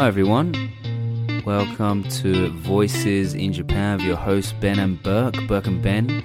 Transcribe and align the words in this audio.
Hi 0.00 0.06
everyone. 0.06 0.54
Welcome 1.44 2.04
to 2.04 2.48
Voices 2.52 3.34
in 3.34 3.52
Japan 3.52 3.98
with 3.98 4.06
your 4.06 4.16
host 4.16 4.58
Ben 4.58 4.78
and 4.78 5.02
Burke, 5.02 5.36
Burke 5.46 5.66
and 5.66 5.82
Ben. 5.82 6.24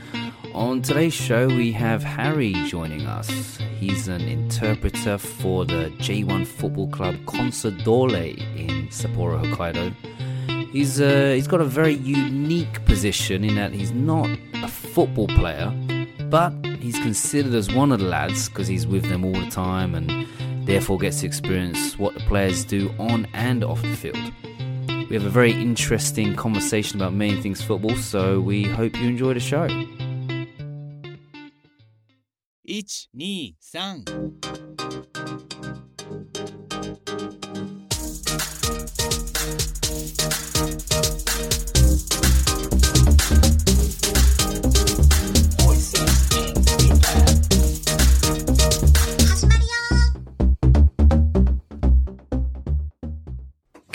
On 0.54 0.82
today's 0.82 1.13
show, 1.13 1.48
we 1.48 1.74
have 1.74 2.02
Harry 2.02 2.54
joining 2.68 3.06
us. 3.06 3.58
He's 3.78 4.08
an 4.08 4.22
interpreter 4.22 5.18
for 5.18 5.66
the 5.66 5.92
J1 5.98 6.47
football 6.47 6.88
club 6.88 7.15
Consadole 7.26 8.15
in 8.15 8.88
Sapporo, 8.88 9.44
Hokkaido. 9.44 9.94
He's 10.69 11.01
uh, 11.01 11.33
he's 11.35 11.47
got 11.47 11.60
a 11.60 11.65
very 11.65 11.96
unique 11.96 12.85
position 12.85 13.44
in 13.44 13.55
that 13.55 13.73
he's 13.73 13.92
not 13.92 14.29
a 14.53 14.69
football 14.69 15.28
player, 15.28 15.69
but 16.30 16.53
he's 16.80 16.98
considered 16.99 17.53
as 17.53 17.70
one 17.73 17.91
of 17.91 17.99
the 17.99 18.05
lads 18.05 18.48
because 18.48 18.70
he's 18.70 18.88
with 18.88 19.03
them 19.09 19.26
all 19.26 19.34
the 19.34 19.52
time 19.52 19.95
and 19.95 20.26
therefore 20.66 20.98
gets 20.98 21.22
to 21.22 21.26
experience 21.26 21.98
what 21.98 22.13
the 22.13 22.20
players 22.22 22.66
do 22.66 22.94
on 22.99 23.27
and 23.34 23.63
off 23.63 23.81
the 23.81 23.95
field. 23.95 24.34
We 25.09 25.16
have 25.16 25.26
a 25.26 25.30
very 25.30 25.52
interesting 25.52 26.35
conversation 26.35 26.99
about 26.99 27.13
many 27.13 27.39
things 27.41 27.62
football, 27.62 27.95
so 27.95 28.41
we 28.41 28.63
hope 28.63 28.98
you 28.98 29.08
enjoy 29.08 29.36
the 29.36 29.39
show. 29.39 29.67
1、2、3。 32.66 34.74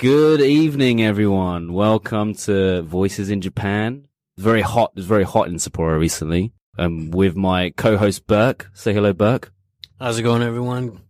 Good 0.00 0.40
evening, 0.40 1.02
everyone. 1.02 1.74
Welcome 1.74 2.32
to 2.46 2.80
Voices 2.80 3.28
in 3.28 3.42
Japan. 3.42 4.08
It's 4.34 4.42
Very 4.42 4.62
hot. 4.62 4.92
It's 4.96 5.04
very 5.04 5.24
hot 5.24 5.48
in 5.48 5.56
Sapporo 5.56 6.00
recently. 6.00 6.54
Um, 6.78 7.10
with 7.10 7.36
my 7.36 7.68
co-host 7.76 8.26
Burke. 8.26 8.70
Say 8.72 8.94
hello, 8.94 9.12
Burke. 9.12 9.52
How's 9.98 10.18
it 10.18 10.22
going, 10.22 10.40
everyone? 10.42 11.02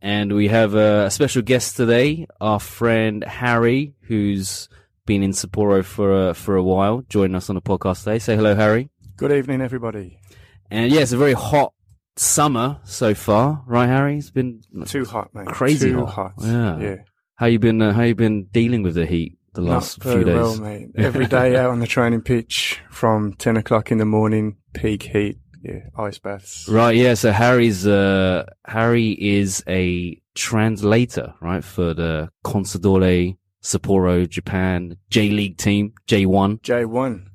And 0.00 0.32
we 0.32 0.48
have 0.48 0.72
a, 0.74 1.04
a 1.08 1.10
special 1.10 1.42
guest 1.42 1.76
today, 1.76 2.26
our 2.40 2.58
friend 2.58 3.22
Harry, 3.22 3.92
who's 4.04 4.70
been 5.04 5.22
in 5.22 5.32
Sapporo 5.32 5.84
for 5.84 6.30
a, 6.30 6.32
for 6.32 6.56
a 6.56 6.62
while, 6.62 7.02
joining 7.10 7.34
us 7.34 7.50
on 7.50 7.54
the 7.54 7.60
podcast 7.60 8.04
today. 8.04 8.18
Say 8.18 8.34
hello, 8.34 8.54
Harry. 8.54 8.88
Good 9.18 9.32
evening, 9.32 9.60
everybody. 9.60 10.18
And 10.70 10.90
yeah, 10.90 11.02
it's 11.02 11.12
a 11.12 11.18
very 11.18 11.34
hot 11.34 11.74
summer 12.16 12.80
so 12.84 13.12
far, 13.12 13.62
right, 13.66 13.88
Harry? 13.88 14.16
It's 14.16 14.30
been 14.30 14.62
Too 14.86 15.04
hot, 15.04 15.34
mate. 15.34 15.48
Crazy 15.48 15.90
Too 15.90 16.06
hot. 16.06 16.32
hot. 16.38 16.46
Yeah. 16.46 16.78
yeah. 16.78 16.96
How 17.40 17.46
you 17.46 17.58
been? 17.58 17.80
Uh, 17.80 17.92
how 17.94 18.02
you 18.02 18.14
been 18.14 18.44
dealing 18.52 18.82
with 18.82 18.94
the 18.94 19.06
heat 19.06 19.38
the 19.54 19.62
last 19.62 19.98
Not 19.98 20.04
very 20.04 20.24
few 20.24 20.24
days? 20.32 20.40
well, 20.42 20.56
mate. 20.58 20.88
Every 20.94 21.26
day 21.26 21.56
out 21.56 21.70
on 21.70 21.80
the 21.80 21.86
training 21.86 22.20
pitch 22.20 22.80
from 22.90 23.32
10 23.32 23.56
o'clock 23.56 23.90
in 23.90 23.96
the 23.96 24.04
morning, 24.04 24.58
peak 24.74 25.04
heat. 25.04 25.38
Yeah, 25.62 25.80
ice 25.96 26.18
baths. 26.18 26.68
Right, 26.68 26.96
yeah. 26.96 27.14
So 27.14 27.32
Harry's 27.32 27.86
uh 27.86 28.44
Harry 28.66 29.10
is 29.12 29.64
a 29.66 30.20
translator, 30.34 31.34
right, 31.40 31.64
for 31.64 31.94
the 31.94 32.28
Consadole 32.44 33.36
Sapporo 33.62 34.28
Japan 34.28 34.96
J 35.08 35.30
League 35.30 35.56
team, 35.56 35.94
J 36.06 36.26
one. 36.26 36.58
J1. 36.58 37.26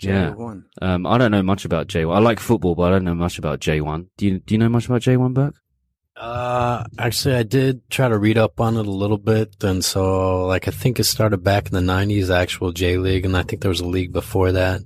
Yeah. 0.00 0.30
J1. 0.32 0.62
Um 0.80 1.06
I 1.06 1.18
don't 1.18 1.30
know 1.30 1.42
much 1.42 1.64
about 1.64 1.86
J 1.86 2.04
one. 2.04 2.16
I 2.16 2.20
like 2.20 2.40
football, 2.40 2.74
but 2.74 2.84
I 2.84 2.90
don't 2.90 3.04
know 3.04 3.14
much 3.14 3.38
about 3.38 3.60
J 3.60 3.80
one. 3.80 4.08
Do 4.16 4.26
you 4.26 4.38
do 4.40 4.54
you 4.54 4.58
know 4.58 4.68
much 4.68 4.86
about 4.86 5.02
J 5.02 5.16
one, 5.16 5.32
Burke? 5.32 5.54
Uh, 6.22 6.84
actually, 7.00 7.34
I 7.34 7.42
did 7.42 7.90
try 7.90 8.06
to 8.08 8.16
read 8.16 8.38
up 8.38 8.60
on 8.60 8.76
it 8.76 8.86
a 8.86 8.90
little 8.90 9.18
bit, 9.18 9.56
and 9.64 9.84
so 9.84 10.46
like 10.46 10.68
I 10.68 10.70
think 10.70 11.00
it 11.00 11.04
started 11.04 11.38
back 11.38 11.66
in 11.66 11.72
the 11.72 11.92
'90s, 11.92 12.30
actual 12.30 12.70
J 12.70 12.96
League, 12.96 13.24
and 13.24 13.36
I 13.36 13.42
think 13.42 13.60
there 13.60 13.68
was 13.68 13.80
a 13.80 13.86
league 13.86 14.12
before 14.12 14.52
that. 14.52 14.82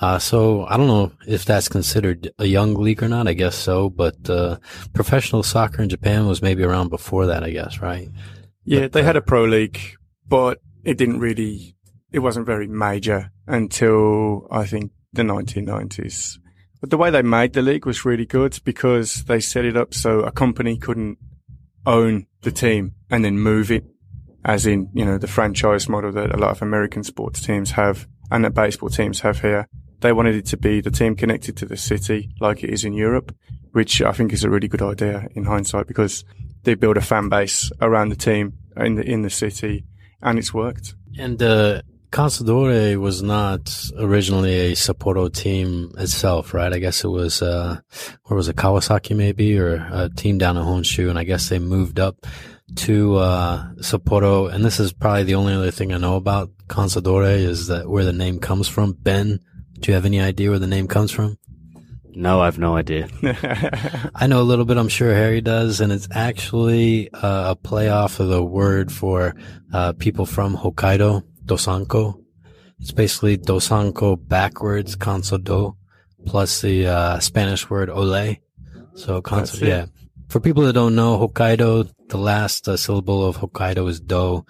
Uh, 0.00 0.18
so 0.18 0.66
I 0.66 0.76
don't 0.76 0.88
know 0.88 1.12
if 1.24 1.44
that's 1.44 1.68
considered 1.68 2.32
a 2.40 2.46
young 2.46 2.74
league 2.74 3.00
or 3.00 3.08
not. 3.08 3.28
I 3.28 3.34
guess 3.34 3.54
so, 3.54 3.90
but 3.90 4.28
uh, 4.28 4.58
professional 4.92 5.44
soccer 5.44 5.82
in 5.82 5.88
Japan 5.88 6.26
was 6.26 6.42
maybe 6.42 6.64
around 6.64 6.88
before 6.88 7.26
that. 7.26 7.44
I 7.44 7.50
guess, 7.50 7.78
right? 7.78 8.08
Yeah, 8.64 8.80
But, 8.80 8.92
they 8.94 9.02
uh, 9.02 9.04
had 9.04 9.16
a 9.16 9.22
pro 9.22 9.44
league, 9.44 9.78
but 10.26 10.58
it 10.82 10.98
didn't 10.98 11.20
really, 11.20 11.76
it 12.10 12.18
wasn't 12.18 12.46
very 12.46 12.66
major 12.66 13.30
until 13.46 14.48
I 14.50 14.66
think 14.66 14.90
the 15.12 15.22
1990s. 15.22 16.38
But 16.82 16.90
the 16.90 16.98
way 16.98 17.10
they 17.10 17.22
made 17.22 17.52
the 17.52 17.62
league 17.62 17.86
was 17.86 18.04
really 18.04 18.26
good 18.26 18.58
because 18.64 19.22
they 19.24 19.38
set 19.38 19.64
it 19.64 19.76
up 19.76 19.94
so 19.94 20.22
a 20.22 20.32
company 20.32 20.76
couldn't 20.76 21.16
own 21.86 22.26
the 22.40 22.50
team 22.50 22.96
and 23.08 23.24
then 23.24 23.38
move 23.38 23.70
it, 23.70 23.84
as 24.44 24.66
in, 24.66 24.90
you 24.92 25.04
know, 25.04 25.16
the 25.16 25.28
franchise 25.28 25.88
model 25.88 26.10
that 26.10 26.34
a 26.34 26.36
lot 26.36 26.50
of 26.50 26.60
American 26.60 27.04
sports 27.04 27.40
teams 27.40 27.70
have 27.70 28.08
and 28.32 28.44
that 28.44 28.54
baseball 28.54 28.88
teams 28.88 29.20
have 29.20 29.40
here. 29.40 29.68
They 30.00 30.12
wanted 30.12 30.34
it 30.34 30.46
to 30.46 30.56
be 30.56 30.80
the 30.80 30.90
team 30.90 31.14
connected 31.14 31.56
to 31.58 31.66
the 31.66 31.76
city 31.76 32.34
like 32.40 32.64
it 32.64 32.70
is 32.70 32.84
in 32.84 32.94
Europe, 32.94 33.32
which 33.70 34.02
I 34.02 34.10
think 34.10 34.32
is 34.32 34.42
a 34.42 34.50
really 34.50 34.66
good 34.66 34.82
idea 34.82 35.28
in 35.36 35.44
hindsight 35.44 35.86
because 35.86 36.24
they 36.64 36.74
build 36.74 36.96
a 36.96 37.00
fan 37.00 37.28
base 37.28 37.70
around 37.80 38.08
the 38.08 38.16
team 38.16 38.54
in 38.76 38.96
the, 38.96 39.08
in 39.08 39.22
the 39.22 39.30
city 39.30 39.84
and 40.20 40.36
it's 40.36 40.52
worked. 40.52 40.96
And 41.16 41.40
uh, 41.40 41.82
Consadole 42.12 42.96
was 42.98 43.22
not 43.22 43.90
originally 43.98 44.72
a 44.72 44.72
Sapporo 44.72 45.32
team 45.32 45.90
itself, 45.96 46.52
right? 46.52 46.70
I 46.70 46.78
guess 46.78 47.04
it 47.04 47.08
was, 47.08 47.40
uh, 47.40 47.80
where 48.24 48.36
was 48.36 48.48
it, 48.48 48.56
Kawasaki 48.56 49.16
maybe, 49.16 49.58
or 49.58 49.76
a 49.90 50.10
team 50.14 50.36
down 50.36 50.58
in 50.58 50.62
Honshu, 50.62 51.08
and 51.08 51.18
I 51.18 51.24
guess 51.24 51.48
they 51.48 51.58
moved 51.58 51.98
up 51.98 52.26
to, 52.76 53.16
uh, 53.16 53.64
Sapporo, 53.76 54.52
and 54.52 54.62
this 54.62 54.78
is 54.78 54.92
probably 54.92 55.24
the 55.24 55.36
only 55.36 55.54
other 55.54 55.70
thing 55.70 55.90
I 55.90 55.96
know 55.96 56.16
about 56.16 56.50
Consadole 56.68 57.34
is 57.34 57.68
that 57.68 57.88
where 57.88 58.04
the 58.04 58.12
name 58.12 58.38
comes 58.38 58.68
from. 58.68 58.92
Ben, 58.92 59.40
do 59.80 59.90
you 59.90 59.94
have 59.94 60.04
any 60.04 60.20
idea 60.20 60.50
where 60.50 60.58
the 60.58 60.66
name 60.66 60.88
comes 60.88 61.10
from? 61.10 61.38
No, 62.14 62.42
I 62.42 62.44
have 62.44 62.58
no 62.58 62.76
idea. 62.76 63.08
I 64.14 64.26
know 64.26 64.42
a 64.42 64.44
little 64.44 64.66
bit. 64.66 64.76
I'm 64.76 64.88
sure 64.88 65.14
Harry 65.14 65.40
does, 65.40 65.80
and 65.80 65.90
it's 65.90 66.08
actually 66.12 67.10
uh, 67.14 67.52
a 67.52 67.56
play 67.56 67.88
off 67.88 68.20
of 68.20 68.28
the 68.28 68.44
word 68.44 68.92
for 68.92 69.34
uh, 69.72 69.94
people 69.94 70.26
from 70.26 70.54
Hokkaido, 70.54 71.22
Dosanko. 71.44 72.22
It's 72.80 72.92
basically 72.92 73.38
Dosanko 73.38 74.16
backwards, 74.28 74.96
Consodo, 74.96 75.76
plus 76.26 76.60
the 76.62 76.86
uh, 76.86 77.20
Spanish 77.20 77.70
word 77.70 77.90
ole. 77.90 78.36
So 78.94 79.22
Conso, 79.22 79.66
yeah. 79.66 79.86
For 80.28 80.40
people 80.40 80.62
that 80.64 80.72
don't 80.72 80.94
know, 80.94 81.18
Hokkaido, 81.18 81.92
the 82.08 82.16
last 82.16 82.66
uh, 82.66 82.76
syllable 82.76 83.24
of 83.24 83.36
Hokkaido 83.36 83.88
is 83.88 84.00
do, 84.00 84.44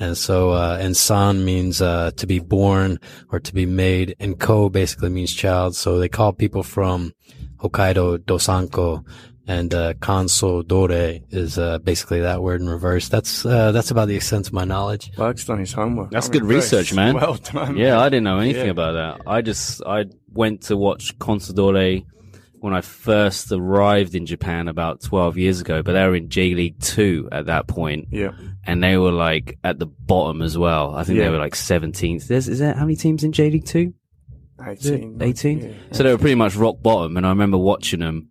and 0.00 0.16
so 0.16 0.50
uh, 0.50 0.78
and 0.80 0.96
san 0.96 1.44
means 1.44 1.82
uh, 1.82 2.10
to 2.16 2.26
be 2.26 2.38
born 2.38 2.98
or 3.30 3.38
to 3.40 3.54
be 3.54 3.66
made, 3.66 4.16
and 4.18 4.40
ko 4.40 4.68
basically 4.68 5.10
means 5.10 5.32
child. 5.32 5.76
So 5.76 5.98
they 5.98 6.08
call 6.08 6.32
people 6.32 6.62
from 6.62 7.12
Hokkaido 7.58 8.18
Dosanko, 8.18 9.04
and 9.48 9.72
uh, 9.74 9.94
Kanso 9.94 10.66
Dore 10.66 11.20
is 11.30 11.58
uh, 11.58 11.78
basically 11.78 12.20
that 12.20 12.42
word 12.42 12.60
in 12.60 12.68
reverse. 12.68 13.08
That's 13.08 13.46
uh, 13.46 13.72
that's 13.72 13.90
about 13.90 14.08
the 14.08 14.16
extent 14.16 14.46
of 14.48 14.52
my 14.52 14.64
knowledge. 14.64 15.12
Burke's 15.16 15.44
done 15.44 15.58
his 15.60 15.72
homework. 15.72 16.10
That's 16.10 16.26
I'm 16.26 16.32
good 16.32 16.42
impressed. 16.42 16.72
research, 16.72 16.94
man. 16.94 17.14
Well 17.14 17.34
done. 17.34 17.76
Yeah, 17.76 18.00
I 18.00 18.08
didn't 18.08 18.24
know 18.24 18.38
anything 18.38 18.66
Yeah. 18.66 18.70
about 18.72 18.92
that. 18.92 19.28
I 19.28 19.42
just 19.42 19.82
I 19.86 20.06
went 20.32 20.62
to 20.62 20.76
watch 20.76 21.18
Consadole 21.18 22.04
when 22.60 22.72
I 22.74 22.80
first 22.80 23.52
arrived 23.52 24.14
in 24.14 24.26
Japan 24.26 24.66
about 24.66 25.00
12 25.02 25.36
years 25.36 25.60
ago, 25.60 25.82
but 25.82 25.92
they 25.92 26.02
were 26.06 26.16
in 26.16 26.28
J 26.30 26.54
League 26.54 26.80
2 26.80 27.28
at 27.30 27.46
that 27.46 27.68
point, 27.68 28.08
Yeah. 28.10 28.32
and 28.64 28.82
they 28.82 28.96
were 28.96 29.12
like 29.12 29.58
at 29.62 29.78
the 29.78 29.86
bottom 29.86 30.40
as 30.42 30.56
well. 30.58 30.94
I 30.96 31.04
think 31.04 31.18
they 31.18 31.28
were 31.28 31.38
like 31.38 31.52
17th. 31.54 32.26
There's, 32.26 32.48
is 32.48 32.58
there 32.58 32.74
how 32.74 32.80
many 32.80 32.96
teams 32.96 33.22
in 33.22 33.32
J 33.32 33.50
League 33.50 33.66
2? 33.66 33.92
18. 34.66 35.18
18? 35.22 35.58
Yeah. 35.60 35.72
So 35.92 36.02
they 36.02 36.10
were 36.10 36.18
pretty 36.18 36.34
much 36.34 36.56
rock 36.56 36.76
bottom, 36.82 37.16
and 37.16 37.26
I 37.26 37.28
remember 37.28 37.58
watching 37.58 38.00
them, 38.00 38.30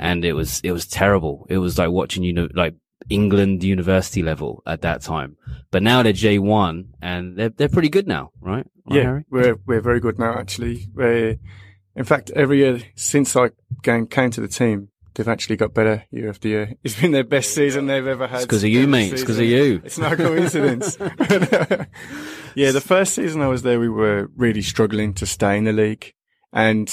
and 0.00 0.24
it 0.24 0.32
was 0.32 0.60
it 0.64 0.72
was 0.72 0.86
terrible. 0.88 1.46
It 1.48 1.58
was 1.58 1.78
like 1.78 1.90
watching 1.90 2.24
you 2.24 2.32
know 2.32 2.48
like 2.54 2.74
England 3.08 3.62
university 3.62 4.22
level 4.22 4.62
at 4.66 4.82
that 4.82 5.02
time. 5.02 5.36
But 5.70 5.82
now 5.82 6.02
they're 6.02 6.12
J 6.12 6.38
one, 6.38 6.94
and 7.00 7.36
they're 7.36 7.50
they're 7.50 7.68
pretty 7.68 7.88
good 7.90 8.08
now, 8.08 8.30
right? 8.40 8.66
Right, 8.86 8.96
Yeah, 8.96 9.02
Harry? 9.04 9.24
we're 9.30 9.56
we're 9.66 9.80
very 9.80 10.00
good 10.00 10.18
now. 10.18 10.36
Actually, 10.38 10.86
we're, 10.94 11.36
in 11.94 12.04
fact, 12.04 12.30
every 12.34 12.58
year 12.58 12.80
since 12.96 13.36
I 13.36 13.50
came, 13.82 14.06
came 14.06 14.30
to 14.30 14.40
the 14.40 14.48
team, 14.48 14.88
they've 15.14 15.28
actually 15.28 15.56
got 15.56 15.74
better 15.74 16.04
year 16.10 16.28
after 16.28 16.48
year. 16.48 16.74
It's 16.84 17.00
been 17.00 17.12
their 17.12 17.24
best 17.24 17.54
season 17.54 17.86
they've 17.86 18.06
ever 18.06 18.26
had. 18.26 18.38
It's 18.42 18.46
'cause 18.46 18.64
of 18.64 18.70
you, 18.70 18.80
Every 18.82 18.90
mate. 18.92 19.12
It's 19.12 19.22
'cause 19.24 19.38
of 19.38 19.44
you. 19.46 19.80
It's 19.84 19.98
not 19.98 20.12
a 20.12 20.16
coincidence. 20.16 20.96
yeah, 22.54 22.70
the 22.72 22.80
first 22.84 23.14
season 23.14 23.40
I 23.42 23.48
was 23.48 23.62
there, 23.62 23.78
we 23.80 23.88
were 23.88 24.30
really 24.36 24.62
struggling 24.62 25.14
to 25.14 25.26
stay 25.26 25.56
in 25.58 25.64
the 25.64 25.72
league, 25.72 26.12
and 26.52 26.88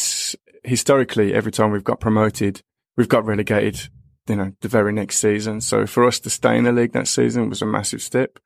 historically, 0.63 1.33
every 1.33 1.51
time 1.51 1.71
we've 1.71 1.83
got 1.83 1.99
promoted, 1.99 2.61
we've 2.97 3.09
got 3.09 3.25
relegated. 3.25 3.89
You 4.27 4.35
know, 4.35 4.51
the 4.59 4.67
very 4.67 4.91
next 4.91 5.19
season. 5.19 5.61
So 5.61 5.87
for 5.87 6.03
us 6.05 6.19
to 6.19 6.29
stay 6.29 6.57
in 6.57 6.65
the 6.65 6.73
league 6.73 6.91
that 6.91 7.07
season 7.07 7.47
was 7.47 7.61
a 7.61 7.65
massive 7.65 8.01
step. 8.01 8.39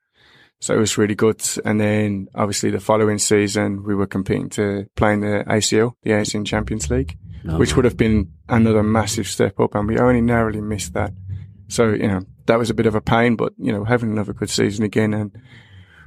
So 0.60 0.74
it 0.74 0.78
was 0.78 0.96
really 0.96 1.16
good. 1.16 1.42
And 1.64 1.80
then 1.80 2.28
obviously 2.36 2.70
the 2.70 2.78
following 2.78 3.18
season, 3.18 3.82
we 3.82 3.96
were 3.96 4.06
competing 4.06 4.48
to 4.50 4.86
play 4.94 5.14
in 5.14 5.20
the 5.20 5.42
ACL, 5.48 5.94
the 6.04 6.12
Asian 6.12 6.44
Champions 6.44 6.88
League, 6.88 7.18
No, 7.42 7.58
which 7.58 7.74
would 7.74 7.84
have 7.84 7.96
been 7.96 8.30
another 8.48 8.84
massive 8.84 9.26
step 9.26 9.58
up. 9.58 9.74
And 9.74 9.88
we 9.88 9.98
only 9.98 10.20
narrowly 10.20 10.60
missed 10.60 10.94
that. 10.94 11.12
So, 11.66 11.88
you 11.88 12.06
know, 12.06 12.20
that 12.46 12.60
was 12.60 12.70
a 12.70 12.74
bit 12.74 12.86
of 12.86 12.94
a 12.94 13.00
pain, 13.00 13.34
but 13.34 13.54
you 13.58 13.72
know, 13.72 13.82
having 13.82 14.12
another 14.12 14.32
good 14.32 14.50
season 14.50 14.84
again 14.84 15.14
and 15.14 15.36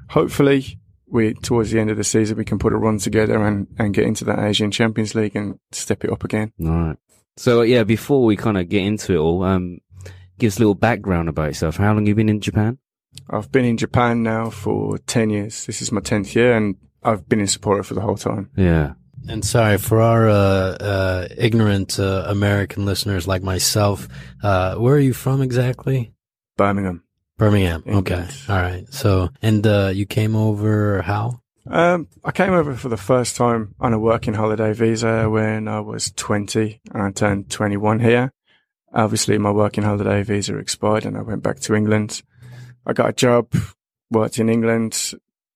hopefully 0.09 0.79
we, 1.07 1.33
towards 1.33 1.71
the 1.71 1.79
end 1.79 1.89
of 1.91 1.97
the 1.97 2.03
season, 2.03 2.37
we 2.37 2.45
can 2.45 2.59
put 2.59 2.73
a 2.73 2.77
run 2.77 2.97
together 2.97 3.43
and, 3.43 3.67
and 3.77 3.93
get 3.93 4.05
into 4.05 4.23
that 4.25 4.39
Asian 4.39 4.71
Champions 4.71 5.15
League 5.15 5.35
and 5.35 5.59
step 5.71 6.03
it 6.05 6.11
up 6.11 6.23
again. 6.23 6.53
All 6.61 6.67
right. 6.69 6.97
So 7.37 7.61
yeah, 7.61 7.83
before 7.83 8.23
we 8.23 8.35
kind 8.35 8.57
of 8.57 8.69
get 8.69 8.83
into 8.83 9.13
it 9.13 9.17
all, 9.17 9.43
um, 9.43 9.79
give 10.39 10.47
us 10.53 10.57
a 10.57 10.59
little 10.59 10.75
background 10.75 11.29
about 11.29 11.47
yourself. 11.47 11.77
How 11.77 11.93
long 11.93 12.05
you 12.05 12.15
been 12.15 12.29
in 12.29 12.41
Japan? 12.41 12.77
I've 13.29 13.51
been 13.51 13.65
in 13.65 13.77
Japan 13.77 14.23
now 14.23 14.49
for 14.49 14.97
10 14.97 15.29
years. 15.29 15.65
This 15.65 15.81
is 15.81 15.91
my 15.91 16.01
10th 16.01 16.35
year 16.35 16.55
and 16.55 16.75
I've 17.03 17.27
been 17.27 17.39
in 17.39 17.45
Sapporo 17.45 17.83
for 17.83 17.93
the 17.93 18.01
whole 18.01 18.17
time. 18.17 18.49
Yeah. 18.55 18.93
And 19.27 19.43
sorry 19.43 19.77
for 19.77 20.01
our 20.01 20.29
uh, 20.29 20.33
uh, 20.33 21.27
ignorant 21.37 21.99
uh, 21.99 22.25
American 22.27 22.85
listeners 22.85 23.27
like 23.27 23.41
myself. 23.41 24.07
Uh, 24.43 24.75
where 24.75 24.95
are 24.95 24.99
you 24.99 25.13
from 25.13 25.41
exactly? 25.41 26.13
Birmingham. 26.57 27.03
Birmingham. 27.37 27.83
England. 27.85 28.07
Okay. 28.07 28.53
All 28.53 28.61
right. 28.61 28.85
So, 28.93 29.29
and 29.41 29.65
uh, 29.65 29.91
you 29.93 30.05
came 30.05 30.35
over 30.35 31.01
how? 31.01 31.41
Um, 31.67 32.07
I 32.23 32.31
came 32.31 32.53
over 32.53 32.75
for 32.75 32.89
the 32.89 32.97
first 32.97 33.35
time 33.35 33.73
on 33.79 33.93
a 33.93 33.99
working 33.99 34.35
holiday 34.35 34.71
visa 34.73 35.27
when 35.29 35.67
I 35.67 35.79
was 35.79 36.11
20 36.11 36.81
and 36.93 37.01
I 37.01 37.11
turned 37.11 37.49
21 37.49 38.01
here. 38.01 38.31
Obviously, 38.93 39.37
my 39.39 39.51
working 39.51 39.83
holiday 39.83 40.21
visa 40.21 40.57
expired 40.57 41.05
and 41.05 41.17
I 41.17 41.21
went 41.21 41.41
back 41.41 41.59
to 41.61 41.73
England. 41.73 42.21
I 42.85 42.93
got 42.93 43.09
a 43.09 43.13
job, 43.13 43.51
worked 44.11 44.37
in 44.37 44.47
England, 44.47 45.13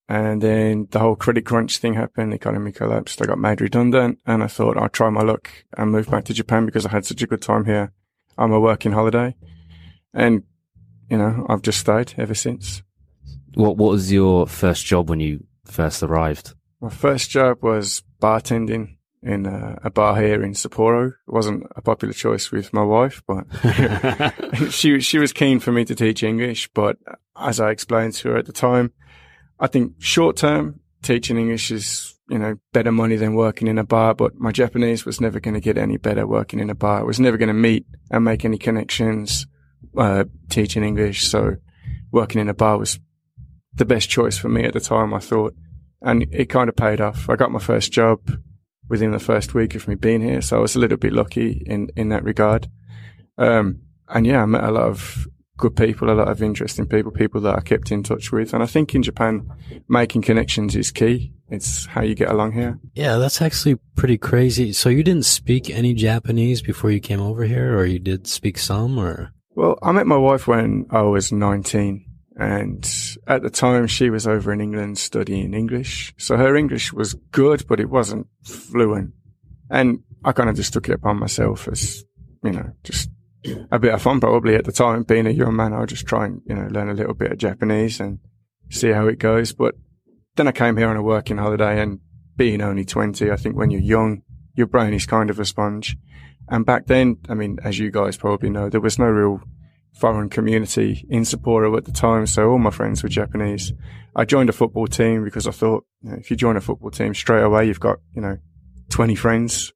and 0.07 0.41
then 0.41 0.87
the 0.89 0.97
whole 0.97 1.15
credit 1.15 1.45
crunch 1.45 1.77
thing 1.77 1.93
happened. 1.93 2.31
The 2.31 2.37
economy 2.37 2.71
collapsed. 2.71 3.21
I 3.21 3.25
got 3.25 3.37
made 3.37 3.61
redundant 3.61 4.19
and 4.25 4.43
I 4.43 4.47
thought 4.47 4.77
I'd 4.77 4.93
try 4.93 5.11
my 5.11 5.21
luck 5.21 5.51
and 5.77 5.91
move 5.91 6.09
back 6.09 6.25
to 6.25 6.33
Japan 6.33 6.65
because 6.65 6.87
I 6.87 6.89
had 6.89 7.05
such 7.05 7.21
a 7.21 7.27
good 7.27 7.43
time 7.43 7.65
here 7.65 7.93
on 8.35 8.49
my 8.49 8.57
working 8.57 8.93
holiday. 8.93 9.35
And, 10.11 10.41
you 11.07 11.17
know, 11.17 11.45
I've 11.47 11.61
just 11.61 11.79
stayed 11.79 12.15
ever 12.17 12.33
since. 12.33 12.81
What 13.53 13.77
What 13.77 13.91
was 13.91 14.11
your 14.11 14.47
first 14.47 14.85
job 14.87 15.09
when 15.09 15.19
you 15.19 15.45
first 15.69 16.03
arrived? 16.03 16.53
My 16.81 16.89
first 16.89 17.29
job 17.29 17.61
was 17.61 18.03
bartending 18.21 18.97
in 19.21 19.45
a, 19.45 19.79
a 19.83 19.89
bar 19.89 20.19
here 20.19 20.43
in 20.43 20.53
Sapporo. 20.53 21.09
It 21.09 21.15
wasn't 21.27 21.65
a 21.75 21.81
popular 21.81 22.13
choice 22.13 22.51
with 22.51 22.73
my 22.73 22.83
wife, 22.83 23.21
but 23.27 23.45
she 24.71 24.99
she 24.99 25.17
was 25.17 25.33
keen 25.33 25.59
for 25.59 25.71
me 25.71 25.85
to 25.85 25.95
teach 25.95 26.23
English. 26.23 26.69
But 26.73 26.97
as 27.37 27.59
I 27.59 27.71
explained 27.71 28.13
to 28.15 28.29
her 28.29 28.37
at 28.37 28.45
the 28.45 28.53
time, 28.53 28.93
I 29.59 29.67
think 29.67 29.95
short 29.99 30.37
term 30.37 30.79
teaching 31.01 31.37
English 31.37 31.71
is 31.71 32.15
you 32.29 32.39
know 32.39 32.55
better 32.71 32.91
money 32.91 33.15
than 33.15 33.35
working 33.35 33.67
in 33.67 33.77
a 33.77 33.83
bar. 33.83 34.13
But 34.13 34.35
my 34.35 34.51
Japanese 34.51 35.05
was 35.05 35.19
never 35.19 35.39
going 35.39 35.55
to 35.55 35.59
get 35.59 35.77
any 35.77 35.97
better 35.97 36.25
working 36.25 36.59
in 36.59 36.69
a 36.69 36.75
bar. 36.75 37.01
I 37.01 37.03
was 37.03 37.19
never 37.19 37.37
going 37.37 37.47
to 37.47 37.53
meet 37.53 37.85
and 38.09 38.23
make 38.23 38.45
any 38.45 38.57
connections 38.57 39.47
uh, 39.97 40.25
teaching 40.49 40.83
English. 40.83 41.27
So 41.27 41.57
working 42.11 42.41
in 42.41 42.49
a 42.49 42.53
bar 42.53 42.77
was 42.77 42.99
the 43.73 43.85
best 43.85 44.09
choice 44.09 44.37
for 44.37 44.49
me 44.49 44.63
at 44.63 44.73
the 44.73 44.79
time. 44.79 45.13
I 45.13 45.19
thought, 45.19 45.55
and 46.01 46.25
it 46.31 46.49
kind 46.49 46.69
of 46.69 46.75
paid 46.75 47.01
off. 47.01 47.29
I 47.29 47.35
got 47.35 47.51
my 47.51 47.59
first 47.59 47.91
job 47.91 48.19
within 48.87 49.11
the 49.11 49.19
first 49.19 49.53
week 49.53 49.75
of 49.75 49.87
me 49.87 49.95
being 49.95 50.21
here, 50.21 50.41
so 50.41 50.57
I 50.57 50.61
was 50.61 50.75
a 50.75 50.79
little 50.79 50.97
bit 50.97 51.13
lucky 51.13 51.63
in 51.65 51.89
in 51.95 52.09
that 52.09 52.23
regard. 52.23 52.67
Um, 53.37 53.81
and 54.07 54.25
yeah, 54.25 54.43
I 54.43 54.45
met 54.45 54.63
a 54.63 54.71
lot 54.71 54.87
of 54.87 55.27
good 55.59 55.75
people, 55.75 56.09
a 56.09 56.13
lot 56.13 56.29
of 56.29 56.41
interesting 56.41 56.87
people, 56.87 57.11
people 57.11 57.41
that 57.41 57.55
I 57.55 57.61
kept 57.61 57.91
in 57.91 58.01
touch 58.01 58.31
with. 58.31 58.53
And 58.53 58.63
I 58.63 58.65
think 58.65 58.95
in 58.95 59.03
Japan, 59.03 59.47
making 59.87 60.23
connections 60.23 60.75
is 60.75 60.89
key. 60.89 61.33
It's 61.49 61.85
how 61.85 62.01
you 62.01 62.15
get 62.15 62.29
along 62.29 62.53
here. 62.53 62.79
Yeah, 62.93 63.17
that's 63.17 63.41
actually 63.41 63.77
pretty 63.95 64.17
crazy. 64.17 64.71
So 64.73 64.89
you 64.89 65.03
didn't 65.03 65.25
speak 65.25 65.69
any 65.69 65.93
Japanese 65.93 66.61
before 66.61 66.91
you 66.91 66.99
came 66.99 67.21
over 67.21 67.43
here, 67.43 67.77
or 67.77 67.85
you 67.85 67.99
did 67.99 68.27
speak 68.27 68.57
some, 68.57 68.97
or? 68.97 69.31
Well, 69.55 69.77
I 69.81 69.91
met 69.91 70.07
my 70.07 70.17
wife 70.17 70.47
when 70.47 70.85
I 70.89 71.01
was 71.01 71.31
19 71.31 72.05
and 72.39 72.89
at 73.27 73.41
the 73.41 73.49
time 73.49 73.85
she 73.85 74.09
was 74.09 74.25
over 74.25 74.53
in 74.53 74.61
England 74.61 74.97
studying 74.97 75.53
English. 75.53 76.13
So 76.17 76.37
her 76.37 76.55
English 76.55 76.93
was 76.93 77.13
good, 77.31 77.67
but 77.67 77.81
it 77.81 77.89
wasn't 77.89 78.27
fluent. 78.43 79.11
And 79.69 79.99
I 80.23 80.31
kind 80.31 80.49
of 80.49 80.55
just 80.55 80.71
took 80.71 80.87
it 80.87 80.93
upon 80.93 81.19
myself 81.19 81.67
as, 81.67 82.05
you 82.41 82.51
know, 82.51 82.71
just 82.83 83.09
a 83.71 83.77
bit 83.77 83.93
of 83.93 84.01
fun 84.01 84.21
probably 84.21 84.55
at 84.55 84.63
the 84.63 84.71
time. 84.71 85.03
Being 85.03 85.27
a 85.27 85.31
young 85.31 85.57
man, 85.57 85.73
I'll 85.73 85.85
just 85.85 86.05
try 86.05 86.27
and, 86.27 86.41
you 86.45 86.55
know, 86.55 86.67
learn 86.71 86.89
a 86.89 86.93
little 86.93 87.13
bit 87.13 87.33
of 87.33 87.37
Japanese 87.37 87.99
and 87.99 88.19
see 88.69 88.91
how 88.91 89.07
it 89.07 89.19
goes. 89.19 89.51
But 89.51 89.75
then 90.37 90.47
I 90.47 90.53
came 90.53 90.77
here 90.77 90.87
on 90.87 90.95
a 90.95 91.03
working 91.03 91.37
holiday 91.37 91.81
and 91.81 91.99
being 92.37 92.61
only 92.61 92.85
20, 92.85 93.29
I 93.29 93.35
think 93.35 93.57
when 93.57 93.69
you're 93.69 93.81
young, 93.81 94.21
your 94.55 94.67
brain 94.67 94.93
is 94.93 95.05
kind 95.05 95.29
of 95.29 95.41
a 95.41 95.45
sponge. 95.45 95.97
And 96.47 96.65
back 96.65 96.87
then, 96.87 97.17
I 97.27 97.33
mean, 97.33 97.59
as 97.65 97.77
you 97.77 97.91
guys 97.91 98.15
probably 98.15 98.49
know, 98.49 98.69
there 98.69 98.79
was 98.79 98.97
no 98.97 99.07
real 99.07 99.41
foreign 99.93 100.29
community 100.29 101.05
in 101.09 101.23
Sapporo 101.23 101.77
at 101.77 101.85
the 101.85 101.91
time. 101.91 102.25
So 102.27 102.49
all 102.49 102.57
my 102.57 102.71
friends 102.71 103.03
were 103.03 103.09
Japanese. 103.09 103.73
I 104.15 104.25
joined 104.25 104.49
a 104.49 104.53
football 104.53 104.87
team 104.87 105.23
because 105.23 105.47
I 105.47 105.51
thought, 105.51 105.85
you 106.01 106.11
know, 106.11 106.17
if 106.17 106.31
you 106.31 106.37
join 106.37 106.57
a 106.57 106.61
football 106.61 106.91
team 106.91 107.13
straight 107.13 107.43
away, 107.43 107.67
you've 107.67 107.79
got, 107.79 107.99
you 108.13 108.21
know, 108.21 108.37
20 108.89 109.15
friends. 109.15 109.73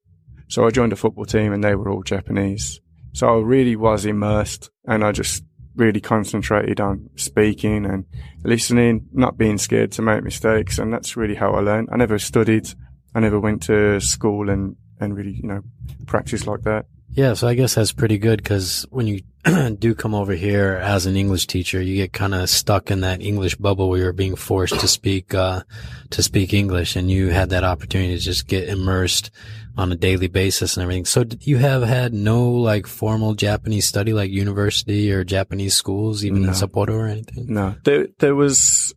So 0.48 0.66
I 0.66 0.70
joined 0.70 0.92
a 0.92 0.96
football 0.96 1.24
team 1.24 1.52
and 1.52 1.62
they 1.62 1.74
were 1.74 1.90
all 1.90 2.02
Japanese. 2.02 2.80
So 3.12 3.28
I 3.28 3.40
really 3.40 3.76
was 3.76 4.04
immersed 4.04 4.70
and 4.86 5.04
I 5.04 5.12
just 5.12 5.44
really 5.76 6.00
concentrated 6.00 6.80
on 6.80 7.10
speaking 7.16 7.84
and 7.84 8.04
listening, 8.44 9.08
not 9.12 9.36
being 9.36 9.58
scared 9.58 9.92
to 9.92 10.02
make 10.02 10.22
mistakes. 10.22 10.78
And 10.78 10.92
that's 10.92 11.16
really 11.16 11.34
how 11.34 11.52
I 11.52 11.60
learned. 11.60 11.88
I 11.92 11.96
never 11.96 12.18
studied. 12.18 12.68
I 13.14 13.20
never 13.20 13.38
went 13.38 13.62
to 13.64 14.00
school 14.00 14.50
and, 14.50 14.76
and 15.00 15.16
really, 15.16 15.32
you 15.32 15.48
know, 15.48 15.62
practice 16.06 16.46
like 16.46 16.62
that. 16.62 16.86
Yeah, 17.10 17.34
so 17.34 17.46
I 17.46 17.54
guess 17.54 17.76
that's 17.76 17.92
pretty 17.92 18.18
good 18.18 18.42
because 18.42 18.86
when 18.90 19.06
you 19.06 19.20
do 19.78 19.94
come 19.94 20.14
over 20.14 20.32
here 20.32 20.80
as 20.82 21.06
an 21.06 21.16
English 21.16 21.46
teacher, 21.46 21.80
you 21.80 21.96
get 21.96 22.12
kind 22.12 22.34
of 22.34 22.48
stuck 22.48 22.90
in 22.90 23.00
that 23.00 23.20
English 23.20 23.56
bubble 23.56 23.88
where 23.88 23.98
you're 23.98 24.12
being 24.12 24.36
forced 24.36 24.78
to 24.80 24.88
speak, 24.88 25.34
uh, 25.34 25.62
to 26.10 26.22
speak 26.22 26.54
English 26.54 26.96
and 26.96 27.10
you 27.10 27.28
had 27.28 27.50
that 27.50 27.64
opportunity 27.64 28.14
to 28.14 28.20
just 28.20 28.46
get 28.46 28.68
immersed 28.68 29.30
on 29.76 29.92
a 29.92 29.96
daily 29.96 30.28
basis 30.28 30.76
and 30.76 30.82
everything. 30.82 31.04
So 31.04 31.24
did 31.24 31.46
you 31.46 31.58
have 31.58 31.82
had 31.82 32.14
no 32.14 32.48
like 32.50 32.86
formal 32.86 33.34
Japanese 33.34 33.86
study, 33.86 34.12
like 34.12 34.30
university 34.30 35.12
or 35.12 35.24
Japanese 35.24 35.74
schools, 35.74 36.24
even 36.24 36.42
No. 36.42 36.48
in 36.48 36.54
Sapporo 36.54 36.90
or 36.94 37.06
anything? 37.06 37.46
No, 37.48 37.74
there, 37.84 38.08
there 38.20 38.34
was 38.34 38.94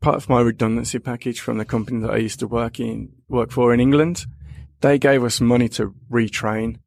part 0.00 0.16
of 0.16 0.28
my 0.28 0.40
redundancy 0.40 0.98
package 0.98 1.40
from 1.40 1.58
the 1.58 1.64
company 1.64 2.00
that 2.00 2.10
I 2.10 2.16
used 2.16 2.38
to 2.40 2.46
work 2.46 2.80
in, 2.80 3.10
work 3.28 3.50
for 3.50 3.74
in 3.74 3.80
England. 3.80 4.24
They 4.80 4.98
gave 4.98 5.22
us 5.24 5.40
money 5.42 5.68
to 5.70 5.94
retrain 6.10 6.78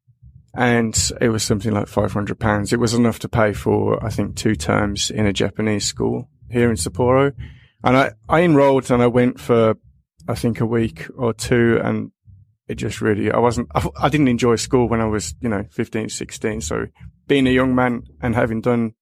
and 0.55 1.11
it 1.19 1.29
was 1.29 1.43
something 1.43 1.71
like 1.71 1.87
500 1.87 2.39
pounds. 2.39 2.71
It 2.71 2.79
was 2.79 2.93
enough 2.93 3.19
to 3.19 3.29
pay 3.29 3.53
for, 3.53 4.03
I 4.05 4.09
think, 4.09 4.35
two 4.35 4.55
terms 4.55 5.09
in 5.09 5.25
a 5.25 5.33
Japanese 5.33 5.85
school 5.85 6.29
here 6.49 6.69
in 6.69 6.75
Sapporo. 6.75 7.33
And 7.83 7.97
I, 7.97 8.11
I 8.29 8.41
enrolled 8.41 8.91
and 8.91 9.01
I 9.01 9.07
went 9.07 9.39
for, 9.39 9.75
I 10.27 10.35
think, 10.35 10.59
a 10.59 10.65
week 10.65 11.07
or 11.17 11.33
two 11.33 11.79
and 11.83 12.11
it 12.67 12.75
just 12.75 13.01
really, 13.01 13.31
I 13.31 13.39
wasn't, 13.39 13.69
I, 13.73 13.87
I 13.99 14.09
didn't 14.09 14.27
enjoy 14.27 14.55
school 14.55 14.87
when 14.87 15.01
I 15.01 15.05
was, 15.05 15.33
you 15.41 15.49
know, 15.49 15.65
15, 15.71 16.09
16. 16.09 16.61
So 16.61 16.85
being 17.27 17.47
a 17.47 17.51
young 17.51 17.73
man 17.73 18.03
and 18.21 18.35
having 18.35 18.61
done 18.61 18.93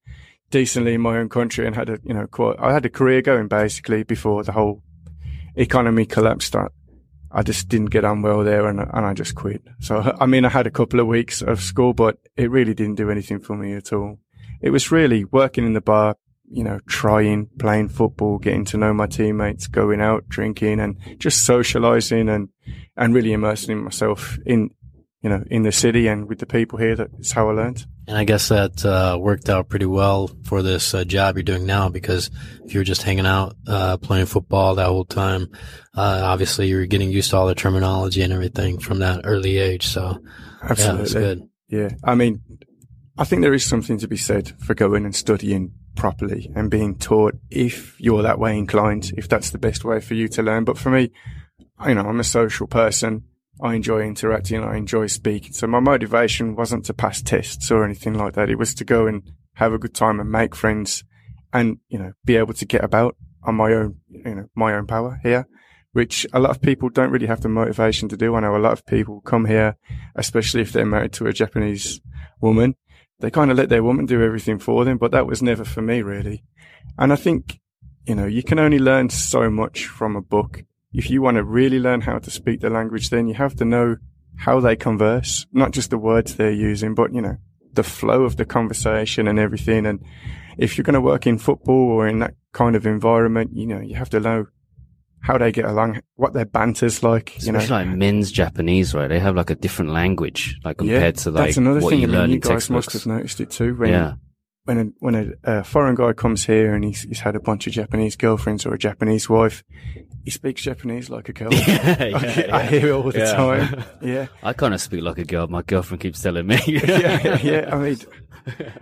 decently 0.51 0.93
in 0.93 1.01
my 1.01 1.17
own 1.17 1.29
country 1.29 1.67
and 1.67 1.75
had 1.75 1.89
a, 1.89 1.99
you 2.03 2.13
know, 2.13 2.27
quite, 2.27 2.55
I 2.59 2.71
had 2.71 2.85
a 2.85 2.89
career 2.89 3.21
going 3.21 3.49
basically 3.49 4.03
before 4.03 4.43
the 4.43 4.53
whole 4.53 4.83
economy 5.55 6.05
collapsed. 6.05 6.55
I, 7.33 7.43
just 7.43 7.69
didn't 7.69 7.89
get 7.91 8.05
on 8.05 8.21
well 8.21 8.43
there 8.43 8.67
and, 8.67 8.79
and 8.79 9.05
I 9.05 9.13
just 9.13 9.35
quit. 9.35 9.61
So, 9.79 10.15
I 10.19 10.25
mean, 10.25 10.45
I 10.45 10.49
had 10.49 10.67
a 10.67 10.71
couple 10.71 10.99
of 10.99 11.07
weeks 11.07 11.41
of 11.41 11.61
school, 11.61 11.93
but 11.93 12.17
it 12.35 12.49
really 12.51 12.73
didn't 12.73 12.95
do 12.95 13.09
anything 13.09 13.39
for 13.39 13.55
me 13.55 13.73
at 13.73 13.93
all. 13.93 14.19
It 14.61 14.69
was 14.69 14.91
really 14.91 15.25
working 15.25 15.65
in 15.65 15.73
the 15.73 15.81
bar, 15.81 16.17
you 16.49 16.63
know, 16.63 16.79
trying, 16.87 17.47
playing 17.59 17.89
football, 17.89 18.37
getting 18.37 18.65
to 18.65 18.77
know 18.77 18.93
my 18.93 19.07
teammates, 19.07 19.67
going 19.67 20.01
out, 20.01 20.27
drinking 20.29 20.79
and 20.79 20.97
just 21.17 21.45
socializing 21.45 22.29
and, 22.29 22.49
and 22.95 23.13
really 23.13 23.33
immersing 23.33 23.83
myself 23.83 24.37
in, 24.45 24.71
you 25.21 25.29
know, 25.29 25.43
in 25.51 25.61
the 25.63 25.71
city 25.71 26.07
and 26.07 26.27
with 26.27 26.39
the 26.39 26.45
people 26.45 26.79
here. 26.79 26.95
That's 26.95 27.31
how 27.31 27.49
I 27.49 27.53
learned. 27.53 27.85
And 28.07 28.17
I 28.17 28.23
guess 28.23 28.49
that 28.49 28.83
uh, 28.83 29.17
worked 29.19 29.49
out 29.49 29.69
pretty 29.69 29.85
well 29.85 30.29
for 30.43 30.63
this 30.63 30.93
uh, 30.93 31.03
job 31.03 31.35
you're 31.35 31.43
doing 31.43 31.65
now 31.65 31.89
because 31.89 32.31
if 32.65 32.73
you're 32.73 32.83
just 32.83 33.03
hanging 33.03 33.27
out, 33.27 33.55
uh, 33.67 33.97
playing 33.97 34.25
football 34.25 34.75
that 34.75 34.87
whole 34.87 35.05
time, 35.05 35.47
uh, 35.95 36.21
obviously 36.23 36.67
you're 36.67 36.87
getting 36.87 37.11
used 37.11 37.29
to 37.29 37.37
all 37.37 37.47
the 37.47 37.55
terminology 37.55 38.23
and 38.23 38.33
everything 38.33 38.79
from 38.79 38.99
that 38.99 39.21
early 39.23 39.57
age. 39.57 39.87
So 39.87 40.17
Absolutely. 40.63 41.05
yeah, 41.05 41.19
good. 41.19 41.49
Yeah. 41.69 41.89
I 42.03 42.15
mean, 42.15 42.41
I 43.17 43.23
think 43.23 43.43
there 43.43 43.53
is 43.53 43.65
something 43.65 43.99
to 43.99 44.07
be 44.07 44.17
said 44.17 44.49
for 44.63 44.73
going 44.73 45.05
and 45.05 45.15
studying 45.15 45.73
properly 45.95 46.51
and 46.55 46.71
being 46.71 46.97
taught 46.97 47.35
if 47.51 47.99
you're 47.99 48.23
that 48.23 48.39
way 48.39 48.57
inclined, 48.57 49.11
if 49.17 49.29
that's 49.29 49.51
the 49.51 49.59
best 49.59 49.85
way 49.85 49.99
for 49.99 50.15
you 50.15 50.27
to 50.29 50.41
learn. 50.41 50.63
But 50.63 50.79
for 50.79 50.89
me, 50.89 51.11
you 51.85 51.93
know, 51.93 52.07
I'm 52.07 52.19
a 52.19 52.23
social 52.23 52.65
person. 52.65 53.25
I 53.61 53.75
enjoy 53.75 54.01
interacting. 54.01 54.63
I 54.63 54.77
enjoy 54.77 55.07
speaking. 55.07 55.53
So 55.53 55.67
my 55.67 55.79
motivation 55.79 56.55
wasn't 56.55 56.85
to 56.85 56.93
pass 56.93 57.21
tests 57.21 57.69
or 57.69 57.85
anything 57.85 58.15
like 58.15 58.33
that. 58.33 58.49
It 58.49 58.57
was 58.57 58.73
to 58.75 58.85
go 58.85 59.05
and 59.05 59.21
have 59.53 59.73
a 59.73 59.77
good 59.77 59.93
time 59.93 60.19
and 60.19 60.31
make 60.31 60.55
friends 60.55 61.03
and, 61.53 61.77
you 61.87 61.99
know, 61.99 62.13
be 62.25 62.37
able 62.37 62.53
to 62.55 62.65
get 62.65 62.83
about 62.83 63.15
on 63.43 63.55
my 63.55 63.71
own, 63.73 63.97
you 64.09 64.35
know, 64.35 64.45
my 64.55 64.73
own 64.73 64.87
power 64.87 65.19
here, 65.21 65.47
which 65.91 66.25
a 66.33 66.39
lot 66.39 66.51
of 66.51 66.61
people 66.61 66.89
don't 66.89 67.11
really 67.11 67.27
have 67.27 67.41
the 67.41 67.49
motivation 67.49 68.09
to 68.09 68.17
do. 68.17 68.33
I 68.35 68.39
know 68.39 68.55
a 68.55 68.57
lot 68.57 68.73
of 68.73 68.85
people 68.85 69.21
come 69.21 69.45
here, 69.45 69.77
especially 70.15 70.61
if 70.61 70.71
they're 70.71 70.85
married 70.85 71.13
to 71.13 71.27
a 71.27 71.33
Japanese 71.33 72.01
woman. 72.39 72.75
they 73.19 73.29
kind 73.29 73.51
of 73.51 73.57
let 73.57 73.69
their 73.69 73.83
woman 73.83 74.05
do 74.05 74.23
everything 74.23 74.57
for 74.57 74.83
them, 74.85 74.97
but 74.97 75.11
that 75.11 75.27
was 75.27 75.41
never 75.43 75.63
for 75.63 75.81
me 75.81 76.01
really. 76.01 76.43
And 76.97 77.13
I 77.13 77.15
think, 77.15 77.59
you 78.05 78.15
know, 78.15 78.25
you 78.25 78.41
can 78.43 78.59
only 78.59 78.79
learn 78.79 79.09
so 79.09 79.49
much 79.49 79.85
from 79.85 80.15
a 80.15 80.21
book. 80.21 80.63
If 80.93 81.09
you 81.09 81.21
want 81.21 81.37
to 81.37 81.43
really 81.43 81.79
learn 81.79 82.01
how 82.01 82.19
to 82.19 82.31
speak 82.31 82.59
the 82.61 82.69
language, 82.69 83.09
then 83.09 83.27
you 83.27 83.35
have 83.35 83.55
to 83.55 83.65
know 83.65 83.97
how 84.37 84.59
they 84.59 84.75
converse, 84.75 85.45
not 85.51 85.71
just 85.71 85.89
the 85.89 85.97
words 85.97 86.35
they're 86.35 86.51
using, 86.51 86.95
but, 86.95 87.13
you 87.13 87.21
know, 87.21 87.37
the 87.73 87.83
flow 87.83 88.23
of 88.23 88.37
the 88.37 88.45
conversation 88.45 89.27
and 89.27 89.39
everything. 89.39 89.85
And 89.85 90.03
if 90.57 90.77
you're 90.77 90.83
going 90.83 90.95
to 90.95 91.01
work 91.01 91.25
in 91.27 91.37
football 91.37 91.91
or 91.91 92.07
in 92.07 92.19
that 92.19 92.33
kind 92.53 92.75
of 92.75 92.85
environment, 92.85 93.51
you 93.53 93.65
know, 93.67 93.79
you 93.79 93.95
have 93.95 94.09
to 94.09 94.19
know 94.19 94.47
how 95.21 95.37
they 95.37 95.51
get 95.51 95.65
along, 95.65 96.01
what 96.15 96.33
their 96.33 96.45
banter's 96.45 97.03
like. 97.03 97.35
You 97.43 97.53
Especially 97.53 97.85
know, 97.85 97.91
like 97.91 97.97
men's 97.97 98.31
Japanese, 98.31 98.93
right? 98.93 99.07
They 99.07 99.19
have 99.19 99.35
like 99.35 99.51
a 99.51 99.55
different 99.55 99.91
language, 99.91 100.57
like 100.63 100.79
compared 100.79 101.15
yeah, 101.17 101.23
to 101.23 101.31
like 101.31 101.45
that's 101.45 101.57
another 101.57 101.79
what 101.79 101.91
thing. 101.91 101.99
you 101.99 102.07
I 102.07 102.11
mean, 102.11 102.19
learn 102.19 102.29
you 102.31 102.39
guys 102.39 102.69
must 102.69 102.91
have 102.93 103.05
noticed 103.05 103.39
it 103.39 103.51
too. 103.51 103.75
When, 103.75 103.89
Yeah, 103.91 104.13
when 104.63 104.77
a, 104.77 104.83
when 104.99 105.15
a, 105.15 105.59
a 105.59 105.63
foreign 105.63 105.95
guy 105.95 106.13
comes 106.13 106.45
here 106.45 106.73
and 106.73 106.83
he's, 106.83 107.03
he's 107.03 107.19
had 107.19 107.35
a 107.35 107.39
bunch 107.39 107.67
of 107.67 107.73
Japanese 107.73 108.15
girlfriends 108.15 108.65
or 108.65 108.73
a 108.73 108.79
Japanese 108.79 109.29
wife, 109.29 109.63
he 110.23 110.31
speaks 110.31 110.61
Japanese 110.61 111.09
like 111.09 111.29
a 111.29 111.33
girl. 111.33 111.53
yeah, 111.53 111.95
I, 111.97 112.05
yeah, 112.45 112.55
I 112.55 112.63
hear 112.63 112.87
it 112.87 112.91
all 112.91 113.11
the 113.11 113.19
Yeah. 113.19 113.33
time. 113.33 113.83
Yeah. 114.01 114.27
I 114.43 114.53
kind 114.53 114.73
of 114.73 114.81
speak 114.81 115.01
like 115.03 115.17
a 115.17 115.25
girl. 115.25 115.47
My 115.47 115.61
girlfriend 115.61 116.01
keeps 116.01 116.21
telling 116.21 116.47
me. 116.47 116.59
yeah, 116.67 117.39
yeah. 117.41 117.69
I 117.71 117.77
mean, 117.77 117.97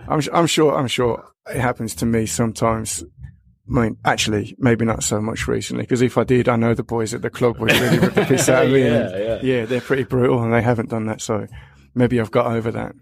I'm, 0.08 0.22
I'm 0.34 0.48
sure, 0.48 0.76
I'm 0.78 0.88
sure 0.88 1.26
it 1.54 1.60
happens 1.60 1.96
to 1.96 2.06
me 2.06 2.26
sometimes. 2.26 3.04
I 3.04 3.82
mean, 3.82 3.98
actually, 4.04 4.56
maybe 4.58 4.84
not 4.86 5.04
so 5.04 5.22
much 5.22 5.48
recently, 5.48 5.84
because 5.84 6.02
if 6.02 6.18
I 6.18 6.24
did, 6.24 6.50
I 6.50 6.56
know 6.56 6.74
the 6.74 6.84
boys 6.84 7.14
at 7.14 7.22
the 7.22 7.30
club 7.30 7.60
would 7.60 7.72
really 7.72 8.00
rip 8.00 8.14
the 8.16 8.26
piss 8.26 8.50
out 8.50 8.66
of 8.66 8.72
me. 8.72 8.84
Yeah, 8.84 9.18
yeah. 9.18 9.40
yeah, 9.44 9.66
they're 9.66 9.82
pretty 9.82 10.04
brutal 10.06 10.42
and 10.42 10.52
they 10.54 10.62
haven't 10.62 10.90
done 10.90 11.06
that. 11.06 11.22
So 11.22 11.46
maybe 11.94 12.20
I've 12.20 12.32
got 12.32 12.48
over 12.48 12.72
that. 12.72 12.94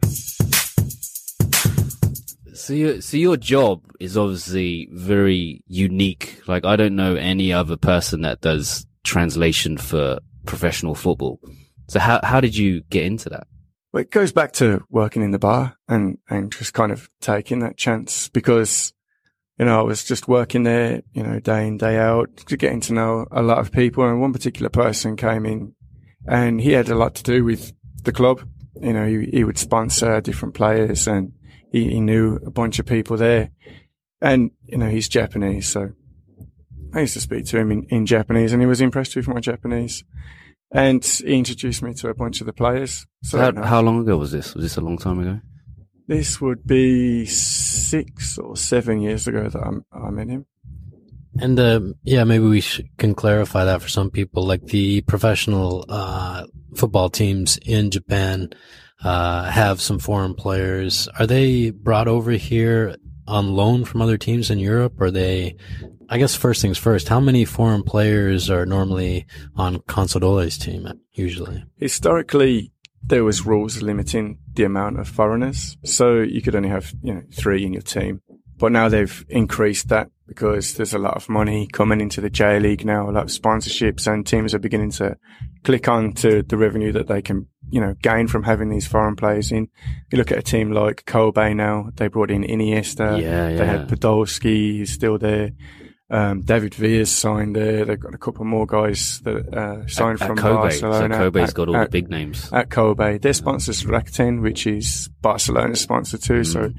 So 2.67 2.73
your 2.73 2.99
so 2.99 3.15
your 3.15 3.37
job 3.37 3.81
is 3.97 4.17
obviously 4.17 4.89
very 4.91 5.63
unique. 5.67 6.41
Like 6.47 6.65
I 6.65 6.75
don't 6.75 6.97
know 6.97 7.15
any 7.15 7.53
other 7.53 7.77
person 7.77 8.23
that 8.23 8.41
does 8.41 8.85
translation 9.05 9.77
for 9.77 10.19
professional 10.45 10.93
football. 10.93 11.39
So 11.87 12.01
how 12.01 12.19
how 12.23 12.41
did 12.41 12.57
you 12.57 12.81
get 12.89 13.05
into 13.05 13.29
that? 13.29 13.47
Well, 13.93 14.01
it 14.01 14.11
goes 14.11 14.33
back 14.33 14.51
to 14.55 14.83
working 14.89 15.21
in 15.21 15.31
the 15.31 15.39
bar 15.39 15.77
and, 15.87 16.17
and 16.29 16.51
just 16.51 16.73
kind 16.73 16.91
of 16.91 17.09
taking 17.21 17.59
that 17.59 17.77
chance 17.77 18.27
because, 18.27 18.91
you 19.57 19.63
know, 19.63 19.79
I 19.79 19.83
was 19.83 20.03
just 20.03 20.27
working 20.27 20.63
there, 20.63 21.03
you 21.13 21.23
know, 21.23 21.39
day 21.39 21.67
in, 21.67 21.77
day 21.77 21.97
out, 21.97 22.43
getting 22.47 22.81
to 22.81 22.93
know 22.93 23.27
a 23.31 23.41
lot 23.41 23.59
of 23.59 23.71
people. 23.71 24.03
And 24.03 24.19
one 24.19 24.33
particular 24.33 24.69
person 24.69 25.15
came 25.15 25.45
in 25.45 25.73
and 26.27 26.59
he 26.59 26.73
had 26.73 26.89
a 26.89 26.95
lot 26.95 27.15
to 27.15 27.23
do 27.23 27.45
with 27.45 27.71
the 28.03 28.11
club. 28.11 28.45
You 28.81 28.91
know, 28.91 29.07
he, 29.07 29.29
he 29.31 29.45
would 29.45 29.57
sponsor 29.57 30.19
different 30.19 30.53
players 30.53 31.07
and 31.07 31.31
he, 31.71 31.89
he 31.91 31.99
knew 31.99 32.35
a 32.45 32.51
bunch 32.51 32.79
of 32.79 32.85
people 32.85 33.17
there. 33.17 33.51
And, 34.21 34.51
you 34.65 34.77
know, 34.77 34.89
he's 34.89 35.09
Japanese. 35.09 35.71
So 35.71 35.91
I 36.93 37.01
used 37.01 37.13
to 37.13 37.21
speak 37.21 37.45
to 37.47 37.57
him 37.57 37.71
in, 37.71 37.83
in 37.83 38.05
Japanese 38.05 38.53
and 38.53 38.61
he 38.61 38.65
was 38.65 38.81
impressed 38.81 39.15
with 39.15 39.27
my 39.27 39.39
Japanese. 39.39 40.03
And 40.71 41.03
he 41.03 41.37
introduced 41.37 41.81
me 41.81 41.93
to 41.95 42.09
a 42.09 42.15
bunch 42.15 42.41
of 42.41 42.47
the 42.47 42.53
players. 42.53 43.05
So 43.23 43.37
how, 43.37 43.63
how 43.63 43.81
long 43.81 44.01
ago 44.01 44.17
was 44.17 44.31
this? 44.31 44.53
Was 44.53 44.63
this 44.63 44.77
a 44.77 44.81
long 44.81 44.97
time 44.97 45.19
ago? 45.19 45.39
this 46.07 46.39
would 46.39 46.65
be 46.65 47.25
six 47.25 48.37
or 48.37 48.55
seven 48.55 49.01
years 49.01 49.27
ago 49.27 49.49
that 49.49 49.61
I'm, 49.61 49.85
I 49.91 50.09
met 50.09 50.29
him. 50.29 50.45
And 51.39 51.59
uh, 51.59 51.81
yeah, 52.03 52.23
maybe 52.23 52.45
we 52.45 52.61
sh- 52.61 52.81
can 52.97 53.13
clarify 53.13 53.65
that 53.65 53.81
for 53.81 53.89
some 53.89 54.09
people. 54.09 54.45
Like 54.45 54.65
the 54.65 55.01
professional 55.01 55.85
uh, 55.87 56.47
football 56.75 57.09
teams 57.09 57.59
in 57.63 57.91
Japan 57.91 58.49
uh, 59.03 59.43
have 59.49 59.81
some 59.81 59.99
foreign 59.99 60.33
players. 60.33 61.07
Are 61.19 61.27
they 61.27 61.71
brought 61.71 62.07
over 62.07 62.31
here 62.31 62.95
on 63.27 63.53
loan 63.53 63.85
from 63.85 64.01
other 64.01 64.17
teams 64.17 64.49
in 64.49 64.59
Europe? 64.59 64.99
Are 64.99 65.11
they? 65.11 65.55
I 66.09 66.17
guess 66.17 66.35
first 66.35 66.61
things 66.61 66.77
first. 66.77 67.09
How 67.09 67.19
many 67.19 67.43
foreign 67.43 67.83
players 67.83 68.49
are 68.49 68.65
normally 68.65 69.25
on 69.55 69.79
Consadole's 69.81 70.57
team 70.57 70.87
usually? 71.11 71.65
Historically, 71.75 72.71
there 73.03 73.25
was 73.25 73.45
rules 73.45 73.81
limiting 73.81 74.39
the 74.53 74.63
amount 74.63 74.99
of 74.99 75.07
foreigners, 75.07 75.77
so 75.83 76.19
you 76.19 76.41
could 76.41 76.55
only 76.55 76.69
have 76.69 76.93
you 77.03 77.13
know 77.13 77.23
three 77.33 77.65
in 77.65 77.73
your 77.73 77.81
team. 77.81 78.21
But 78.57 78.71
now 78.71 78.89
they've 78.89 79.25
increased 79.29 79.89
that 79.89 80.09
because 80.27 80.73
there's 80.73 80.93
a 80.93 80.99
lot 80.99 81.15
of 81.15 81.29
money 81.29 81.67
coming 81.67 82.01
into 82.01 82.21
the 82.21 82.29
J 82.29 82.59
League 82.59 82.85
now, 82.85 83.09
a 83.09 83.11
lot 83.11 83.23
of 83.23 83.29
sponsorships, 83.29 84.11
and 84.11 84.25
teams 84.25 84.53
are 84.53 84.59
beginning 84.59 84.91
to 84.91 85.17
click 85.63 85.87
on 85.87 86.13
to 86.13 86.43
the 86.43 86.57
revenue 86.57 86.91
that 86.91 87.07
they 87.07 87.21
can, 87.21 87.47
you 87.69 87.81
know, 87.81 87.93
gain 88.01 88.27
from 88.27 88.43
having 88.43 88.69
these 88.69 88.87
foreign 88.87 89.15
players 89.15 89.51
in. 89.51 89.67
You 90.11 90.17
look 90.17 90.31
at 90.31 90.37
a 90.37 90.41
team 90.43 90.71
like 90.71 91.05
Kobe 91.05 91.53
now; 91.53 91.89
they 91.95 92.07
brought 92.07 92.31
in 92.31 92.43
Iniesta, 92.43 93.21
Yeah, 93.21 93.49
yeah. 93.49 93.57
they 93.57 93.65
had. 93.65 93.87
Podolski, 93.87 94.77
he's 94.79 94.91
still 94.93 95.17
there. 95.17 95.51
Um, 96.09 96.43
David 96.43 96.73
Villa's 96.73 97.11
signed 97.11 97.57
there. 97.57 97.83
They've 97.83 97.99
got 97.99 98.13
a 98.13 98.17
couple 98.17 98.45
more 98.45 98.65
guys 98.65 99.19
that 99.25 99.53
uh, 99.53 99.85
signed 99.87 100.21
at, 100.21 100.27
from 100.27 100.37
at 100.39 100.41
Kobe. 100.41 100.69
So 100.71 100.89
Barcelona. 100.89 101.17
Kobe's 101.17 101.49
At- 101.49 101.55
got 101.55 101.67
all 101.67 101.79
the 101.79 101.89
big 101.89 102.09
names. 102.09 102.49
at 102.53 102.69
Kobe. 102.69 103.17
Their 103.17 103.33
sponsors 103.33 103.83
Rakuten, 103.83 104.41
which 104.41 104.65
is 104.65 105.09
Barcelona's 105.21 105.81
sponsor 105.81 106.17
too. 106.17 106.45
So 106.45 106.71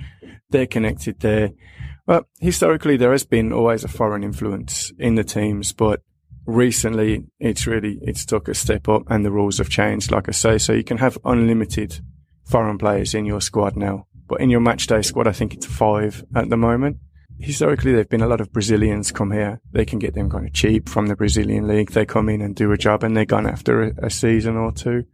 they're 0.48 0.66
connected 0.66 1.20
there. 1.20 1.50
Well, 2.06 2.26
historically, 2.40 2.96
there 2.96 3.12
has 3.12 3.26
been 3.26 3.52
always 3.52 3.84
a 3.84 3.88
foreign 3.88 4.24
influence 4.24 4.92
in 4.98 5.16
the 5.16 5.24
teams, 5.24 5.74
but 5.74 6.00
recently 6.48 7.26
it's 7.38 7.66
really, 7.66 7.98
it's 8.02 8.24
took 8.24 8.48
a 8.48 8.54
step 8.54 8.88
up 8.88 9.02
and 9.08 9.24
the 9.24 9.30
rules 9.30 9.58
have 9.58 9.68
changed, 9.68 10.10
like 10.10 10.28
I 10.28 10.32
say. 10.32 10.58
So 10.58 10.72
you 10.72 10.82
can 10.82 10.96
have 10.96 11.18
unlimited 11.24 12.00
foreign 12.44 12.78
players 12.78 13.14
in 13.14 13.26
your 13.26 13.40
squad 13.40 13.76
now, 13.76 14.06
but 14.26 14.40
in 14.40 14.50
your 14.50 14.60
match 14.60 14.86
day 14.86 15.02
squad, 15.02 15.28
I 15.28 15.32
think 15.32 15.54
it's 15.54 15.66
five 15.66 16.24
at 16.34 16.48
the 16.48 16.56
moment. 16.56 16.96
Historically, 17.38 17.92
there've 17.92 18.08
been 18.08 18.22
a 18.22 18.26
lot 18.26 18.40
of 18.40 18.52
Brazilians 18.52 19.12
come 19.12 19.30
here. 19.30 19.60
They 19.70 19.84
can 19.84 20.00
get 20.00 20.14
them 20.14 20.28
kind 20.30 20.46
of 20.46 20.52
cheap 20.54 20.88
from 20.88 21.06
the 21.06 21.14
Brazilian 21.14 21.68
league. 21.68 21.92
They 21.92 22.04
come 22.04 22.28
in 22.28 22.40
and 22.40 22.56
do 22.56 22.72
a 22.72 22.78
job 22.78 23.04
and 23.04 23.16
they're 23.16 23.26
gone 23.26 23.46
after 23.46 23.82
a, 23.82 24.06
a 24.06 24.10
season 24.10 24.56
or 24.56 24.72
two. 24.72 25.04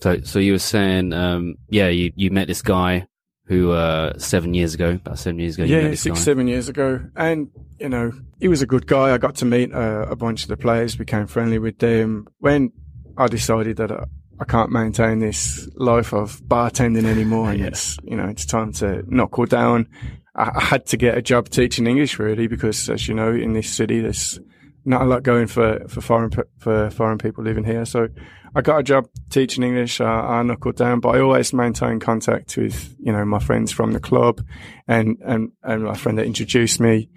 So 0.00 0.20
so 0.20 0.38
you 0.38 0.52
were 0.52 0.58
saying, 0.58 1.12
um, 1.14 1.54
yeah, 1.70 1.88
you 1.88 2.12
you 2.14 2.30
met 2.30 2.46
this 2.46 2.62
guy 2.62 3.08
who 3.46 3.72
uh 3.72 4.16
seven 4.18 4.54
years 4.54 4.74
ago, 4.74 4.90
about 4.90 5.18
seven 5.18 5.38
years 5.38 5.56
ago. 5.56 5.64
Yeah, 5.64 5.90
six, 5.90 6.06
guy. 6.06 6.14
seven 6.14 6.48
years 6.48 6.68
ago. 6.68 7.00
And, 7.16 7.50
you 7.78 7.88
know, 7.88 8.12
he 8.40 8.48
was 8.48 8.62
a 8.62 8.66
good 8.66 8.86
guy. 8.86 9.12
I 9.12 9.18
got 9.18 9.36
to 9.36 9.44
meet 9.44 9.72
uh, 9.72 10.06
a 10.08 10.16
bunch 10.16 10.42
of 10.42 10.48
the 10.48 10.56
players, 10.56 10.96
became 10.96 11.26
friendly 11.26 11.58
with 11.58 11.78
them. 11.78 12.26
When 12.38 12.72
I 13.16 13.28
decided 13.28 13.76
that 13.76 13.92
I, 13.92 14.04
I 14.40 14.44
can't 14.44 14.70
maintain 14.70 15.18
this 15.18 15.68
life 15.76 16.12
of 16.12 16.40
bartending 16.42 17.04
anymore 17.04 17.50
and 17.50 17.60
it's, 17.66 17.98
you 18.02 18.16
know, 18.16 18.28
it's 18.28 18.46
time 18.46 18.72
to 18.74 19.02
knuckle 19.06 19.46
down. 19.46 19.88
I, 20.34 20.50
I 20.54 20.60
had 20.60 20.86
to 20.86 20.96
get 20.96 21.18
a 21.18 21.22
job 21.22 21.50
teaching 21.50 21.86
English 21.86 22.18
really 22.18 22.46
because 22.46 22.88
as 22.88 23.06
you 23.06 23.14
know, 23.14 23.32
in 23.32 23.52
this 23.52 23.68
city, 23.68 24.00
there's 24.00 24.40
not 24.84 25.02
a 25.02 25.04
lot 25.04 25.22
going 25.22 25.46
for, 25.46 25.86
for 25.88 26.00
foreign, 26.00 26.30
for 26.58 26.90
foreign 26.90 27.18
people 27.18 27.44
living 27.44 27.64
here. 27.64 27.84
So 27.84 28.08
I 28.54 28.60
got 28.60 28.78
a 28.78 28.82
job 28.82 29.08
teaching 29.30 29.64
English. 29.64 30.00
Uh, 30.00 30.04
I 30.04 30.42
knuckled 30.42 30.76
down, 30.76 31.00
but 31.00 31.16
I 31.16 31.20
always 31.20 31.52
maintain 31.52 32.00
contact 32.00 32.56
with, 32.56 32.94
you 32.98 33.12
know, 33.12 33.24
my 33.24 33.38
friends 33.38 33.72
from 33.72 33.92
the 33.92 34.00
club 34.00 34.42
and, 34.86 35.18
and, 35.24 35.52
and 35.62 35.84
my 35.84 35.94
friend 35.94 36.18
that 36.18 36.26
introduced 36.26 36.80
me 36.80 37.10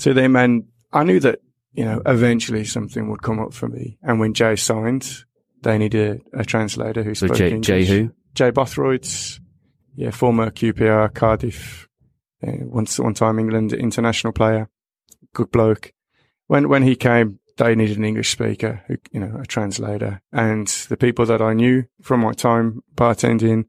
to 0.00 0.14
them. 0.14 0.36
And 0.36 0.64
I 0.92 1.04
knew 1.04 1.18
that, 1.20 1.40
you 1.72 1.84
know, 1.84 2.02
eventually 2.06 2.64
something 2.64 3.10
would 3.10 3.22
come 3.22 3.40
up 3.40 3.52
for 3.52 3.68
me. 3.68 3.98
And 4.02 4.20
when 4.20 4.34
Jay 4.34 4.54
signed, 4.56 5.24
they 5.62 5.78
needed 5.78 6.22
a, 6.32 6.40
a 6.40 6.44
translator 6.44 7.02
who 7.02 7.14
So 7.14 7.26
spoke 7.26 7.38
Jay, 7.38 7.50
English. 7.50 7.66
Jay 7.66 7.84
who? 7.84 8.12
Jay 8.34 8.50
Bothroyd, 8.50 9.08
yeah, 9.94 10.10
former 10.10 10.50
QPR 10.50 11.12
Cardiff, 11.14 11.88
uh, 12.46 12.52
once 12.60 12.98
one 12.98 13.14
time 13.14 13.38
England 13.38 13.72
international 13.72 14.32
player, 14.32 14.68
good 15.32 15.50
bloke. 15.50 15.92
When 16.46 16.68
when 16.68 16.82
he 16.82 16.96
came, 16.96 17.38
they 17.56 17.74
needed 17.74 17.98
an 17.98 18.04
English 18.04 18.30
speaker, 18.30 18.82
who, 18.86 18.96
you 19.12 19.20
know, 19.20 19.38
a 19.40 19.46
translator, 19.46 20.20
and 20.32 20.66
the 20.88 20.96
people 20.96 21.26
that 21.26 21.40
I 21.40 21.54
knew 21.54 21.84
from 22.02 22.20
my 22.20 22.32
time 22.32 22.82
bartending 22.94 23.64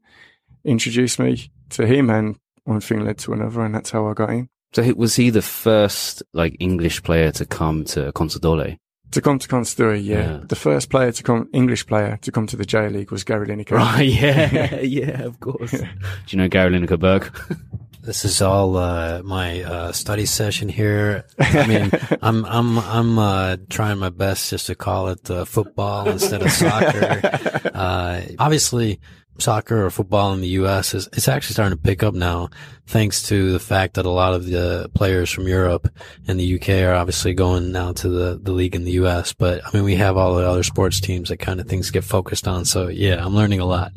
introduced 0.64 1.18
me 1.18 1.50
to 1.70 1.86
him, 1.86 2.10
and 2.10 2.36
one 2.64 2.80
thing 2.80 3.04
led 3.04 3.18
to 3.18 3.32
another, 3.32 3.62
and 3.62 3.74
that's 3.74 3.90
how 3.90 4.06
I 4.06 4.14
got 4.14 4.30
in. 4.30 4.48
So 4.74 4.82
was 4.94 5.16
he 5.16 5.30
the 5.30 5.42
first 5.42 6.22
like 6.34 6.56
English 6.60 7.02
player 7.02 7.32
to 7.32 7.46
come 7.46 7.84
to 7.86 8.12
Consadole? 8.12 8.76
To 9.12 9.22
come 9.22 9.38
to 9.38 9.48
Consadole, 9.48 9.96
yeah. 9.96 10.18
Yeah. 10.18 10.40
The 10.46 10.56
first 10.56 10.90
player 10.90 11.10
to 11.10 11.22
come, 11.22 11.48
English 11.54 11.86
player 11.86 12.18
to 12.20 12.30
come 12.30 12.46
to 12.46 12.56
the 12.56 12.66
J 12.66 12.90
League 12.90 13.10
was 13.10 13.24
Gary 13.24 13.46
Lineker. 13.46 13.72
Right, 13.72 14.02
yeah, 14.02 14.80
yeah, 14.80 15.22
of 15.22 15.40
course. 15.40 15.70
Do 15.70 15.86
you 16.28 16.36
know 16.36 16.48
Gary 16.48 16.70
Lineker 16.70 16.98
Burke? 16.98 17.32
This 18.08 18.24
is 18.24 18.40
all 18.40 18.78
uh, 18.78 19.20
my 19.22 19.60
uh, 19.60 19.92
study 19.92 20.24
session 20.24 20.70
here. 20.70 21.26
I 21.38 21.66
mean, 21.66 21.90
I'm 22.22 22.42
I'm 22.46 22.78
I'm 22.78 23.18
uh, 23.18 23.56
trying 23.68 23.98
my 23.98 24.08
best 24.08 24.48
just 24.48 24.68
to 24.68 24.74
call 24.74 25.08
it 25.08 25.30
uh, 25.30 25.44
football 25.44 26.08
instead 26.08 26.40
of 26.40 26.50
soccer. 26.50 27.20
Uh, 27.78 28.22
obviously, 28.40 28.98
soccer 29.38 29.84
or 29.84 29.90
football 29.90 30.32
in 30.32 30.40
the 30.40 30.48
U.S. 30.60 30.94
is 30.94 31.08
it's 31.12 31.28
actually 31.28 31.52
starting 31.52 31.76
to 31.76 31.82
pick 31.82 32.02
up 32.02 32.14
now, 32.14 32.48
thanks 32.86 33.22
to 33.28 33.52
the 33.52 33.60
fact 33.60 33.94
that 33.94 34.06
a 34.06 34.10
lot 34.10 34.32
of 34.34 34.46
the 34.46 34.90
players 34.94 35.30
from 35.30 35.46
Europe 35.46 35.86
and 36.26 36.40
the 36.40 36.44
U.K. 36.44 36.84
are 36.84 36.94
obviously 36.94 37.34
going 37.34 37.70
now 37.72 37.92
to 37.92 38.08
the 38.08 38.40
the 38.42 38.52
league 38.52 38.74
in 38.74 38.84
the 38.84 38.92
U.S. 38.92 39.34
But 39.34 39.60
I 39.66 39.70
mean, 39.72 39.84
we 39.84 39.96
have 39.96 40.16
all 40.16 40.34
the 40.34 40.48
other 40.48 40.62
sports 40.62 40.98
teams 40.98 41.28
that 41.28 41.36
kind 41.36 41.60
of 41.60 41.68
things 41.68 41.90
get 41.90 42.04
focused 42.04 42.48
on. 42.48 42.64
So 42.64 42.88
yeah, 42.88 43.22
I'm 43.22 43.36
learning 43.36 43.60
a 43.60 43.66
lot. 43.66 43.92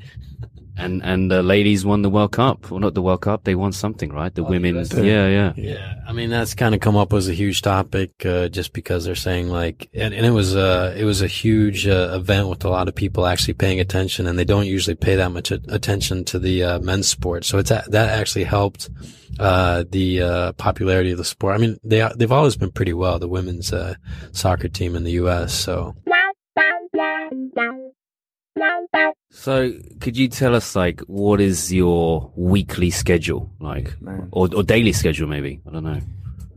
And 0.83 1.01
and 1.03 1.29
the 1.31 1.41
ladies 1.43 1.85
won 1.85 2.01
the 2.01 2.09
World 2.09 2.31
Cup. 2.31 2.69
Well, 2.71 2.79
not 2.79 2.93
the 2.93 3.01
World 3.01 3.21
Cup. 3.21 3.43
They 3.43 3.55
won 3.55 3.71
something, 3.71 4.11
right? 4.11 4.33
The 4.33 4.43
Oh, 4.43 4.50
women's. 4.50 4.89
the- 4.89 5.05
Yeah, 5.05 5.27
yeah. 5.27 5.53
Yeah, 5.55 5.93
I 6.07 6.13
mean 6.13 6.29
that's 6.29 6.53
kind 6.55 6.73
of 6.75 6.81
come 6.81 6.95
up 6.97 7.13
as 7.13 7.27
a 7.27 7.33
huge 7.33 7.61
topic, 7.61 8.11
uh, 8.25 8.47
just 8.50 8.73
because 8.73 9.05
they're 9.05 9.15
saying 9.15 9.50
like, 9.50 9.89
and, 9.93 10.13
and 10.13 10.25
it 10.25 10.31
was 10.31 10.55
uh 10.55 10.93
it 10.97 11.03
was 11.05 11.21
a 11.21 11.27
huge 11.27 11.88
uh, 11.88 12.11
event 12.13 12.47
with 12.47 12.65
a 12.65 12.69
lot 12.69 12.88
of 12.88 12.95
people 12.95 13.25
actually 13.25 13.53
paying 13.55 13.79
attention, 13.79 14.27
and 14.27 14.38
they 14.38 14.45
don't 14.45 14.65
usually 14.67 14.95
pay 14.95 15.15
that 15.15 15.31
much 15.31 15.51
attention 15.51 16.25
to 16.25 16.39
the 16.39 16.63
uh, 16.63 16.79
men's 16.79 17.07
sport. 17.07 17.45
So 17.45 17.57
it's 17.59 17.71
a- 17.71 17.85
that 17.89 18.09
actually 18.19 18.45
helped 18.45 18.89
uh 19.39 19.85
the 19.89 20.21
uh 20.21 20.51
popularity 20.53 21.11
of 21.11 21.17
the 21.17 21.25
sport. 21.25 21.55
I 21.55 21.57
mean 21.59 21.77
they 21.83 22.07
they've 22.17 22.31
always 22.31 22.57
been 22.57 22.71
pretty 22.71 22.93
well 22.93 23.17
the 23.19 23.27
women's 23.29 23.71
uh, 23.71 23.95
soccer 24.31 24.67
team 24.67 24.95
in 24.95 25.03
the 25.03 25.11
U.S. 25.23 25.53
So 25.53 25.95
So, 29.31 29.74
could 30.00 30.17
you 30.17 30.27
tell 30.27 30.55
us 30.55 30.75
like 30.75 31.01
what 31.01 31.39
is 31.39 31.72
your 31.72 32.31
weekly 32.36 32.89
schedule 32.89 33.50
like, 33.60 34.00
Man. 34.01 34.27
or 34.31 34.50
or 34.53 34.63
daily 34.63 34.93
schedule 34.93 35.27
maybe? 35.27 35.62
I 35.67 35.72
don't 35.72 35.84
know. 35.84 36.01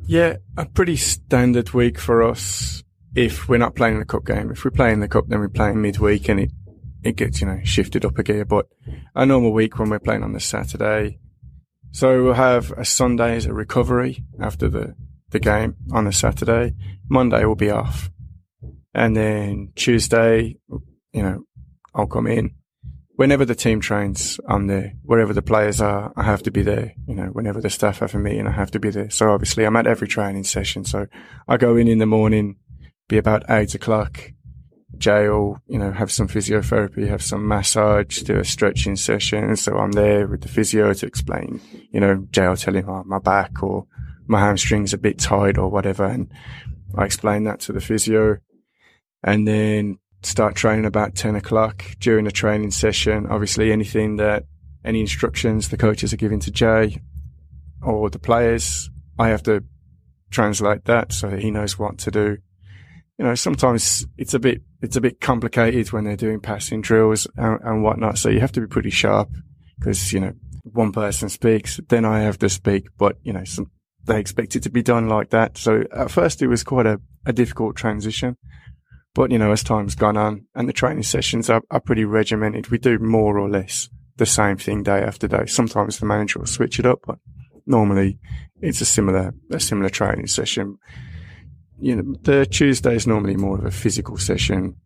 Yeah, 0.06 0.36
a 0.56 0.66
pretty 0.66 0.96
standard 0.96 1.70
week 1.70 1.98
for 1.98 2.22
us 2.22 2.84
if 3.14 3.48
we're 3.48 3.58
not 3.58 3.74
playing 3.74 3.98
the 3.98 4.04
cup 4.04 4.26
game. 4.26 4.50
If 4.50 4.64
we're 4.64 4.70
playing 4.70 5.00
the 5.00 5.08
cup, 5.08 5.26
then 5.28 5.38
we're 5.38 5.48
playing 5.48 5.80
midweek 5.80 6.28
and 6.28 6.40
it, 6.40 6.50
it 7.02 7.16
gets, 7.16 7.40
you 7.40 7.46
know, 7.46 7.60
shifted 7.64 8.04
up 8.04 8.18
a 8.18 8.22
gear. 8.22 8.44
But 8.44 8.66
a 9.14 9.24
normal 9.24 9.52
week 9.52 9.78
when 9.78 9.88
we're 9.88 10.00
playing 10.00 10.22
on 10.22 10.32
the 10.32 10.40
Saturday. 10.40 11.20
So 11.92 12.24
we'll 12.24 12.34
have 12.34 12.72
a 12.72 12.84
Sunday 12.84 13.36
as 13.36 13.46
a 13.46 13.54
recovery 13.54 14.24
after 14.40 14.68
the, 14.68 14.94
the 15.30 15.38
game 15.38 15.76
on 15.92 16.06
a 16.06 16.12
Saturday. 16.12 16.74
Monday 17.08 17.44
will 17.44 17.54
be 17.54 17.70
off. 17.70 18.10
And 18.92 19.16
then 19.16 19.72
Tuesday, 19.74 20.56
you 21.12 21.22
know, 21.22 21.44
I'll 21.94 22.06
come 22.06 22.26
in. 22.26 22.54
Whenever 23.16 23.44
the 23.44 23.54
team 23.54 23.80
trains, 23.80 24.40
I'm 24.48 24.66
there. 24.66 24.94
Wherever 25.04 25.32
the 25.32 25.42
players 25.42 25.80
are, 25.80 26.12
I 26.16 26.24
have 26.24 26.42
to 26.44 26.50
be 26.50 26.62
there. 26.62 26.94
You 27.06 27.14
know, 27.14 27.26
whenever 27.26 27.60
the 27.60 27.70
staff 27.70 28.00
have 28.00 28.14
a 28.14 28.18
meeting, 28.18 28.48
I 28.48 28.50
have 28.50 28.72
to 28.72 28.80
be 28.80 28.90
there. 28.90 29.10
So 29.10 29.30
obviously 29.30 29.64
I'm 29.64 29.76
at 29.76 29.86
every 29.86 30.08
training 30.08 30.44
session. 30.44 30.84
So 30.84 31.06
I 31.46 31.56
go 31.56 31.76
in 31.76 31.86
in 31.86 31.98
the 31.98 32.06
morning, 32.06 32.56
be 33.08 33.16
about 33.16 33.44
eight 33.48 33.74
o'clock, 33.76 34.32
Jay'll, 34.98 35.60
you 35.66 35.78
know, 35.78 35.92
have 35.92 36.10
some 36.10 36.28
physiotherapy, 36.28 37.08
have 37.08 37.22
some 37.22 37.46
massage, 37.46 38.22
do 38.22 38.38
a 38.38 38.44
stretching 38.44 38.96
session. 38.96 39.56
So 39.56 39.76
I'm 39.78 39.92
there 39.92 40.26
with 40.26 40.42
the 40.42 40.48
physio 40.48 40.92
to 40.92 41.06
explain, 41.06 41.60
you 41.92 42.00
know, 42.00 42.26
Jay'll 42.30 42.56
tell 42.56 42.74
him, 42.74 42.88
oh, 42.88 43.04
my 43.04 43.18
back 43.18 43.62
or 43.62 43.86
my 44.26 44.40
hamstring's 44.40 44.92
a 44.92 44.98
bit 44.98 45.18
tight 45.18 45.58
or 45.58 45.68
whatever. 45.68 46.04
And 46.04 46.30
I 46.96 47.04
explain 47.04 47.44
that 47.44 47.60
to 47.60 47.72
the 47.72 47.80
physio 47.80 48.38
and 49.22 49.46
then 49.46 49.98
start 50.26 50.54
training 50.54 50.84
about 50.84 51.14
10 51.14 51.36
o'clock 51.36 51.84
during 52.00 52.24
the 52.24 52.32
training 52.32 52.70
session. 52.70 53.26
Obviously 53.26 53.72
anything 53.72 54.16
that 54.16 54.44
any 54.84 55.00
instructions 55.00 55.68
the 55.68 55.76
coaches 55.76 56.12
are 56.12 56.18
giving 56.18 56.40
to 56.40 56.50
Jay 56.50 57.00
or 57.82 58.10
the 58.10 58.18
players, 58.18 58.90
I 59.18 59.28
have 59.28 59.42
to 59.44 59.64
translate 60.30 60.84
that 60.84 61.12
so 61.12 61.30
that 61.30 61.40
he 61.40 61.50
knows 61.50 61.78
what 61.78 61.98
to 61.98 62.10
do. 62.10 62.38
You 63.18 63.24
know, 63.24 63.34
sometimes 63.34 64.04
it's 64.18 64.34
a 64.34 64.40
bit, 64.40 64.62
it's 64.82 64.96
a 64.96 65.00
bit 65.00 65.20
complicated 65.20 65.92
when 65.92 66.04
they're 66.04 66.16
doing 66.16 66.40
passing 66.40 66.80
drills 66.80 67.26
and, 67.36 67.60
and 67.62 67.82
whatnot. 67.82 68.18
So 68.18 68.28
you 68.28 68.40
have 68.40 68.52
to 68.52 68.60
be 68.60 68.66
pretty 68.66 68.90
sharp 68.90 69.30
because, 69.78 70.12
you 70.12 70.20
know, 70.20 70.32
one 70.64 70.92
person 70.92 71.28
speaks, 71.28 71.78
then 71.88 72.04
I 72.04 72.20
have 72.20 72.38
to 72.38 72.48
speak, 72.48 72.88
but 72.96 73.16
you 73.22 73.32
know, 73.32 73.44
some, 73.44 73.70
they 74.04 74.18
expect 74.18 74.56
it 74.56 74.62
to 74.64 74.70
be 74.70 74.82
done 74.82 75.08
like 75.08 75.30
that. 75.30 75.56
So 75.58 75.84
at 75.92 76.10
first 76.10 76.42
it 76.42 76.48
was 76.48 76.64
quite 76.64 76.86
a, 76.86 77.00
a 77.26 77.32
difficult 77.32 77.76
transition. 77.76 78.36
But, 79.14 79.30
you 79.30 79.38
know, 79.38 79.52
as 79.52 79.62
time's 79.62 79.94
gone 79.94 80.16
on 80.16 80.46
and 80.54 80.68
the 80.68 80.72
training 80.72 81.04
sessions 81.04 81.48
are, 81.48 81.62
are 81.70 81.80
pretty 81.80 82.04
regimented, 82.04 82.68
we 82.68 82.78
do 82.78 82.98
more 82.98 83.38
or 83.38 83.48
less 83.48 83.88
the 84.16 84.26
same 84.26 84.56
thing 84.56 84.82
day 84.82 85.02
after 85.02 85.28
day. 85.28 85.46
Sometimes 85.46 85.98
the 85.98 86.06
manager 86.06 86.40
will 86.40 86.46
switch 86.46 86.78
it 86.78 86.86
up, 86.86 87.00
but 87.06 87.18
normally 87.66 88.18
it's 88.60 88.80
a 88.80 88.84
similar, 88.84 89.34
a 89.50 89.60
similar 89.60 89.88
training 89.88 90.26
session. 90.26 90.78
You 91.78 91.96
know, 91.96 92.14
the 92.22 92.46
Tuesday 92.46 92.96
is 92.96 93.06
normally 93.06 93.36
more 93.36 93.58
of 93.58 93.64
a 93.64 93.70
physical 93.70 94.16
session, 94.16 94.76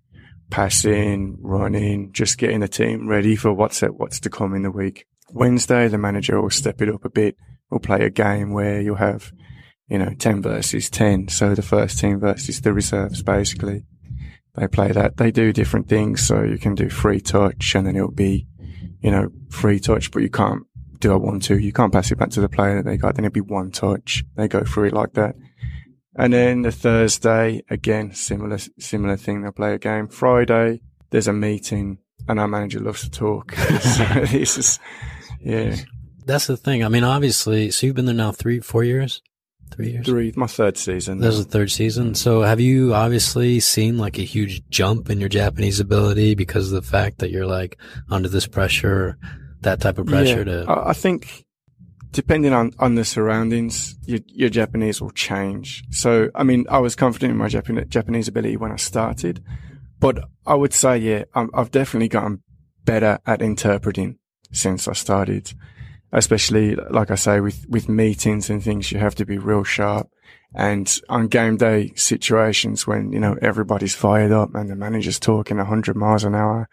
passing, 0.50 1.38
running, 1.40 2.12
just 2.12 2.38
getting 2.38 2.60
the 2.60 2.68
team 2.68 3.08
ready 3.08 3.36
for 3.36 3.52
what's 3.52 3.82
at, 3.82 3.94
what's 3.94 4.20
to 4.20 4.30
come 4.30 4.54
in 4.54 4.62
the 4.62 4.70
week. 4.70 5.06
Wednesday, 5.30 5.88
the 5.88 5.98
manager 5.98 6.40
will 6.40 6.50
step 6.50 6.80
it 6.80 6.88
up 6.88 7.04
a 7.04 7.10
bit. 7.10 7.36
We'll 7.70 7.80
play 7.80 8.04
a 8.04 8.10
game 8.10 8.52
where 8.52 8.80
you'll 8.80 8.96
have, 8.96 9.30
you 9.88 9.98
know, 9.98 10.14
10 10.18 10.42
versus 10.42 10.88
10. 10.88 11.28
So 11.28 11.54
the 11.54 11.62
first 11.62 11.98
team 11.98 12.20
versus 12.20 12.60
the 12.60 12.72
reserves, 12.72 13.22
basically. 13.22 13.84
They 14.58 14.68
play 14.68 14.92
that. 14.92 15.16
They 15.16 15.30
do 15.30 15.52
different 15.52 15.88
things. 15.88 16.26
So 16.26 16.42
you 16.42 16.58
can 16.58 16.74
do 16.74 16.88
free 16.88 17.20
touch 17.20 17.74
and 17.74 17.86
then 17.86 17.96
it'll 17.96 18.10
be, 18.10 18.46
you 19.00 19.10
know, 19.10 19.30
free 19.50 19.80
touch, 19.80 20.10
but 20.10 20.22
you 20.22 20.30
can't 20.30 20.64
do 20.98 21.12
a 21.12 21.18
one, 21.18 21.40
two. 21.40 21.58
You 21.58 21.72
can't 21.72 21.92
pass 21.92 22.10
it 22.10 22.18
back 22.18 22.30
to 22.30 22.40
the 22.40 22.48
player 22.48 22.76
that 22.76 22.84
they 22.84 22.96
got. 22.96 23.14
Then 23.14 23.24
it'll 23.24 23.34
be 23.34 23.40
one 23.40 23.70
touch. 23.70 24.24
They 24.36 24.48
go 24.48 24.64
through 24.64 24.88
it 24.88 24.94
like 24.94 25.14
that. 25.14 25.36
And 26.16 26.32
then 26.32 26.62
the 26.62 26.72
Thursday, 26.72 27.62
again, 27.70 28.12
similar, 28.12 28.58
similar 28.78 29.16
thing. 29.16 29.42
They'll 29.42 29.52
play 29.52 29.74
a 29.74 29.78
game. 29.78 30.08
Friday, 30.08 30.80
there's 31.10 31.28
a 31.28 31.32
meeting 31.32 31.98
and 32.28 32.40
our 32.40 32.48
manager 32.48 32.80
loves 32.80 33.02
to 33.02 33.10
talk. 33.10 33.52
so 33.80 34.04
this 34.26 34.58
is, 34.58 34.80
yeah, 35.40 35.76
that's 36.24 36.46
the 36.46 36.56
thing. 36.56 36.84
I 36.84 36.88
mean, 36.88 37.04
obviously, 37.04 37.70
so 37.70 37.86
you've 37.86 37.96
been 37.96 38.06
there 38.06 38.14
now 38.14 38.32
three, 38.32 38.60
four 38.60 38.84
years, 38.84 39.22
three 39.68 39.92
years. 39.92 40.06
three, 40.06 40.32
my 40.36 40.46
third 40.46 40.76
season. 40.76 41.18
This 41.18 41.34
is 41.34 41.46
the 41.46 41.50
third 41.50 41.70
season. 41.70 42.14
So 42.14 42.42
have 42.42 42.60
you 42.60 42.94
obviously 42.94 43.60
seen 43.60 43.98
like 43.98 44.18
a 44.18 44.22
huge 44.22 44.68
jump 44.68 45.10
in 45.10 45.20
your 45.20 45.28
Japanese 45.28 45.80
ability 45.80 46.34
because 46.34 46.72
of 46.72 46.82
the 46.82 46.88
fact 46.88 47.18
that 47.18 47.30
you're 47.30 47.46
like 47.46 47.78
under 48.10 48.28
this 48.28 48.46
pressure, 48.46 49.18
that 49.60 49.80
type 49.80 49.98
of 49.98 50.06
pressure 50.06 50.38
Yeah, 50.38 50.64
to, 50.64 50.70
I 50.70 50.90
I 50.90 50.92
think 50.92 51.44
depending 52.12 52.52
on, 52.52 52.72
on 52.78 52.94
the 52.94 53.04
surroundings, 53.04 53.96
your, 54.06 54.20
your 54.26 54.48
Japanese 54.48 55.00
will 55.00 55.10
change. 55.10 55.84
So, 55.90 56.30
I 56.34 56.42
mean, 56.42 56.66
I 56.70 56.78
was 56.78 56.96
confident 56.96 57.32
in 57.32 57.36
my 57.36 57.48
Japan, 57.48 57.84
Japanese 57.88 58.28
ability 58.28 58.56
when 58.56 58.72
I 58.72 58.76
started, 58.76 59.42
but 60.00 60.24
I 60.46 60.54
would 60.54 60.72
say, 60.72 60.98
yeah, 60.98 61.24
I'm, 61.34 61.50
I've 61.52 61.70
definitely 61.70 62.08
gotten 62.08 62.42
better 62.84 63.18
at 63.26 63.42
interpreting 63.42 64.18
since 64.52 64.88
I 64.88 64.94
started, 64.94 65.52
especially, 66.12 66.74
like 66.74 67.10
I 67.10 67.16
say, 67.16 67.40
with, 67.40 67.66
with 67.68 67.88
meetings 67.88 68.50
and 68.50 68.62
things, 68.62 68.90
you 68.90 68.98
have 68.98 69.14
to 69.16 69.26
be 69.26 69.38
real 69.38 69.64
sharp. 69.64 70.08
And 70.54 70.90
on 71.08 71.28
game 71.28 71.56
day 71.56 71.92
situations 71.94 72.86
when, 72.86 73.12
you 73.12 73.20
know, 73.20 73.36
everybody's 73.42 73.94
fired 73.94 74.32
up 74.32 74.54
and 74.54 74.70
the 74.70 74.76
manager's 74.76 75.20
talking 75.20 75.58
100 75.58 75.94
miles 75.94 76.24
an 76.24 76.34
hour 76.34 76.68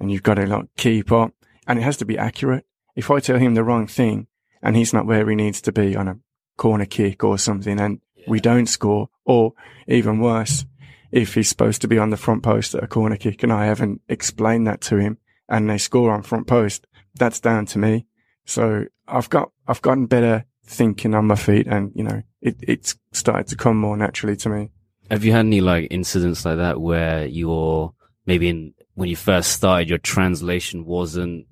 and 0.00 0.10
you've 0.10 0.24
got 0.24 0.34
to 0.34 0.46
like 0.46 0.66
keep 0.76 1.12
up 1.12 1.32
and 1.66 1.78
it 1.78 1.82
has 1.82 1.96
to 1.98 2.04
be 2.04 2.18
accurate. 2.18 2.66
If 2.96 3.10
I 3.10 3.20
tell 3.20 3.38
him 3.38 3.54
the 3.54 3.62
wrong 3.62 3.86
thing 3.86 4.26
and 4.62 4.76
he's 4.76 4.92
not 4.92 5.06
where 5.06 5.28
he 5.28 5.36
needs 5.36 5.60
to 5.62 5.72
be 5.72 5.94
on 5.94 6.08
a 6.08 6.18
corner 6.56 6.86
kick 6.86 7.22
or 7.22 7.38
something 7.38 7.78
and 7.78 8.00
we 8.26 8.40
don't 8.40 8.66
score 8.66 9.10
or 9.24 9.52
even 9.86 10.18
worse, 10.18 10.66
if 11.12 11.34
he's 11.34 11.48
supposed 11.48 11.80
to 11.82 11.88
be 11.88 11.98
on 11.98 12.10
the 12.10 12.16
front 12.16 12.42
post 12.42 12.74
at 12.74 12.82
a 12.82 12.88
corner 12.88 13.16
kick 13.16 13.44
and 13.44 13.52
I 13.52 13.66
haven't 13.66 14.00
explained 14.08 14.66
that 14.66 14.80
to 14.82 14.96
him 14.96 15.18
and 15.48 15.70
they 15.70 15.78
score 15.78 16.12
on 16.12 16.22
front 16.22 16.48
post, 16.48 16.86
that's 17.14 17.40
down 17.40 17.66
to 17.66 17.78
me. 17.78 18.06
So 18.50 18.86
I've 19.06 19.30
got, 19.30 19.52
I've 19.68 19.80
gotten 19.80 20.06
better 20.06 20.44
thinking 20.66 21.14
on 21.14 21.26
my 21.26 21.36
feet 21.36 21.66
and, 21.68 21.92
you 21.94 22.02
know, 22.02 22.22
it, 22.40 22.56
it's 22.60 22.96
started 23.12 23.46
to 23.48 23.56
come 23.56 23.76
more 23.78 23.96
naturally 23.96 24.36
to 24.38 24.48
me. 24.48 24.70
Have 25.10 25.24
you 25.24 25.30
had 25.32 25.46
any 25.46 25.60
like 25.60 25.86
incidents 25.90 26.44
like 26.44 26.56
that 26.58 26.80
where 26.80 27.26
you're 27.26 27.94
maybe 28.26 28.48
in 28.48 28.74
when 28.94 29.08
you 29.08 29.16
first 29.16 29.52
started, 29.52 29.88
your 29.88 29.98
translation 29.98 30.84
wasn't 30.84 31.46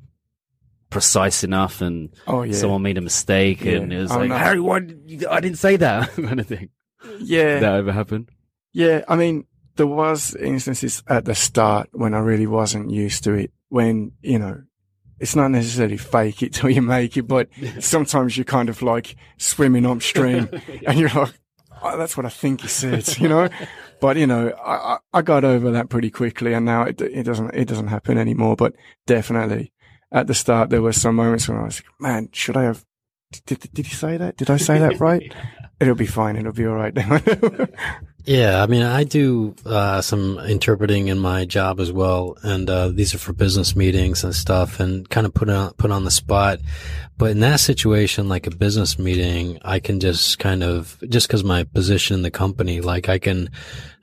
precise 0.90 1.44
enough, 1.44 1.80
and 1.80 2.10
Oh 2.26 2.42
yeah. 2.42 2.52
someone 2.54 2.82
made 2.82 2.98
a 2.98 3.02
mistake, 3.02 3.64
and 3.64 3.92
it 3.92 3.98
was 4.00 4.10
Oh, 4.12 4.18
like, 4.18 4.28
no. 4.30 4.36
Harry, 4.38 4.60
why 4.60 4.76
I 4.76 5.40
didn't 5.40 5.58
say 5.58 5.76
that 5.76 6.10
kind 6.14 6.40
of 6.40 6.46
thing. 6.46 6.70
yeah. 7.20 7.60
That 7.60 7.74
ever 7.74 7.92
happened? 7.92 8.30
Yeah, 8.72 9.02
I 9.08 9.16
mean, 9.16 9.46
there 9.76 9.86
was 9.86 10.34
instances 10.34 11.02
at 11.08 11.24
the 11.24 11.34
start 11.34 11.88
when 11.92 12.14
I 12.14 12.18
really 12.18 12.46
wasn't 12.46 12.90
used 12.90 13.24
to 13.24 13.34
it. 13.34 13.52
When 13.68 14.12
you 14.22 14.38
know, 14.38 14.62
it's 15.20 15.36
not 15.36 15.50
necessarily 15.50 15.96
fake 15.96 16.42
it 16.42 16.52
till 16.52 16.70
you 16.70 16.82
make 16.82 17.16
it, 17.16 17.22
but 17.22 17.48
sometimes 17.80 18.36
you're 18.36 18.44
kind 18.44 18.68
of 18.68 18.82
like 18.82 19.16
swimming 19.36 19.86
upstream, 19.86 20.48
and 20.86 20.98
you're 20.98 21.10
like, 21.10 21.32
oh, 21.82 21.98
"That's 21.98 22.16
what 22.16 22.26
I 22.26 22.30
think 22.30 22.62
he 22.62 22.68
said," 22.68 23.18
you 23.18 23.28
know. 23.28 23.48
But 24.00 24.16
you 24.16 24.28
know, 24.28 24.52
I, 24.64 24.98
I 25.12 25.22
got 25.22 25.44
over 25.44 25.72
that 25.72 25.88
pretty 25.88 26.08
quickly, 26.08 26.52
and 26.54 26.64
now 26.64 26.84
it 26.84 27.00
it 27.00 27.24
doesn't 27.24 27.52
it 27.52 27.66
doesn't 27.66 27.88
happen 27.88 28.16
anymore. 28.16 28.54
But 28.54 28.74
definitely, 29.06 29.72
at 30.12 30.28
the 30.28 30.34
start, 30.34 30.70
there 30.70 30.82
were 30.82 30.92
some 30.92 31.16
moments 31.16 31.48
when 31.48 31.58
I 31.58 31.64
was 31.64 31.82
like, 31.82 32.00
"Man, 32.00 32.28
should 32.32 32.56
I 32.56 32.62
have?" 32.62 32.84
Did, 33.44 33.58
did 33.74 33.86
he 33.86 33.94
say 33.94 34.16
that? 34.16 34.36
Did 34.36 34.50
I 34.50 34.56
say 34.56 34.78
that 34.78 35.00
right? 35.00 35.34
It'll 35.80 35.96
be 35.96 36.06
fine. 36.06 36.36
It'll 36.36 36.52
be 36.52 36.64
all 36.64 36.76
right. 36.76 36.94
Yeah, 38.28 38.62
I 38.62 38.66
mean, 38.66 38.82
I 38.82 39.04
do 39.04 39.54
uh, 39.64 40.02
some 40.02 40.38
interpreting 40.40 41.08
in 41.08 41.18
my 41.18 41.46
job 41.46 41.80
as 41.80 41.90
well, 41.90 42.36
and 42.42 42.68
uh, 42.68 42.88
these 42.88 43.14
are 43.14 43.18
for 43.18 43.32
business 43.32 43.74
meetings 43.74 44.22
and 44.22 44.34
stuff, 44.34 44.80
and 44.80 45.08
kind 45.08 45.26
of 45.26 45.32
put 45.32 45.48
on 45.48 45.72
put 45.78 45.90
on 45.90 46.04
the 46.04 46.10
spot. 46.10 46.58
But 47.16 47.30
in 47.30 47.40
that 47.40 47.58
situation, 47.58 48.28
like 48.28 48.46
a 48.46 48.50
business 48.50 48.98
meeting, 48.98 49.58
I 49.64 49.80
can 49.80 49.98
just 49.98 50.38
kind 50.38 50.62
of 50.62 51.02
just 51.08 51.26
because 51.26 51.42
my 51.42 51.64
position 51.64 52.16
in 52.16 52.22
the 52.22 52.30
company, 52.30 52.82
like 52.82 53.08
I 53.08 53.18
can 53.18 53.48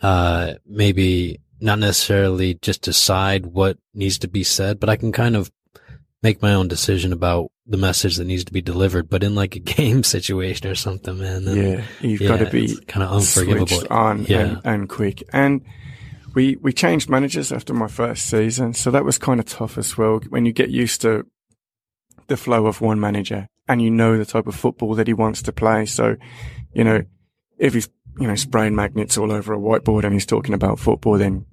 uh, 0.01 0.53
maybe 0.65 1.39
not 1.61 1.77
necessarily 1.77 2.55
just 2.55 2.81
decide 2.81 3.45
what 3.45 3.77
needs 3.93 4.17
to 4.17 4.27
be 4.27 4.43
said, 4.43 4.79
but 4.79 4.89
I 4.89 4.95
can 4.95 5.11
kind 5.11 5.35
of 5.35 5.51
make 6.23 6.41
my 6.41 6.55
own 6.55 6.67
decision 6.67 7.13
about 7.13 7.51
the 7.67 7.77
message 7.77 8.17
that 8.17 8.25
needs 8.25 8.43
to 8.45 8.53
be 8.53 8.61
delivered. 8.61 9.09
But 9.09 9.23
in 9.23 9.35
like 9.35 9.55
a 9.55 9.59
game 9.77 10.03
situation 10.03 10.67
or 10.67 10.75
something, 10.75 11.17
man, 11.17 11.45
then, 11.45 11.57
yeah, 11.57 11.83
you've 12.01 12.21
yeah, 12.21 12.27
got 12.29 12.39
to 12.39 12.49
be 12.49 12.75
kind 12.87 13.03
of 13.03 13.11
unforgivable. 13.11 13.87
on 13.89 14.25
Yeah. 14.25 14.39
and, 14.39 14.61
and 14.63 14.89
quick. 14.89 15.23
And 15.33 15.61
we 16.33 16.57
we 16.57 16.73
changed 16.73 17.09
managers 17.09 17.51
after 17.51 17.73
my 17.73 17.87
first 17.87 18.27
season, 18.27 18.73
so 18.73 18.91
that 18.91 19.05
was 19.05 19.17
kind 19.17 19.39
of 19.39 19.45
tough 19.45 19.77
as 19.77 19.97
well. 19.97 20.19
When 20.29 20.45
you 20.45 20.51
get 20.53 20.69
used 20.69 21.01
to 21.01 21.25
the 22.27 22.37
flow 22.37 22.65
of 22.65 22.81
one 22.81 22.99
manager 22.99 23.47
and 23.67 23.81
you 23.81 23.89
know 23.89 24.17
the 24.17 24.25
type 24.25 24.47
of 24.47 24.55
football 24.55 24.95
that 24.95 25.07
he 25.07 25.13
wants 25.13 25.41
to 25.43 25.51
play, 25.53 25.85
so 25.85 26.17
you 26.73 26.83
know 26.83 27.03
if 27.57 27.73
he's 27.73 27.87
you 28.19 28.27
know 28.27 28.35
spraying 28.35 28.75
magnets 28.75 29.17
all 29.17 29.31
over 29.31 29.53
a 29.53 29.57
whiteboard 29.57 30.03
and 30.03 30.13
he's 30.13 30.25
talking 30.25 30.53
about 30.53 30.77
football, 30.79 31.17
then 31.17 31.45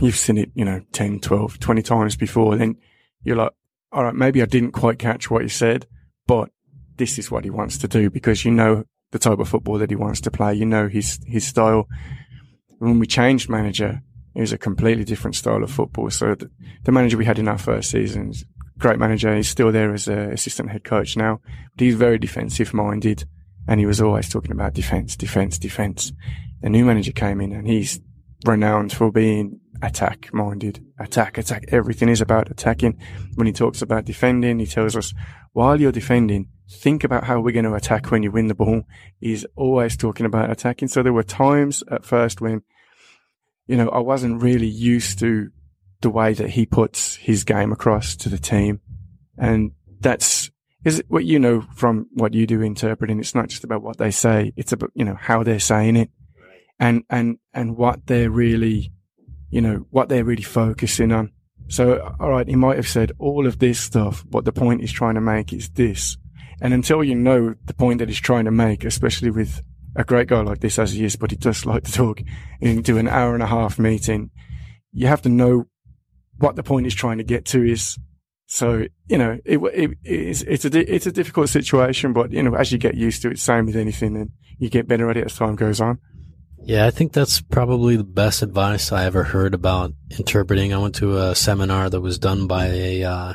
you've 0.00 0.16
seen 0.16 0.38
it 0.38 0.50
you 0.54 0.64
know 0.64 0.80
10, 0.92 1.18
12, 1.20 1.58
20 1.58 1.82
times 1.82 2.16
before. 2.16 2.56
Then 2.56 2.76
you're 3.24 3.36
like, 3.36 3.52
all 3.92 4.04
right, 4.04 4.14
maybe 4.14 4.42
I 4.42 4.46
didn't 4.46 4.72
quite 4.72 4.98
catch 4.98 5.30
what 5.30 5.42
he 5.42 5.48
said, 5.48 5.86
but 6.26 6.50
this 6.96 7.18
is 7.18 7.30
what 7.30 7.44
he 7.44 7.50
wants 7.50 7.78
to 7.78 7.88
do 7.88 8.10
because 8.10 8.44
you 8.44 8.50
know 8.50 8.84
the 9.12 9.18
type 9.18 9.38
of 9.38 9.48
football 9.48 9.78
that 9.78 9.90
he 9.90 9.96
wants 9.96 10.20
to 10.22 10.30
play. 10.30 10.54
You 10.54 10.66
know 10.66 10.88
his 10.88 11.18
his 11.26 11.46
style. 11.46 11.88
When 12.78 12.98
we 12.98 13.06
changed 13.06 13.48
manager, 13.48 14.02
it 14.34 14.40
was 14.40 14.52
a 14.52 14.58
completely 14.58 15.04
different 15.04 15.34
style 15.34 15.62
of 15.64 15.70
football. 15.70 16.10
So 16.10 16.34
the, 16.34 16.50
the 16.84 16.92
manager 16.92 17.16
we 17.16 17.24
had 17.24 17.38
in 17.38 17.48
our 17.48 17.58
first 17.58 17.90
season, 17.90 18.32
great 18.78 18.98
manager. 18.98 19.34
He's 19.34 19.48
still 19.48 19.72
there 19.72 19.92
as 19.92 20.06
a 20.06 20.30
assistant 20.30 20.70
head 20.70 20.84
coach 20.84 21.16
now, 21.16 21.40
but 21.74 21.84
he's 21.84 21.94
very 21.94 22.18
defensive 22.18 22.74
minded, 22.74 23.24
and 23.66 23.80
he 23.80 23.86
was 23.86 24.00
always 24.00 24.28
talking 24.28 24.52
about 24.52 24.74
defense, 24.74 25.16
defense, 25.16 25.58
defense. 25.58 26.12
The 26.60 26.68
new 26.68 26.84
manager 26.84 27.12
came 27.12 27.40
in, 27.40 27.52
and 27.52 27.66
he's 27.66 28.00
renowned 28.46 28.92
for 28.92 29.10
being 29.10 29.60
attack 29.82 30.32
minded, 30.32 30.84
attack, 30.98 31.38
attack. 31.38 31.66
Everything 31.68 32.08
is 32.08 32.20
about 32.20 32.50
attacking. 32.50 32.98
When 33.34 33.46
he 33.46 33.52
talks 33.52 33.82
about 33.82 34.04
defending, 34.04 34.58
he 34.58 34.66
tells 34.66 34.96
us 34.96 35.14
while 35.52 35.80
you're 35.80 35.92
defending, 35.92 36.48
think 36.70 37.04
about 37.04 37.24
how 37.24 37.40
we're 37.40 37.52
going 37.52 37.64
to 37.64 37.74
attack 37.74 38.10
when 38.10 38.22
you 38.22 38.30
win 38.30 38.48
the 38.48 38.54
ball. 38.54 38.82
He's 39.20 39.44
always 39.56 39.96
talking 39.96 40.26
about 40.26 40.50
attacking. 40.50 40.88
So 40.88 41.02
there 41.02 41.12
were 41.12 41.22
times 41.22 41.82
at 41.90 42.04
first 42.04 42.40
when, 42.40 42.62
you 43.66 43.76
know, 43.76 43.88
I 43.88 43.98
wasn't 43.98 44.42
really 44.42 44.68
used 44.68 45.18
to 45.20 45.50
the 46.00 46.10
way 46.10 46.32
that 46.34 46.50
he 46.50 46.66
puts 46.66 47.16
his 47.16 47.44
game 47.44 47.72
across 47.72 48.16
to 48.16 48.28
the 48.28 48.38
team. 48.38 48.80
And 49.36 49.72
that's, 50.00 50.50
is 50.84 51.02
what 51.08 51.24
you 51.24 51.38
know 51.38 51.62
from 51.74 52.06
what 52.12 52.34
you 52.34 52.46
do 52.46 52.62
interpreting. 52.62 53.18
It's 53.18 53.34
not 53.34 53.48
just 53.48 53.64
about 53.64 53.82
what 53.82 53.98
they 53.98 54.10
say. 54.10 54.52
It's 54.56 54.72
about, 54.72 54.92
you 54.94 55.04
know, 55.04 55.16
how 55.18 55.42
they're 55.42 55.58
saying 55.58 55.96
it 55.96 56.10
and, 56.78 57.04
and, 57.10 57.38
and 57.52 57.76
what 57.76 58.06
they're 58.06 58.30
really, 58.30 58.92
you 59.50 59.60
know, 59.60 59.86
what 59.90 60.08
they're 60.08 60.24
really 60.24 60.42
focusing 60.42 61.12
on. 61.12 61.32
So, 61.68 62.14
all 62.18 62.30
right, 62.30 62.48
he 62.48 62.56
might 62.56 62.76
have 62.76 62.88
said 62.88 63.12
all 63.18 63.46
of 63.46 63.58
this 63.58 63.78
stuff, 63.78 64.24
but 64.28 64.44
the 64.44 64.52
point 64.52 64.80
he's 64.80 64.92
trying 64.92 65.16
to 65.16 65.20
make 65.20 65.52
is 65.52 65.68
this. 65.70 66.16
And 66.60 66.72
until 66.72 67.04
you 67.04 67.14
know 67.14 67.54
the 67.66 67.74
point 67.74 67.98
that 67.98 68.08
he's 68.08 68.20
trying 68.20 68.46
to 68.46 68.50
make, 68.50 68.84
especially 68.84 69.30
with 69.30 69.62
a 69.94 70.04
great 70.04 70.28
guy 70.28 70.40
like 70.40 70.60
this 70.60 70.78
as 70.78 70.92
he 70.92 71.04
is, 71.04 71.16
but 71.16 71.30
he 71.30 71.36
does 71.36 71.66
like 71.66 71.84
to 71.84 71.92
talk 71.92 72.22
into 72.60 72.98
an 72.98 73.08
hour 73.08 73.34
and 73.34 73.42
a 73.42 73.46
half 73.46 73.78
meeting, 73.78 74.30
you 74.92 75.06
have 75.06 75.22
to 75.22 75.28
know 75.28 75.66
what 76.38 76.56
the 76.56 76.62
point 76.62 76.86
he's 76.86 76.94
trying 76.94 77.18
to 77.18 77.24
get 77.24 77.44
to 77.46 77.62
is. 77.62 77.98
So, 78.46 78.86
you 79.08 79.18
know, 79.18 79.38
it, 79.44 79.58
it, 79.58 79.98
it's, 80.04 80.42
it's 80.42 80.64
a, 80.64 80.94
it's 80.94 81.06
a 81.06 81.12
difficult 81.12 81.50
situation, 81.50 82.14
but, 82.14 82.32
you 82.32 82.42
know, 82.42 82.54
as 82.54 82.72
you 82.72 82.78
get 82.78 82.94
used 82.94 83.20
to 83.22 83.30
it, 83.30 83.38
same 83.38 83.66
with 83.66 83.76
anything, 83.76 84.16
and 84.16 84.30
you 84.58 84.70
get 84.70 84.88
better 84.88 85.10
at 85.10 85.18
it 85.18 85.26
as 85.26 85.36
time 85.36 85.54
goes 85.54 85.82
on. 85.82 85.98
Yeah, 86.68 86.84
I 86.84 86.90
think 86.90 87.14
that's 87.14 87.40
probably 87.40 87.96
the 87.96 88.04
best 88.04 88.42
advice 88.42 88.92
I 88.92 89.06
ever 89.06 89.24
heard 89.24 89.54
about 89.54 89.94
interpreting. 90.18 90.74
I 90.74 90.76
went 90.76 90.96
to 90.96 91.16
a 91.16 91.34
seminar 91.34 91.88
that 91.88 92.02
was 92.02 92.18
done 92.18 92.46
by 92.46 92.66
a 92.66 93.04
uh, 93.04 93.34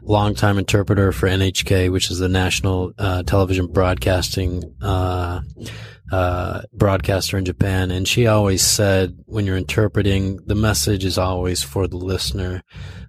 longtime 0.00 0.56
interpreter 0.56 1.12
for 1.12 1.28
NHK, 1.28 1.92
which 1.92 2.10
is 2.10 2.18
the 2.18 2.30
national 2.30 2.94
uh, 2.96 3.24
television 3.24 3.66
broadcasting 3.66 4.74
uh, 4.80 5.42
uh, 6.10 6.62
broadcaster 6.72 7.36
in 7.36 7.44
Japan, 7.44 7.90
and 7.90 8.08
she 8.08 8.26
always 8.26 8.62
said, 8.62 9.18
when 9.26 9.44
you're 9.44 9.58
interpreting, 9.58 10.38
the 10.46 10.54
message 10.54 11.04
is 11.04 11.18
always 11.18 11.62
for 11.62 11.86
the 11.86 11.98
listener. 11.98 12.62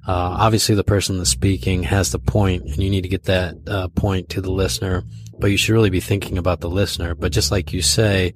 Uh, 0.06 0.36
obviously, 0.39 0.76
the 0.76 0.84
person 0.84 1.17
that's 1.19 1.30
speaking 1.30 1.84
has 1.84 2.12
the 2.12 2.19
point, 2.19 2.63
and 2.63 2.84
you 2.84 2.89
need 2.89 3.04
to 3.04 3.08
get 3.08 3.23
that 3.23 3.56
uh, 3.67 3.88
point 3.88 4.28
to 4.28 4.41
the 4.41 4.52
listener. 4.52 5.04
But 5.39 5.52
you 5.52 5.58
should 5.58 5.71
really 5.71 5.89
be 5.89 6.02
thinking 6.02 6.38
about 6.38 6.60
the 6.60 6.69
listener. 6.69 7.15
But 7.15 7.32
just 7.32 7.49
like 7.49 7.71
you 7.71 7.82
say, 7.82 8.34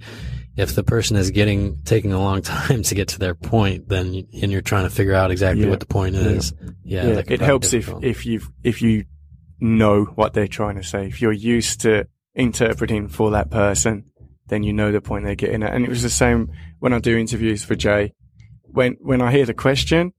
if 0.58 0.76
the 0.76 0.84
person 0.84 1.16
is 1.16 1.32
getting 1.32 1.82
taking 1.84 2.12
a 2.12 2.20
long 2.20 2.42
time 2.58 2.84
to 2.84 2.96
get 2.96 3.10
to 3.10 3.20
their 3.20 3.36
point, 3.36 3.88
then 3.88 4.28
and 4.42 4.52
you're 4.52 4.62
trying 4.62 4.84
to 4.84 4.90
figure 4.90 5.14
out 5.14 5.32
exactly 5.32 5.64
Yeah. 5.66 5.70
what 5.70 5.80
the 5.80 5.86
point 5.86 6.16
is, 6.16 6.54
yeah, 6.84 7.08
yeah, 7.08 7.22
could 7.22 7.34
it 7.34 7.42
helps 7.42 7.74
if 7.74 7.90
if 8.02 8.26
you 8.26 8.42
if 8.64 8.82
you 8.82 9.06
know 9.60 10.06
what 10.06 10.34
they're 10.34 10.48
trying 10.48 10.76
to 10.76 10.84
say. 10.84 11.08
If 11.08 11.22
you're 11.22 11.32
used 11.32 11.82
to 11.82 12.08
interpreting 12.36 13.08
for 13.08 13.32
that 13.32 13.50
person, 13.50 14.06
then 14.48 14.64
you 14.64 14.74
know 14.74 14.92
the 14.92 15.02
point 15.02 15.26
they're 15.26 15.36
getting 15.36 15.64
at. 15.64 15.74
And 15.74 15.84
it 15.86 15.90
was 15.90 16.04
the 16.04 16.10
same 16.10 16.52
when 16.80 16.94
I 16.94 17.00
do 17.00 17.18
interviews 17.18 17.64
for 17.64 17.76
Jay. 17.76 18.14
When 18.64 18.98
when 19.02 19.22
I 19.22 19.32
hear 19.32 19.46
the 19.46 19.54
question, 19.54 20.14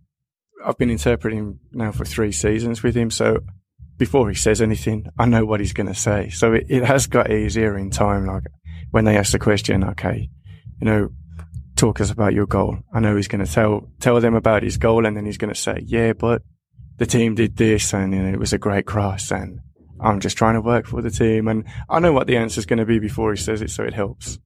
I've 0.65 0.79
been 0.79 0.91
interpreting 0.91 1.61
now 1.73 1.93
for 1.93 2.05
three 2.05 2.33
seasons 2.33 2.83
with 2.83 2.97
him, 2.97 3.11
so 3.11 3.41
before 3.99 4.29
he 4.29 4.35
says 4.35 4.63
anything, 4.63 5.07
I 5.19 5.27
know 5.27 5.45
what 5.45 5.61
he's 5.61 5.73
going 5.73 5.89
to 5.89 5.95
say. 5.95 6.31
So 6.31 6.55
it, 6.55 6.67
it 6.69 6.85
has 6.85 7.07
got 7.07 7.31
easier 7.31 7.77
in 7.77 7.91
time. 7.91 8.27
Like 8.27 8.45
when 8.91 9.05
they 9.05 9.19
ask 9.19 9.33
the 9.33 9.39
question, 9.39 9.85
okay, 9.85 10.31
you 10.81 10.85
know, 10.87 11.11
talk 11.77 12.01
us 12.01 12.11
about 12.11 12.33
your 12.33 12.47
goal. 12.47 12.79
I 12.93 13.01
know 13.01 13.17
he's 13.17 13.29
going 13.29 13.45
to 13.45 13.53
tell 13.53 13.89
tell 14.01 14.21
them 14.21 14.35
about 14.35 14.63
his 14.63 14.77
goal, 14.77 15.05
and 15.05 15.17
then 15.17 15.27
he's 15.27 15.39
going 15.39 15.53
to 15.53 15.61
say, 15.61 15.83
yeah, 15.85 16.13
but 16.13 16.43
the 16.97 17.07
team 17.07 17.35
did 17.35 17.57
this, 17.57 17.93
and 17.93 18.15
you 18.15 18.23
know, 18.23 18.33
it 18.33 18.39
was 18.39 18.53
a 18.53 18.59
great 18.59 18.87
cross, 18.87 19.31
and 19.31 19.61
I'm 20.01 20.21
just 20.21 20.39
trying 20.39 20.55
to 20.55 20.61
work 20.61 20.87
for 20.87 21.03
the 21.03 21.11
team, 21.11 21.49
and 21.49 21.65
I 21.89 22.01
know 22.01 22.13
what 22.13 22.27
the 22.27 22.37
answer 22.37 22.61
is 22.61 22.67
going 22.67 22.79
to 22.79 22.87
be 22.87 22.99
before 22.99 23.33
he 23.33 23.41
says 23.41 23.63
it, 23.63 23.71
so 23.71 23.85
it 23.85 23.95
helps. 23.95 24.39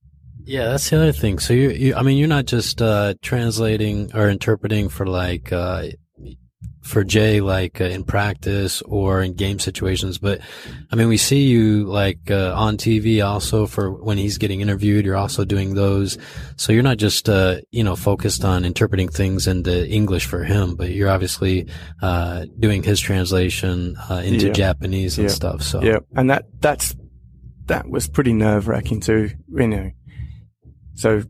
Yeah, 0.45 0.71
that's 0.71 0.91
the 0.91 0.97
other 0.97 1.13
thing. 1.13 1.39
So 1.39 1.55
you, 1.55 1.71
you 1.71 1.95
I 1.95 2.03
mean, 2.03 2.19
you're 2.19 2.29
not 2.29 2.47
just 2.47 2.83
uh, 2.83 3.15
translating 3.23 4.11
or 4.15 4.29
interpreting 4.29 4.89
for 4.89 5.07
like 5.07 5.53
uh, 5.53 5.89
for 6.83 7.05
Jay, 7.05 7.41
like 7.41 7.81
uh, 7.81 7.85
in 7.85 8.03
practice 8.05 8.83
or 8.83 9.23
in 9.23 9.35
game 9.35 9.59
situations, 9.59 10.19
but 10.19 10.41
I 10.91 10.97
mean, 10.97 11.09
we 11.09 11.17
see 11.17 11.45
you 11.47 11.85
like 11.85 12.31
uh, 12.31 12.53
on 12.55 12.77
TV 12.77 13.25
also 13.25 13.67
for 13.67 13.91
when 13.93 14.19
he's 14.19 14.37
getting 14.37 14.61
interviewed. 14.61 15.05
You're 15.05 15.17
also 15.17 15.45
doing 15.45 15.75
those, 15.75 16.19
so 16.57 16.73
you're 16.73 16.83
not 16.83 16.97
just 16.97 17.29
uh, 17.29 17.61
you 17.71 17.85
know 17.85 17.95
focused 17.97 18.45
on 18.45 18.65
interpreting 18.65 19.09
things 19.09 19.47
into 19.47 19.89
English 19.89 20.27
for 20.27 20.43
him, 20.43 20.75
but 20.75 20.91
you're 20.91 21.09
obviously 21.11 21.69
uh, 22.03 22.47
doing 22.59 22.83
his 22.83 22.99
translation 23.01 23.97
uh, 24.11 24.23
into 24.25 24.49
Yeah. 24.49 24.53
Japanese 24.53 25.19
and 25.19 25.29
Yeah. 25.29 25.35
stuff. 25.35 25.63
So 25.63 25.83
Yeah, 25.83 25.99
and 26.17 26.29
that 26.31 26.47
that's 26.61 26.97
that 27.67 27.89
was 27.89 28.09
pretty 28.09 28.33
nerve 28.33 28.67
wracking 28.67 29.01
too. 29.01 29.31
You 29.55 29.69
know, 29.69 29.91
so 30.95 31.23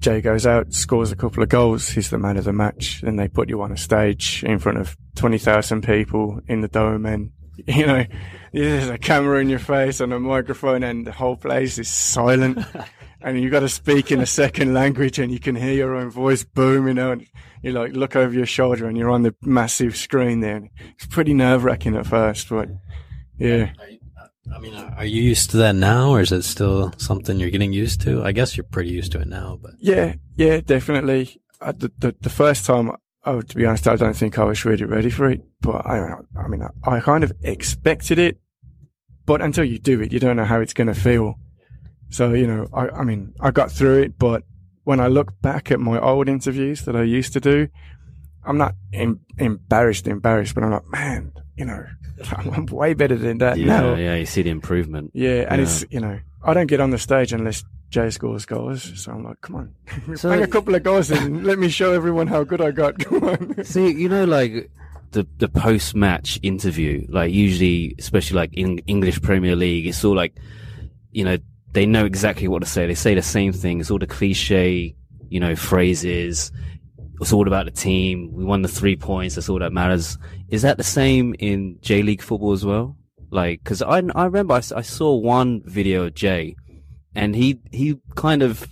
Jay 0.00 0.20
goes 0.20 0.46
out, 0.46 0.72
scores 0.72 1.12
a 1.12 1.16
couple 1.16 1.42
of 1.42 1.48
goals. 1.50 1.90
He's 1.90 2.10
the 2.10 2.18
man 2.18 2.36
of 2.36 2.44
the 2.44 2.52
match. 2.52 3.02
Then 3.02 3.16
they 3.16 3.28
put 3.28 3.48
you 3.48 3.60
on 3.60 3.70
a 3.70 3.76
stage 3.76 4.42
in 4.44 4.58
front 4.58 4.78
of 4.78 4.96
twenty 5.14 5.38
thousand 5.38 5.82
people 5.82 6.40
in 6.48 6.62
the 6.62 6.68
dome, 6.68 7.06
and 7.06 7.30
you 7.66 7.86
know, 7.86 8.04
there's 8.52 8.88
a 8.88 8.98
camera 8.98 9.40
in 9.40 9.48
your 9.48 9.58
face 9.58 10.00
and 10.00 10.12
a 10.12 10.18
microphone, 10.18 10.82
and 10.82 11.06
the 11.06 11.12
whole 11.12 11.36
place 11.36 11.78
is 11.78 11.88
silent. 11.88 12.58
and 13.22 13.40
you've 13.40 13.52
got 13.52 13.60
to 13.60 13.68
speak 13.68 14.10
in 14.10 14.20
a 14.20 14.26
second 14.26 14.72
language, 14.72 15.18
and 15.18 15.30
you 15.30 15.38
can 15.38 15.54
hear 15.54 15.74
your 15.74 15.94
own 15.94 16.10
voice 16.10 16.44
boom. 16.44 16.84
booming 16.84 16.98
out. 16.98 17.20
You 17.62 17.72
like 17.72 17.92
look 17.92 18.16
over 18.16 18.32
your 18.32 18.46
shoulder, 18.46 18.86
and 18.86 18.96
you're 18.96 19.10
on 19.10 19.22
the 19.22 19.34
massive 19.42 19.96
screen 19.96 20.40
there. 20.40 20.62
It's 20.94 21.06
pretty 21.06 21.34
nerve 21.34 21.64
wracking 21.64 21.96
at 21.96 22.06
first, 22.06 22.48
but 22.48 22.68
yeah. 23.38 23.72
I 24.54 24.58
mean, 24.58 24.74
are 24.74 25.04
you 25.04 25.22
used 25.22 25.50
to 25.50 25.56
that 25.58 25.74
now, 25.74 26.10
or 26.10 26.20
is 26.20 26.32
it 26.32 26.42
still 26.42 26.92
something 26.98 27.38
you're 27.38 27.50
getting 27.50 27.72
used 27.72 28.00
to? 28.02 28.22
I 28.22 28.32
guess 28.32 28.56
you're 28.56 28.64
pretty 28.64 28.90
used 28.90 29.12
to 29.12 29.20
it 29.20 29.28
now, 29.28 29.58
but 29.60 29.72
Yeah, 29.78 30.14
yeah, 30.36 30.60
definitely. 30.60 31.40
Uh, 31.60 31.72
the, 31.72 31.92
the 31.98 32.14
the 32.20 32.30
first 32.30 32.64
time, 32.66 32.90
oh, 33.24 33.42
to 33.42 33.56
be 33.56 33.66
honest, 33.66 33.86
I 33.86 33.96
don't 33.96 34.16
think 34.16 34.38
I 34.38 34.44
was 34.44 34.64
really 34.64 34.84
ready 34.84 35.10
for 35.10 35.28
it. 35.30 35.42
But 35.60 35.86
I. 35.86 36.14
I 36.36 36.48
mean, 36.48 36.62
I, 36.62 36.96
I 36.96 37.00
kind 37.00 37.22
of 37.24 37.32
expected 37.42 38.18
it, 38.18 38.40
but 39.26 39.40
until 39.42 39.64
you 39.64 39.78
do 39.78 40.00
it, 40.00 40.12
you 40.12 40.18
don't 40.18 40.36
know 40.36 40.44
how 40.44 40.60
it's 40.60 40.72
going 40.74 40.88
to 40.88 40.94
feel. 40.94 41.34
So 42.08 42.32
you 42.32 42.46
know, 42.46 42.66
I 42.72 42.88
I 42.88 43.04
mean, 43.04 43.34
I 43.40 43.50
got 43.50 43.70
through 43.70 44.02
it, 44.02 44.18
but 44.18 44.42
when 44.84 45.00
I 45.00 45.08
look 45.08 45.40
back 45.42 45.70
at 45.70 45.80
my 45.80 46.00
old 46.00 46.28
interviews 46.28 46.84
that 46.84 46.96
I 46.96 47.02
used 47.02 47.32
to 47.34 47.40
do, 47.40 47.68
I'm 48.44 48.58
not 48.58 48.74
em- 48.92 49.20
embarrassed, 49.38 50.06
embarrassed, 50.06 50.54
but 50.54 50.64
I'm 50.64 50.70
like, 50.70 50.88
man, 50.88 51.32
you 51.60 51.66
know, 51.66 51.82
I'm 52.36 52.66
way 52.66 52.94
better 52.94 53.16
than 53.16 53.38
that 53.38 53.56
Yeah, 53.58 53.66
now. 53.80 53.94
yeah, 53.94 54.16
you 54.16 54.26
see 54.26 54.42
the 54.42 54.50
improvement. 54.50 55.10
Yeah, 55.14 55.46
and 55.50 55.58
Yeah. 55.58 55.62
it's 55.66 55.84
you 55.90 56.00
know 56.00 56.18
I 56.42 56.54
don't 56.54 56.66
get 56.72 56.80
on 56.80 56.90
the 56.90 56.98
stage 56.98 57.32
unless 57.32 57.62
Jay 57.90 58.08
scores 58.10 58.46
goals, 58.46 58.80
so 59.02 59.12
I'm 59.12 59.24
like, 59.24 59.40
come 59.42 59.56
on, 59.56 59.66
So- 60.16 60.30
bang 60.30 60.42
a 60.42 60.46
couple 60.56 60.74
of 60.74 60.82
goals 60.82 61.10
and 61.10 61.44
let 61.44 61.58
me 61.58 61.68
show 61.68 61.92
everyone 61.92 62.26
how 62.28 62.42
good 62.44 62.60
I 62.62 62.70
got. 62.70 62.98
Come 63.04 63.24
on. 63.24 63.64
See, 63.64 63.90
you 63.92 64.08
know, 64.08 64.24
like 64.24 64.70
the 65.12 65.26
the 65.38 65.48
post 65.48 65.94
match 65.94 66.38
interview, 66.42 67.04
like 67.08 67.32
usually, 67.32 67.94
especially 67.98 68.36
like 68.42 68.54
in 68.54 68.78
English 68.86 69.20
Premier 69.22 69.56
League, 69.56 69.86
it's 69.86 70.04
all 70.04 70.14
like, 70.16 70.32
you 71.12 71.24
know, 71.24 71.36
they 71.72 71.84
know 71.84 72.04
exactly 72.06 72.48
what 72.48 72.62
to 72.62 72.68
say. 72.68 72.86
They 72.86 72.94
say 72.94 73.14
the 73.14 73.22
same 73.22 73.52
thing. 73.52 73.80
It's 73.80 73.90
all 73.90 73.98
the 73.98 74.06
cliche, 74.06 74.94
you 75.28 75.40
know, 75.40 75.54
phrases. 75.56 76.52
It's 77.20 77.32
all 77.32 77.46
about 77.46 77.66
the 77.66 77.70
team. 77.70 78.30
We 78.32 78.44
won 78.44 78.62
the 78.62 78.68
three 78.68 78.96
points. 78.96 79.34
That's 79.34 79.48
all 79.48 79.58
that 79.58 79.72
matters. 79.72 80.16
Is 80.48 80.62
that 80.62 80.78
the 80.78 80.84
same 80.84 81.34
in 81.38 81.78
J 81.82 82.02
League 82.02 82.22
football 82.22 82.52
as 82.52 82.64
well? 82.64 82.96
Like, 83.30 83.62
cause 83.62 83.82
I, 83.82 84.02
I 84.14 84.24
remember 84.24 84.54
I 84.54 84.60
saw 84.60 85.14
one 85.16 85.62
video 85.64 86.04
of 86.06 86.14
Jay 86.14 86.56
and 87.14 87.36
he, 87.36 87.60
he 87.70 87.96
kind 88.16 88.42
of 88.42 88.66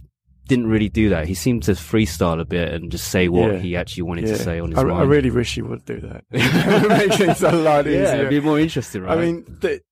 didn't 0.49 0.67
really 0.67 0.89
do 0.89 1.11
that. 1.11 1.29
He 1.29 1.35
seemed 1.35 1.63
to 1.65 1.73
freestyle 1.73 2.41
a 2.41 2.45
bit 2.45 2.73
and 2.73 2.91
just 2.91 3.09
say 3.09 3.29
what 3.29 3.53
Yeah. 3.53 3.59
he 3.59 3.77
actually 3.77 4.05
wanted 4.05 4.27
Yeah. 4.27 4.37
to 4.37 4.43
say 4.43 4.59
on 4.61 4.71
his 4.71 4.79
I, 4.79 4.85
mind. 4.85 4.99
I 5.01 5.03
really 5.05 5.31
wish 5.31 5.55
he 5.55 5.63
would 5.63 5.85
do 5.85 6.01
that. 6.01 6.25
it 6.33 6.89
makes 6.89 7.17
things 7.19 7.43
a 7.43 7.53
lot 7.53 7.85
yeah, 7.87 7.91
easier. 7.93 8.15
it'd 8.15 8.31
be 8.31 8.41
more 8.41 8.59
interesting, 8.59 9.03
right? 9.03 9.19
I 9.19 9.21
mean, 9.21 9.59
th- 9.61 9.83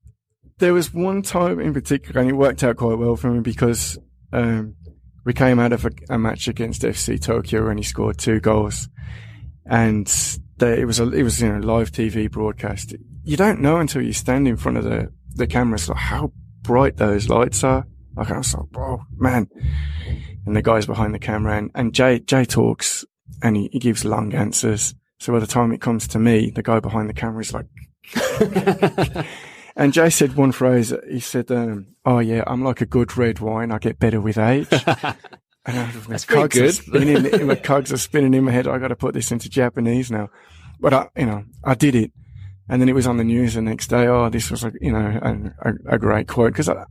there 0.59 0.73
was 0.73 0.92
one 0.95 1.21
time 1.21 1.61
in 1.61 1.75
particular, 1.75 2.21
and 2.23 2.31
it 2.31 2.35
worked 2.35 2.64
out 2.64 2.79
quite 2.79 2.97
well 2.97 3.14
for 3.16 3.31
me 3.31 3.40
because 3.40 3.99
um, 4.33 4.75
we 5.27 5.35
came 5.35 5.59
out 5.59 5.73
of 5.73 5.85
a, 5.85 5.91
a 6.09 6.19
match 6.19 6.47
against 6.47 6.83
FC 6.83 7.21
Tokyo 7.21 7.69
and 7.69 7.79
he 7.79 7.83
scored 7.83 8.17
two 8.17 8.39
goals, 8.39 8.89
and 9.67 10.07
they, 10.57 10.81
it 10.81 10.87
was 10.87 11.01
a 11.01 11.11
it 11.11 11.25
was 11.25 11.43
you 11.43 11.53
know 11.53 11.59
live 11.59 11.91
TV 11.91 12.31
broadcast. 12.31 12.95
You 13.25 13.37
don't 13.37 13.61
know 13.61 13.79
until 13.79 14.03
you 14.03 14.12
stand 14.12 14.47
in 14.47 14.57
front 14.57 14.79
of 14.79 14.85
the 14.85 15.12
the 15.35 15.49
cameras 15.49 15.89
like 15.89 15.99
how 15.99 16.33
bright 16.62 16.97
those 16.97 17.29
lights 17.29 17.65
are. 17.65 17.87
Like 18.17 18.31
I 18.31 18.39
was 18.39 18.55
like, 18.55 18.67
oh 18.77 19.03
man, 19.17 19.49
and 20.47 20.55
the 20.55 20.62
guys 20.62 20.87
behind 20.87 21.12
the 21.12 21.19
camera 21.19 21.59
and, 21.59 21.73
and 21.75 21.93
Jay 21.93 22.21
Jay 22.21 22.45
talks 22.45 23.05
and 23.43 23.57
he, 23.57 23.69
he 23.73 23.81
gives 23.81 24.05
long 24.05 24.33
answers. 24.33 24.95
So 25.19 25.33
by 25.33 25.41
the 25.41 25.47
time 25.49 25.73
it 25.73 25.81
comes 25.81 26.07
to 26.09 26.21
me, 26.21 26.51
the 26.51 26.62
guy 26.62 26.79
behind 26.79 27.11
the 27.11 27.15
camera 27.15 27.43
is 27.43 27.53
like. 27.53 27.67
And 29.77 29.93
Jay 29.93 30.09
said 30.09 30.37
one 30.37 30.53
phrase. 30.53 30.93
He 31.09 31.21
said, 31.21 31.53
um, 31.53 31.89
"Oh 32.07 32.21
yeah, 32.21 32.45
I'm 32.47 32.64
like 32.64 32.81
a 32.81 32.87
good 32.87 33.16
red 33.19 33.40
wine. 33.40 33.71
I 33.73 33.79
get 33.79 33.99
better 33.99 34.21
with 34.21 34.38
age." 34.38 34.69
and 35.66 35.77
uh, 35.79 35.90
That's 36.09 36.09
my 36.09 36.16
pretty 36.16 36.25
cogs 36.27 36.57
are 36.57 36.61
good. 36.61 36.75
spinning, 36.75 37.47
my 37.49 37.55
cogs 37.57 37.92
are 37.92 37.99
spinning 37.99 38.33
in 38.35 38.45
my 38.45 38.53
head. 38.53 38.66
I 38.66 38.79
got 38.79 38.88
to 38.88 38.97
put 38.97 39.12
this 39.14 39.31
into 39.33 39.51
Japanese 39.51 40.11
now. 40.11 40.31
But 40.79 40.95
I, 40.95 41.09
you 41.16 41.27
know, 41.27 41.45
I 41.64 41.75
did 41.75 41.95
it, 41.95 42.12
and 42.69 42.81
then 42.81 42.88
it 42.88 42.95
was 42.95 43.07
on 43.07 43.16
the 43.16 43.25
news 43.25 43.55
the 43.55 43.62
next 43.62 43.88
day. 43.88 44.07
Oh, 44.07 44.29
this 44.29 44.51
was 44.51 44.62
a, 44.64 44.73
you 44.81 44.92
know, 44.92 45.19
a, 45.23 45.71
a, 45.71 45.95
a 45.95 45.99
great 45.99 46.29
quote 46.29 46.53
because 46.53 46.69
uh, 46.69 46.85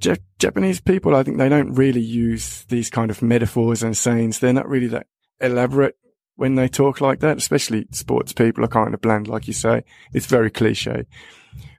Jap- 0.00 0.22
Japanese 0.38 0.80
people, 0.80 1.14
I 1.14 1.22
think 1.22 1.38
they 1.38 1.48
don't 1.48 1.72
really 1.74 2.00
use 2.00 2.64
these 2.68 2.90
kind 2.90 3.10
of 3.10 3.22
metaphors 3.22 3.82
and 3.82 3.96
sayings. 3.96 4.38
They're 4.40 4.52
not 4.52 4.68
really 4.68 4.88
that 4.88 5.06
elaborate 5.40 5.96
when 6.34 6.56
they 6.56 6.68
talk 6.68 7.00
like 7.00 7.20
that. 7.20 7.38
Especially 7.38 7.86
sports 7.92 8.32
people 8.32 8.64
are 8.64 8.68
kind 8.68 8.92
of 8.92 9.00
bland, 9.00 9.28
like 9.28 9.46
you 9.46 9.54
say. 9.54 9.84
It's 10.12 10.26
very 10.26 10.50
cliche. 10.50 11.06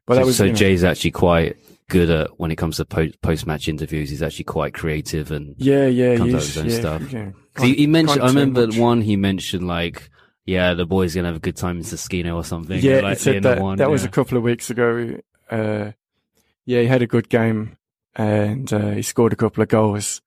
But 0.05 0.15
so 0.15 0.19
that 0.19 0.25
was 0.25 0.37
so 0.37 0.45
you 0.45 0.51
know, 0.53 0.57
Jay's 0.57 0.83
actually 0.83 1.11
quite 1.11 1.57
good 1.89 2.09
at 2.09 2.39
when 2.39 2.51
it 2.51 2.55
comes 2.55 2.77
to 2.77 2.85
post 2.85 3.45
match 3.45 3.67
interviews. 3.67 4.09
He's 4.09 4.23
actually 4.23 4.45
quite 4.45 4.73
creative 4.73 5.31
and 5.31 5.55
Yeah, 5.57 5.87
yeah, 5.87 6.15
comes 6.15 6.33
out 6.33 6.37
with 6.37 6.53
his 6.53 6.57
own 6.57 6.69
yeah, 6.69 6.79
stuff. 6.79 7.11
Yeah. 7.11 7.31
he, 7.59 7.73
he 7.73 7.87
mentioned. 7.87 8.21
I 8.21 8.27
remember 8.27 8.67
much. 8.67 8.77
one 8.77 9.01
he 9.01 9.15
mentioned 9.15 9.67
like, 9.67 10.09
yeah, 10.45 10.73
the 10.73 10.85
boys 10.85 11.15
gonna 11.15 11.27
have 11.27 11.37
a 11.37 11.41
good 11.41 11.57
time 11.57 11.77
in 11.77 11.83
Susukino 11.83 12.35
or 12.35 12.43
something. 12.43 12.79
Yeah, 12.79 13.01
like 13.01 13.17
he 13.17 13.23
said 13.23 13.43
that. 13.43 13.61
won, 13.61 13.77
that 13.77 13.89
was 13.89 14.05
a 14.05 14.09
couple 14.09 14.37
of 14.37 14.43
weeks 14.43 14.69
ago. 14.69 15.17
Uh, 15.49 15.91
yeah, 16.65 16.81
he 16.81 16.87
had 16.87 17.01
a 17.01 17.07
good 17.07 17.27
game 17.29 17.77
and 18.15 18.71
uh, 18.73 18.91
he 18.91 19.01
scored 19.01 19.33
a 19.33 19.37
couple 19.37 19.63
of 19.63 19.69
goals. 19.69 20.21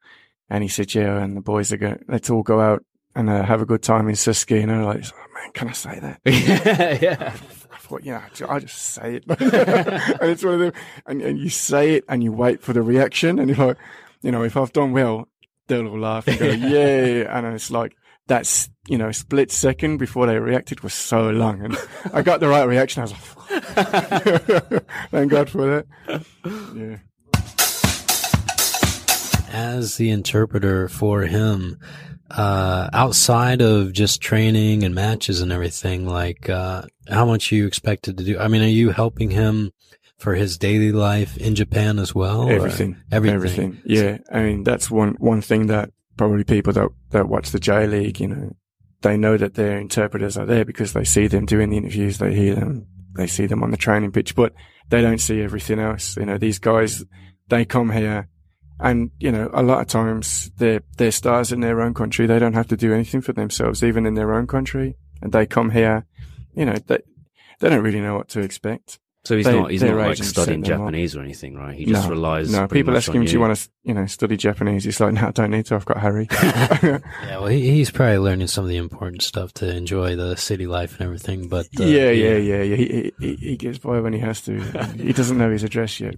And 0.49 0.63
he 0.63 0.69
said, 0.69 0.95
"Yeah, 0.95 1.23
and 1.23 1.37
the 1.37 1.41
boys 1.41 1.73
are 1.73 1.79
going. 1.79 2.05
Let's 2.09 2.29
all 2.29 2.43
go 2.43 2.61
out 2.61 2.85
and 3.15 3.31
uh, 3.31 3.43
have 3.43 3.63
a 3.63 3.67
good 3.67 3.83
time 3.83 4.09
in 4.09 4.15
Susukino." 4.15 4.85
Like, 4.85 5.05
oh, 5.07 5.35
man, 5.35 5.53
can 5.55 5.69
I 5.69 5.73
say 5.73 5.99
that? 5.99 6.21
yeah, 6.27 6.99
yeah. 7.01 7.37
I 7.93 7.97
thought, 7.97 8.05
yeah, 8.05 8.23
I 8.49 8.59
just 8.59 8.79
say 8.79 9.17
it. 9.17 9.25
and 9.29 10.31
it's 10.31 10.43
one 10.43 10.55
of 10.55 10.61
them, 10.61 10.73
and, 11.05 11.21
and 11.21 11.39
you 11.39 11.51
say 11.51 11.97
it 11.97 12.05
and 12.09 12.23
you 12.23 12.33
wait 12.33 12.63
for 12.63 12.73
the 12.73 12.81
reaction. 12.81 13.39
And 13.39 13.51
if 13.51 13.61
I, 13.61 13.75
you 14.23 14.31
know, 14.31 14.43
if 14.45 14.57
I've 14.57 14.73
done 14.73 14.93
well, 14.93 15.29
they'll 15.67 15.87
all 15.87 15.99
laugh 15.99 16.27
and 16.27 16.39
go, 16.39 16.47
yeah. 16.51 17.37
And 17.37 17.47
it's 17.55 17.71
like, 17.71 17.95
that's, 18.29 18.71
you 18.87 18.97
know, 18.97 19.13
split 19.13 19.51
second 19.51 19.99
before 19.99 20.27
they 20.27 20.39
reacted 20.39 20.81
was 20.81 20.95
so 20.95 21.29
long. 21.31 21.63
And 21.63 21.77
I 22.15 22.23
got 22.23 22.41
the 22.41 22.49
right 22.49 22.65
reaction. 22.65 23.01
I 23.01 23.05
was 23.05 23.13
like, 23.13 24.85
thank 25.11 25.31
God 25.31 25.51
for 25.51 25.67
that. 25.67 25.87
Yeah. 26.75 26.97
as 29.51 29.97
the 29.97 30.11
interpreter 30.11 30.89
for 30.89 31.23
him, 31.23 31.79
uh, 32.37 32.89
outside 32.93 33.61
of 33.61 33.93
just 33.93 34.21
training 34.21 34.83
and 34.85 34.95
matches 34.95 35.41
and 35.41 35.53
everything, 35.53 36.07
like, 36.07 36.49
uh, 36.49 36.83
how 37.09 37.27
much 37.27 37.53
are 37.53 37.57
you 37.57 37.67
expected 37.67 38.19
to 38.19 38.25
do? 38.25 38.39
I 38.39 38.49
mean, 38.49 38.63
are 38.63 38.67
you 38.67 38.91
helping 38.91 39.31
him 39.31 39.73
for 40.19 40.35
his 40.35 40.57
daily 40.57 40.93
life 40.93 41.37
in 41.37 41.55
Japan 41.55 41.99
as 41.99 42.15
well? 42.15 42.49
Everything, 42.49 42.97
everything. 43.11 43.35
everything. 43.35 43.83
Yeah, 43.85 44.19
I 44.33 44.43
mean 44.43 44.63
that's 44.63 44.91
one 44.91 45.17
one 45.19 45.43
thing 45.43 45.67
that 45.67 45.91
probably 46.17 46.45
people 46.45 46.73
that 46.75 46.89
that 47.11 47.29
watch 47.29 47.51
the 47.51 47.59
J 47.59 47.87
League, 47.87 48.21
you 48.21 48.29
know, 48.29 48.53
they 49.03 49.17
know 49.17 49.37
that 49.37 49.55
their 49.55 49.79
interpreters 49.79 50.37
are 50.37 50.47
there 50.47 50.65
because 50.65 50.93
they 50.93 51.05
see 51.05 51.27
them 51.27 51.45
doing 51.45 51.71
the 51.71 51.77
interviews, 51.77 52.19
they 52.19 52.35
hear 52.35 52.55
them, 52.55 52.87
they 53.17 53.27
see 53.27 53.47
them 53.47 53.63
on 53.63 53.71
the 53.73 53.77
training 53.77 54.13
pitch, 54.13 54.35
but 54.35 54.53
they 54.89 55.03
don't 55.03 55.19
see 55.19 55.41
everything 55.43 55.79
else. 55.79 56.17
You 56.17 56.27
know, 56.27 56.39
these 56.39 56.59
guys, 56.59 57.05
they 57.49 57.65
come 57.65 57.91
here, 57.91 58.29
and 58.83 59.11
you 59.21 59.31
know, 59.33 59.49
a 59.55 59.63
lot 59.63 59.81
of 59.81 59.87
times 59.87 60.51
they're 60.57 60.83
they're 60.99 61.11
stars 61.13 61.53
in 61.53 61.61
their 61.61 61.81
own 61.81 61.95
country. 61.95 62.27
They 62.27 62.39
don't 62.39 62.55
have 62.55 62.69
to 62.69 62.77
do 62.77 62.93
anything 62.93 63.21
for 63.23 63.33
themselves, 63.33 63.83
even 63.83 64.05
in 64.07 64.15
their 64.15 64.35
own 64.35 64.47
country, 64.47 64.97
and 65.23 65.33
they 65.33 65.47
come 65.47 65.71
here. 65.71 66.07
You 66.55 66.67
know, 66.67 66.75
they 66.87 66.99
they 67.61 67.69
don't 67.71 67.83
really 67.85 68.01
know 68.01 68.17
what 68.17 68.29
to 68.31 68.41
expect. 68.41 68.99
So 69.25 69.37
he's 69.37 69.47
They- 69.47 69.57
not. 69.57 69.71
He's 69.71 69.81
their 69.81 69.95
not 69.95 70.09
like 70.09 70.17
studying 70.17 70.65
set 70.65 70.73
up. 70.73 70.81
Japanese 70.81 71.15
or 71.15 71.21
anything, 71.23 71.55
right? 71.55 71.77
He 71.77 71.85
just 71.85 72.03
No, 72.09 72.11
relies. 72.11 72.51
No, 72.51 72.67
people 72.67 72.93
much 72.93 73.05
ask 73.05 73.11
on 73.11 73.19
him, 73.19 73.25
"Do 73.25 73.31
you 73.33 73.39
want 73.39 73.57
to, 73.57 73.69
you 73.85 73.95
know, 73.95 74.05
study 74.07 74.37
Japanese?" 74.37 74.83
He's 74.83 74.99
like, 74.99 75.13
"No, 75.15 75.29
I 75.29 75.31
don't 75.31 75.53
need 75.53 75.67
to. 75.67 75.77
I've 75.77 75.85
got 75.85 75.99
Harry." 76.01 76.27
Yeah, 76.43 76.99
well, 77.39 77.47
he, 77.47 77.71
he's 77.71 77.93
probably 77.93 78.19
learning 78.19 78.49
some 78.49 78.65
of 78.65 78.69
the 78.71 78.79
important 78.79 79.23
stuff 79.23 79.53
to 79.55 79.77
enjoy 79.77 80.17
the 80.17 80.35
city 80.35 80.67
life 80.67 80.95
and 80.99 81.03
everything. 81.03 81.47
But 81.47 81.67
uh, 81.79 81.85
yeah, 81.85 82.11
yeah, 82.11 82.37
yeah, 82.37 82.63
yeah. 82.63 82.77
He, 82.77 83.13
he 83.21 83.35
he 83.37 83.57
gets 83.57 83.79
by 83.79 84.01
when 84.01 84.13
he 84.13 84.19
has 84.19 84.41
to. 84.43 84.59
he 84.99 85.13
doesn't 85.13 85.39
know 85.39 85.53
his 85.53 85.63
address 85.63 86.01
yet. 86.01 86.15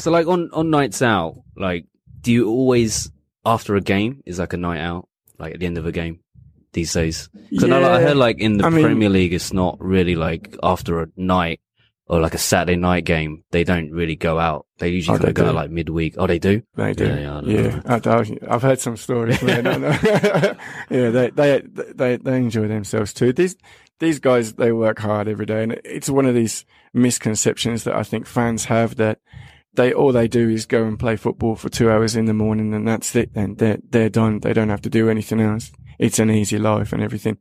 So 0.00 0.10
like 0.10 0.26
on 0.26 0.50
on 0.52 0.70
nights 0.70 1.02
out, 1.02 1.42
like 1.56 1.86
do 2.20 2.32
you 2.32 2.48
always 2.48 3.10
after 3.44 3.76
a 3.76 3.80
game 3.80 4.22
is 4.26 4.38
like 4.38 4.52
a 4.52 4.56
night 4.56 4.80
out, 4.80 5.08
like 5.38 5.54
at 5.54 5.60
the 5.60 5.66
end 5.66 5.78
of 5.78 5.86
a 5.86 5.92
game 5.92 6.20
these 6.72 6.92
days? 6.92 7.28
Because 7.50 7.64
I, 7.70 7.78
like, 7.78 7.90
I 7.92 8.02
heard 8.02 8.16
like 8.16 8.38
in 8.38 8.56
the 8.58 8.66
I 8.66 8.70
mean- 8.70 8.84
Premier 8.84 9.08
League, 9.08 9.32
it's 9.32 9.52
not 9.52 9.76
really 9.80 10.14
like 10.16 10.56
after 10.62 11.02
a 11.02 11.06
night 11.16 11.60
or 12.06 12.20
like 12.20 12.34
a 12.34 12.38
Saturday 12.38 12.76
night 12.76 13.04
game, 13.04 13.44
they 13.52 13.62
don't 13.62 13.92
really 13.92 14.16
go 14.16 14.38
out. 14.38 14.66
They 14.78 14.88
usually 14.88 15.16
Oh, 15.16 15.22
they 15.22 15.32
go 15.32 15.44
do. 15.44 15.48
out 15.50 15.54
like 15.54 15.70
midweek. 15.70 16.16
Oh, 16.18 16.26
they 16.26 16.40
do. 16.40 16.60
They 16.74 16.92
do. 16.92 17.06
Yeah, 17.06 17.18
yeah, 17.20 17.36
I 17.36 17.40
don't 17.40 17.48
Yeah, 17.48 17.80
I 17.86 17.98
don't- 18.00 18.48
I've 18.50 18.62
heard 18.62 18.80
some 18.80 18.96
stories. 18.96 19.40
Man. 19.42 19.66
I 19.66 19.76
know. 19.76 19.96
yeah, 20.90 21.10
they 21.10 21.30
they 21.30 21.62
they 21.94 22.16
they 22.16 22.36
enjoy 22.36 22.66
themselves 22.68 23.12
too. 23.12 23.32
These 23.32 23.56
these 24.00 24.18
guys 24.18 24.54
they 24.54 24.72
work 24.72 24.98
hard 24.98 25.28
every 25.28 25.46
day, 25.46 25.62
and 25.62 25.72
it's 25.84 26.08
one 26.10 26.26
of 26.26 26.34
these 26.34 26.64
misconceptions 26.92 27.84
that 27.84 27.94
I 27.94 28.02
think 28.02 28.26
fans 28.26 28.64
have 28.66 28.96
that 28.96 29.18
they 29.74 29.92
all 29.92 30.12
they 30.12 30.28
do 30.28 30.48
is 30.48 30.66
go 30.66 30.84
and 30.84 30.98
play 30.98 31.16
football 31.16 31.54
for 31.56 31.68
two 31.68 31.90
hours 31.90 32.16
in 32.16 32.24
the 32.24 32.34
morning, 32.34 32.74
and 32.74 32.86
that's 32.86 33.14
it. 33.14 33.34
Then 33.34 33.54
they're 33.54 33.78
they're 33.88 34.08
done. 34.08 34.40
They 34.40 34.52
don't 34.52 34.68
have 34.68 34.82
to 34.82 34.90
do 34.90 35.08
anything 35.08 35.40
else. 35.40 35.70
It's 35.98 36.18
an 36.18 36.30
easy 36.30 36.58
life 36.58 36.92
and 36.92 37.02
everything. 37.02 37.38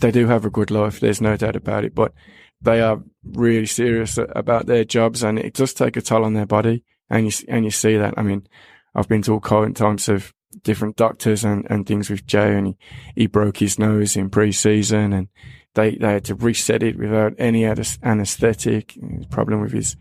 They 0.00 0.10
do 0.10 0.26
have 0.26 0.44
a 0.44 0.50
good 0.50 0.70
life. 0.70 1.00
There's 1.00 1.20
no 1.20 1.36
doubt 1.36 1.56
about 1.56 1.84
it, 1.84 1.94
but 1.94 2.12
they 2.60 2.80
are 2.80 3.02
really 3.24 3.66
serious 3.66 4.18
about 4.18 4.66
their 4.66 4.84
jobs, 4.84 5.22
and 5.22 5.38
it 5.38 5.54
does 5.54 5.74
take 5.74 5.96
a 5.96 6.00
toll 6.00 6.24
on 6.24 6.34
their 6.34 6.46
body. 6.46 6.84
And 7.08 7.26
you 7.26 7.46
and 7.48 7.64
you 7.64 7.70
see 7.70 7.96
that. 7.96 8.14
I 8.16 8.22
mean, 8.22 8.46
I've 8.94 9.08
been 9.08 9.22
to 9.22 9.32
all 9.32 9.40
kinds 9.40 10.08
of 10.08 10.32
different 10.62 10.96
doctors 10.96 11.44
and, 11.44 11.66
and 11.70 11.86
things 11.86 12.10
with 12.10 12.26
Jay, 12.26 12.56
and 12.56 12.68
he, 12.68 12.76
he 13.14 13.26
broke 13.26 13.58
his 13.58 13.78
nose 13.78 14.16
in 14.16 14.30
pre-season, 14.30 15.12
and 15.12 15.28
they 15.74 15.96
they 15.96 16.14
had 16.14 16.24
to 16.26 16.34
reset 16.34 16.82
it 16.82 16.98
without 16.98 17.34
any 17.38 17.64
anes- 17.64 17.98
anaesthetic. 18.02 18.96
Problem 19.30 19.60
with 19.60 19.72
his 19.72 19.96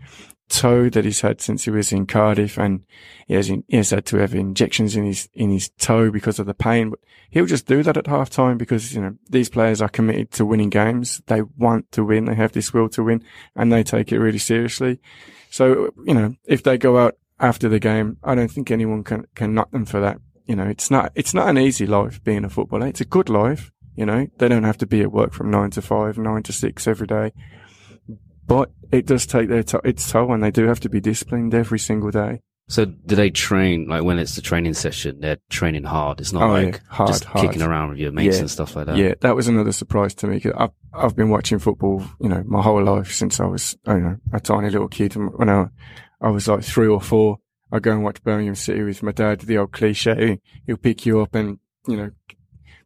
toe 0.49 0.89
that 0.89 1.05
he's 1.05 1.21
had 1.21 1.39
since 1.39 1.65
he 1.65 1.71
was 1.71 1.91
in 1.91 2.05
Cardiff, 2.05 2.57
and 2.57 2.83
he 3.27 3.35
has 3.35 3.49
in, 3.49 3.63
he 3.67 3.77
has 3.77 3.91
had 3.91 4.05
to 4.07 4.17
have 4.17 4.33
injections 4.33 4.95
in 4.95 5.05
his 5.05 5.29
in 5.33 5.51
his 5.51 5.69
toe 5.69 6.11
because 6.11 6.39
of 6.39 6.45
the 6.45 6.53
pain. 6.53 6.89
But 6.89 6.99
he'll 7.29 7.45
just 7.45 7.67
do 7.67 7.83
that 7.83 7.97
at 7.97 8.07
half 8.07 8.29
time 8.29 8.57
because 8.57 8.93
you 8.93 9.01
know 9.01 9.15
these 9.29 9.49
players 9.49 9.81
are 9.81 9.89
committed 9.89 10.31
to 10.31 10.45
winning 10.45 10.69
games. 10.69 11.21
They 11.27 11.41
want 11.41 11.91
to 11.93 12.03
win. 12.03 12.25
They 12.25 12.35
have 12.35 12.51
this 12.51 12.73
will 12.73 12.89
to 12.89 13.03
win, 13.03 13.23
and 13.55 13.71
they 13.71 13.83
take 13.83 14.11
it 14.11 14.19
really 14.19 14.39
seriously. 14.39 14.99
So 15.49 15.93
you 16.05 16.13
know 16.13 16.35
if 16.45 16.63
they 16.63 16.77
go 16.77 16.97
out 16.97 17.15
after 17.39 17.69
the 17.69 17.79
game, 17.79 18.17
I 18.23 18.35
don't 18.35 18.51
think 18.51 18.71
anyone 18.71 19.03
can 19.03 19.25
can 19.35 19.53
knock 19.53 19.71
them 19.71 19.85
for 19.85 19.99
that. 19.99 20.19
You 20.45 20.55
know, 20.55 20.65
it's 20.65 20.89
not 20.89 21.11
it's 21.15 21.33
not 21.33 21.47
an 21.47 21.57
easy 21.57 21.85
life 21.85 22.23
being 22.23 22.43
a 22.43 22.49
footballer. 22.49 22.87
It's 22.87 23.01
a 23.01 23.05
good 23.05 23.29
life. 23.29 23.71
You 23.95 24.05
know, 24.05 24.27
they 24.37 24.47
don't 24.47 24.63
have 24.63 24.77
to 24.77 24.85
be 24.85 25.01
at 25.01 25.11
work 25.11 25.33
from 25.33 25.51
nine 25.51 25.71
to 25.71 25.81
five, 25.81 26.17
nine 26.17 26.41
to 26.43 26.53
six 26.53 26.87
every 26.87 27.05
day. 27.07 27.33
But 28.49 28.71
it 28.91 29.05
does 29.05 29.25
take 29.25 29.47
their 29.47 29.63
to- 29.63 29.81
its 29.85 30.11
toll, 30.11 30.33
and 30.33 30.43
they 30.43 30.51
do 30.51 30.65
have 30.67 30.79
to 30.81 30.89
be 30.89 30.99
disciplined 30.99 31.53
every 31.53 31.79
single 31.79 32.11
day. 32.11 32.41
So 32.67 32.85
do 32.85 33.15
they 33.15 33.29
train 33.31 33.87
like 33.87 34.03
when 34.03 34.19
it's 34.19 34.35
the 34.35 34.41
training 34.43 34.73
session? 34.75 35.21
They're 35.21 35.37
training 35.49 35.85
hard. 35.85 36.19
It's 36.21 36.31
not 36.33 36.43
Oh, 36.43 36.55
yeah. 36.55 36.65
like 36.65 36.81
Hard, 36.87 37.07
just 37.07 37.23
hard. 37.23 37.47
kicking 37.47 37.63
around 37.63 37.89
with 37.89 37.97
your 37.99 38.11
mates 38.11 38.35
Yeah. 38.35 38.41
and 38.41 38.51
stuff 38.51 38.75
like 38.75 38.85
that. 38.87 38.97
Yeah, 38.97 39.13
that 39.21 39.35
was 39.35 39.47
another 39.47 39.71
surprise 39.71 40.13
to 40.15 40.27
me. 40.27 40.39
'cause 40.39 40.53
I've, 40.55 40.69
I've 40.93 41.15
been 41.15 41.29
watching 41.29 41.57
football, 41.57 42.03
you 42.19 42.29
know, 42.29 42.43
my 42.45 42.61
whole 42.61 42.83
life 42.83 43.11
since 43.11 43.39
I 43.39 43.45
was, 43.45 43.75
I 43.87 43.93
don't 43.93 44.03
know, 44.03 44.17
a 44.33 44.39
tiny 44.39 44.69
little 44.69 44.87
kid. 44.87 45.15
When 45.15 45.49
I, 45.49 45.67
I 46.21 46.29
was 46.29 46.47
like 46.47 46.63
three 46.63 46.87
or 46.87 47.01
four, 47.01 47.37
I 47.71 47.79
go 47.79 47.91
and 47.91 48.03
watch 48.03 48.21
Birmingham 48.23 48.55
City 48.55 48.83
with 48.83 49.01
my 49.01 49.13
dad. 49.13 49.39
The 49.41 49.57
old 49.57 49.71
cliche, 49.71 50.39
he'll 50.67 50.77
pick 50.77 51.05
you 51.07 51.21
up 51.21 51.33
and 51.35 51.57
you 51.87 51.97
know 51.97 52.11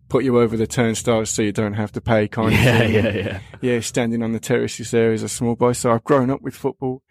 put 0.10 0.24
you 0.24 0.40
over 0.40 0.56
the 0.58 0.68
turnstiles 0.68 1.30
so 1.30 1.42
you 1.42 1.52
don't 1.52 1.74
have 1.74 1.92
to 1.94 2.02
pay 2.02 2.28
kind 2.28 2.52
yeah, 2.52 2.58
of 2.58 2.78
thing. 2.78 2.94
yeah, 2.94 3.12
yeah. 3.12 3.40
yeah, 3.62 3.80
standing 3.80 4.22
on 4.22 4.32
the 4.32 4.40
terraces 4.40 4.92
there 4.92 5.12
as 5.12 5.24
a 5.24 5.30
small 5.30 5.56
boy. 5.56 5.74
So 5.74 5.92
I've 5.92 6.04
grown 6.04 6.30
up 6.30 6.42
with 6.42 6.56
football 6.56 7.02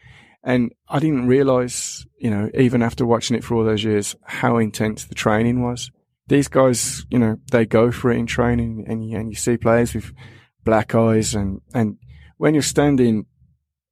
and 0.45 0.73
I 0.89 0.99
didn't 0.99 1.27
realize, 1.27 2.07
you 2.19 2.31
know, 2.31 2.51
even 2.55 2.83
after 2.83 3.07
watching 3.07 3.37
it 3.37 3.45
for 3.45 3.55
all 3.55 3.65
those 3.65 3.85
years, 3.85 4.17
how 4.25 4.59
intense 4.59 5.05
the 5.05 5.15
training 5.15 5.63
was. 5.63 5.91
These 6.29 6.49
guys, 6.49 7.05
you 7.11 7.19
know, 7.19 7.39
they 7.51 7.67
go 7.67 7.91
for 7.91 8.11
it 8.11 8.19
in 8.19 8.27
training 8.27 8.85
and 8.89 9.09
you, 9.09 9.19
and 9.19 9.29
you 9.31 9.35
see 9.35 9.57
players 9.57 9.95
with 9.95 10.13
black 10.65 10.95
eyes 10.95 11.35
and, 11.35 11.61
and 11.75 11.97
when 12.39 12.55
you're 12.55 12.63
standing, 12.63 13.27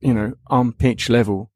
you 0.01 0.15
know, 0.15 0.33
on 0.49 0.73
pitch 0.73 1.09
level 1.09 1.51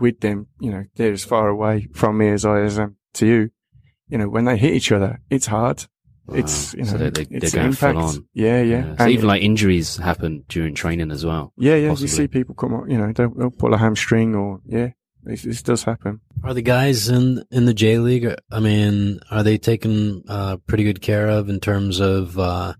with 0.00 0.20
them, 0.20 0.46
you 0.60 0.70
know, 0.70 0.84
they're 0.96 1.12
as 1.12 1.24
far 1.24 1.48
away 1.48 1.88
from 1.94 2.18
me 2.18 2.28
as 2.28 2.44
I 2.44 2.60
am 2.60 2.96
to 3.14 3.26
you. 3.26 3.50
You 4.08 4.18
know, 4.18 4.28
when 4.28 4.46
they 4.46 4.56
hit 4.56 4.72
each 4.72 4.92
other, 4.92 5.20
it's 5.28 5.46
hard. 5.46 5.86
It's 6.32 6.74
you 6.74 6.84
know, 6.84 6.90
so 6.92 6.98
they, 6.98 7.10
they, 7.10 7.26
it's 7.36 7.52
they're 7.52 7.60
going 7.62 7.72
impact. 7.72 7.94
full 7.94 8.04
on. 8.04 8.28
Yeah, 8.34 8.62
yeah. 8.62 8.76
Yeah. 8.76 8.96
So 8.96 9.04
And- 9.04 9.12
even 9.12 9.26
like 9.26 9.42
injuries 9.42 9.96
happen 9.96 10.44
during 10.48 10.74
training 10.74 11.10
as 11.10 11.24
well. 11.24 11.52
yeah, 11.56 11.74
yeah. 11.76 11.88
possibly. 11.88 12.10
You 12.10 12.16
see 12.16 12.28
people 12.28 12.54
come 12.54 12.74
up, 12.74 12.84
you 12.88 12.98
know, 12.98 13.12
they'll, 13.12 13.30
they'll 13.34 13.50
pull 13.50 13.74
a 13.74 13.78
hamstring 13.78 14.34
or 14.34 14.60
yeah, 14.66 14.88
this, 15.22 15.42
this 15.42 15.62
does 15.62 15.84
happen. 15.84 16.20
Are 16.44 16.54
the 16.54 16.62
guys 16.62 17.08
in 17.08 17.42
in 17.50 17.64
the 17.64 17.74
J 17.74 17.98
League? 17.98 18.28
I 18.50 18.60
mean, 18.60 19.20
are 19.30 19.42
they 19.42 19.58
taken 19.58 20.22
uh, 20.28 20.56
pretty 20.66 20.84
good 20.84 21.00
care 21.00 21.28
of 21.28 21.48
in 21.48 21.60
terms 21.60 21.98
of 22.00 22.38
uh, 22.38 22.74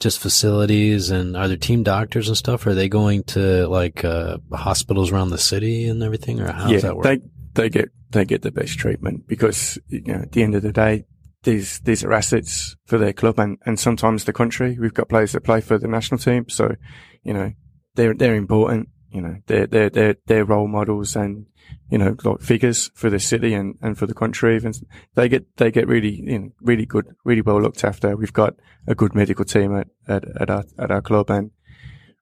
just 0.00 0.18
facilities 0.18 1.10
and 1.10 1.36
are 1.36 1.46
there 1.48 1.56
team 1.56 1.82
doctors 1.82 2.28
and 2.28 2.36
stuff? 2.36 2.66
Are 2.66 2.74
they 2.74 2.88
going 2.88 3.22
to 3.24 3.66
like 3.68 4.04
uh, 4.04 4.38
hospitals 4.52 5.12
around 5.12 5.30
the 5.30 5.38
city 5.38 5.86
and 5.86 6.02
everything, 6.02 6.40
or 6.40 6.50
how 6.52 6.66
yeah, 6.66 6.72
does 6.72 6.82
that 6.82 6.96
work? 6.96 7.04
they 7.04 7.18
they 7.54 7.68
get 7.68 7.90
they 8.10 8.24
get 8.24 8.42
the 8.42 8.50
best 8.50 8.78
treatment 8.78 9.26
because 9.28 9.78
you 9.88 10.02
know 10.02 10.14
at 10.22 10.32
the 10.32 10.42
end 10.42 10.54
of 10.56 10.62
the 10.62 10.72
day, 10.72 11.04
these 11.44 11.80
these 11.80 12.04
are 12.04 12.12
assets 12.12 12.76
for 12.86 12.98
their 12.98 13.12
club 13.12 13.38
and 13.38 13.58
and 13.64 13.78
sometimes 13.78 14.24
the 14.24 14.32
country. 14.32 14.76
We've 14.78 14.94
got 14.94 15.08
players 15.08 15.32
that 15.32 15.44
play 15.44 15.60
for 15.60 15.78
the 15.78 15.88
national 15.88 16.18
team, 16.18 16.48
so 16.48 16.74
you 17.22 17.32
know 17.32 17.52
they're 17.94 18.14
they're 18.14 18.34
important. 18.34 18.88
You 19.10 19.22
know 19.22 19.36
they're 19.46 19.66
they're 19.66 19.90
they're 19.90 20.16
they're 20.26 20.44
role 20.44 20.68
models 20.68 21.14
and 21.14 21.46
you 21.90 21.98
know 21.98 22.16
like 22.24 22.40
figures 22.40 22.90
for 22.94 23.08
the 23.08 23.20
city 23.20 23.54
and 23.54 23.76
and 23.80 23.96
for 23.96 24.06
the 24.06 24.14
country. 24.14 24.56
Even 24.56 24.72
they 25.14 25.28
get 25.28 25.56
they 25.56 25.70
get 25.70 25.86
really 25.86 26.20
you 26.20 26.38
know 26.38 26.48
really 26.60 26.86
good 26.86 27.06
really 27.24 27.42
well 27.42 27.60
looked 27.60 27.84
after. 27.84 28.16
We've 28.16 28.32
got 28.32 28.54
a 28.86 28.94
good 28.94 29.14
medical 29.14 29.44
team 29.44 29.76
at 29.76 29.88
at, 30.08 30.24
at 30.40 30.50
our 30.50 30.64
at 30.78 30.90
our 30.90 31.02
club 31.02 31.30
and. 31.30 31.50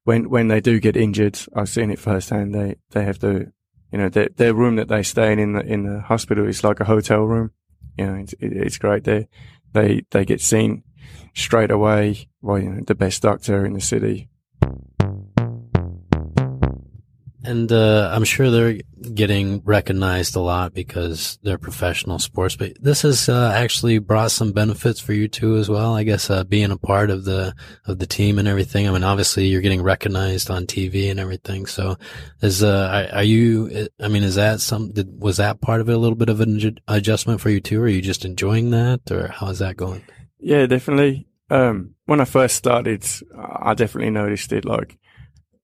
When 0.05 0.31
when 0.31 0.49
they 0.49 0.61
do 0.61 0.81
get 0.81 0.97
injured, 0.97 1.39
I've 1.55 1.69
seen 1.69 1.93
it 1.93 2.01
firsthand. 2.01 2.53
They 2.53 2.75
they 2.91 3.05
have 3.05 3.21
to 3.21 3.53
you 3.93 3.99
know, 3.99 4.09
their, 4.09 4.31
their 4.35 4.55
room 4.55 4.77
that 4.77 4.89
they 4.89 5.03
stay 5.03 5.33
in 5.33 5.39
in 5.39 5.53
the, 5.53 5.61
in 5.61 5.83
the 5.85 6.01
hospital 6.01 6.49
is 6.49 6.65
like 6.65 6.81
a 6.81 6.87
hotel 6.87 7.21
room. 7.21 7.51
You 7.97 8.07
know, 8.07 8.15
it's, 8.15 8.33
it, 8.35 8.53
it's 8.53 8.79
great. 8.79 9.05
They, 9.05 9.29
they, 9.73 10.05
they 10.11 10.25
get 10.25 10.41
seen 10.41 10.83
straight 11.35 11.71
away 11.71 12.29
by, 12.43 12.59
you 12.59 12.71
know, 12.71 12.83
the 12.87 12.95
best 12.95 13.23
doctor 13.23 13.65
in 13.65 13.73
the 13.75 13.81
city. 13.81 14.29
And 17.45 17.73
uh, 17.73 18.11
I'm 18.13 18.25
sure 18.25 18.51
they're 18.51 18.79
getting 19.15 19.63
recognized 19.65 20.37
a 20.37 20.41
lot 20.41 20.75
because 20.75 21.39
they're 21.43 21.59
professional 21.59 22.19
sports. 22.19 22.57
But 22.57 22.81
this 22.81 23.03
has 23.03 23.29
uh, 23.29 23.53
actually 23.55 23.99
brought 23.99 24.31
some 24.31 24.53
benefits 24.53 25.01
for 25.01 25.13
you 25.13 25.27
too, 25.29 25.57
as 25.57 25.69
well. 25.69 25.95
I 25.95 26.05
guess 26.05 26.31
uh, 26.31 26.45
being 26.45 26.71
a 26.71 26.77
part 26.77 27.11
of 27.11 27.25
the 27.25 27.55
of 27.87 27.99
the 27.99 28.07
team 28.07 28.39
and 28.39 28.47
everything. 28.47 28.89
I 28.89 28.93
mean, 28.93 29.03
obviously 29.03 29.47
you're 29.47 29.61
getting 29.61 29.83
recognized 29.83 30.51
on 30.51 30.67
TV 30.67 31.11
and 31.11 31.19
everything. 31.19 31.67
So, 31.67 31.97
is 32.43 32.63
uh, 32.63 33.09
are, 33.13 33.19
are 33.19 33.25
you? 33.25 33.89
I 34.01 34.09
mean, 34.09 34.23
is 34.23 34.37
that 34.37 34.61
some? 34.61 34.93
Did, 34.93 35.21
was 35.21 35.39
that 35.39 35.61
part 35.61 35.81
of 35.81 35.89
it 35.89 35.95
a 35.95 35.99
little 35.99 36.17
bit 36.17 36.29
of 36.29 36.41
an 36.41 36.79
adjustment 36.87 37.41
for 37.41 37.51
you 37.51 37.61
too? 37.61 37.81
Or 37.81 37.85
are 37.85 37.89
you 37.89 38.03
just 38.03 38.25
enjoying 38.25 38.71
that, 38.71 39.11
or 39.11 39.29
how 39.29 39.49
is 39.49 39.59
that 39.59 39.77
going? 39.77 40.05
Yeah, 40.39 40.67
definitely. 40.67 41.27
Um, 41.51 41.95
when 42.07 42.21
I 42.21 42.25
first 42.25 42.57
started, 42.57 43.05
I 43.37 43.75
definitely 43.75 44.11
noticed 44.11 44.53
it. 44.53 44.65
Like, 44.65 44.99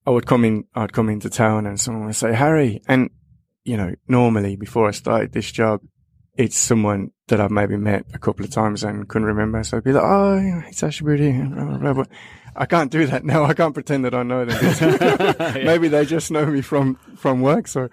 I 0.08 0.10
would 0.10 0.24
come 0.24 0.42
in, 0.46 0.64
I'd 0.74 0.94
come 0.94 1.10
into 1.10 1.28
town 1.28 1.66
and 1.66 1.78
someone 1.78 2.06
would 2.06 2.16
say, 2.16 2.32
Harry. 2.32 2.80
And, 2.88 3.10
you 3.64 3.76
know, 3.76 3.94
normally 4.08 4.56
before 4.56 4.88
I 4.88 4.92
started 4.92 5.34
this 5.34 5.52
job, 5.52 5.82
it's 6.34 6.56
someone 6.56 7.10
that 7.26 7.42
I've 7.42 7.50
maybe 7.50 7.76
met 7.76 8.06
a 8.14 8.18
couple 8.18 8.42
of 8.46 8.50
times 8.50 8.84
and 8.84 9.06
couldn't 9.06 9.28
remember. 9.28 9.62
So 9.64 9.76
I'd 9.76 9.84
be 9.84 9.92
like, 9.92 10.02
oh, 10.02 10.62
it's 10.66 10.82
Ashbury. 10.82 11.32
Blah, 11.32 11.76
blah, 11.76 11.92
blah. 11.92 12.04
I 12.56 12.64
can't 12.64 12.90
do 12.90 13.04
that 13.04 13.22
now. 13.26 13.44
I 13.44 13.52
can't 13.52 13.74
pretend 13.74 14.06
that 14.06 14.14
I 14.14 14.22
know 14.22 14.46
them. 14.46 15.54
maybe 15.66 15.88
they 15.88 16.06
just 16.06 16.30
know 16.30 16.46
me 16.46 16.62
from, 16.62 16.94
from 17.18 17.42
work. 17.42 17.68
So 17.68 17.90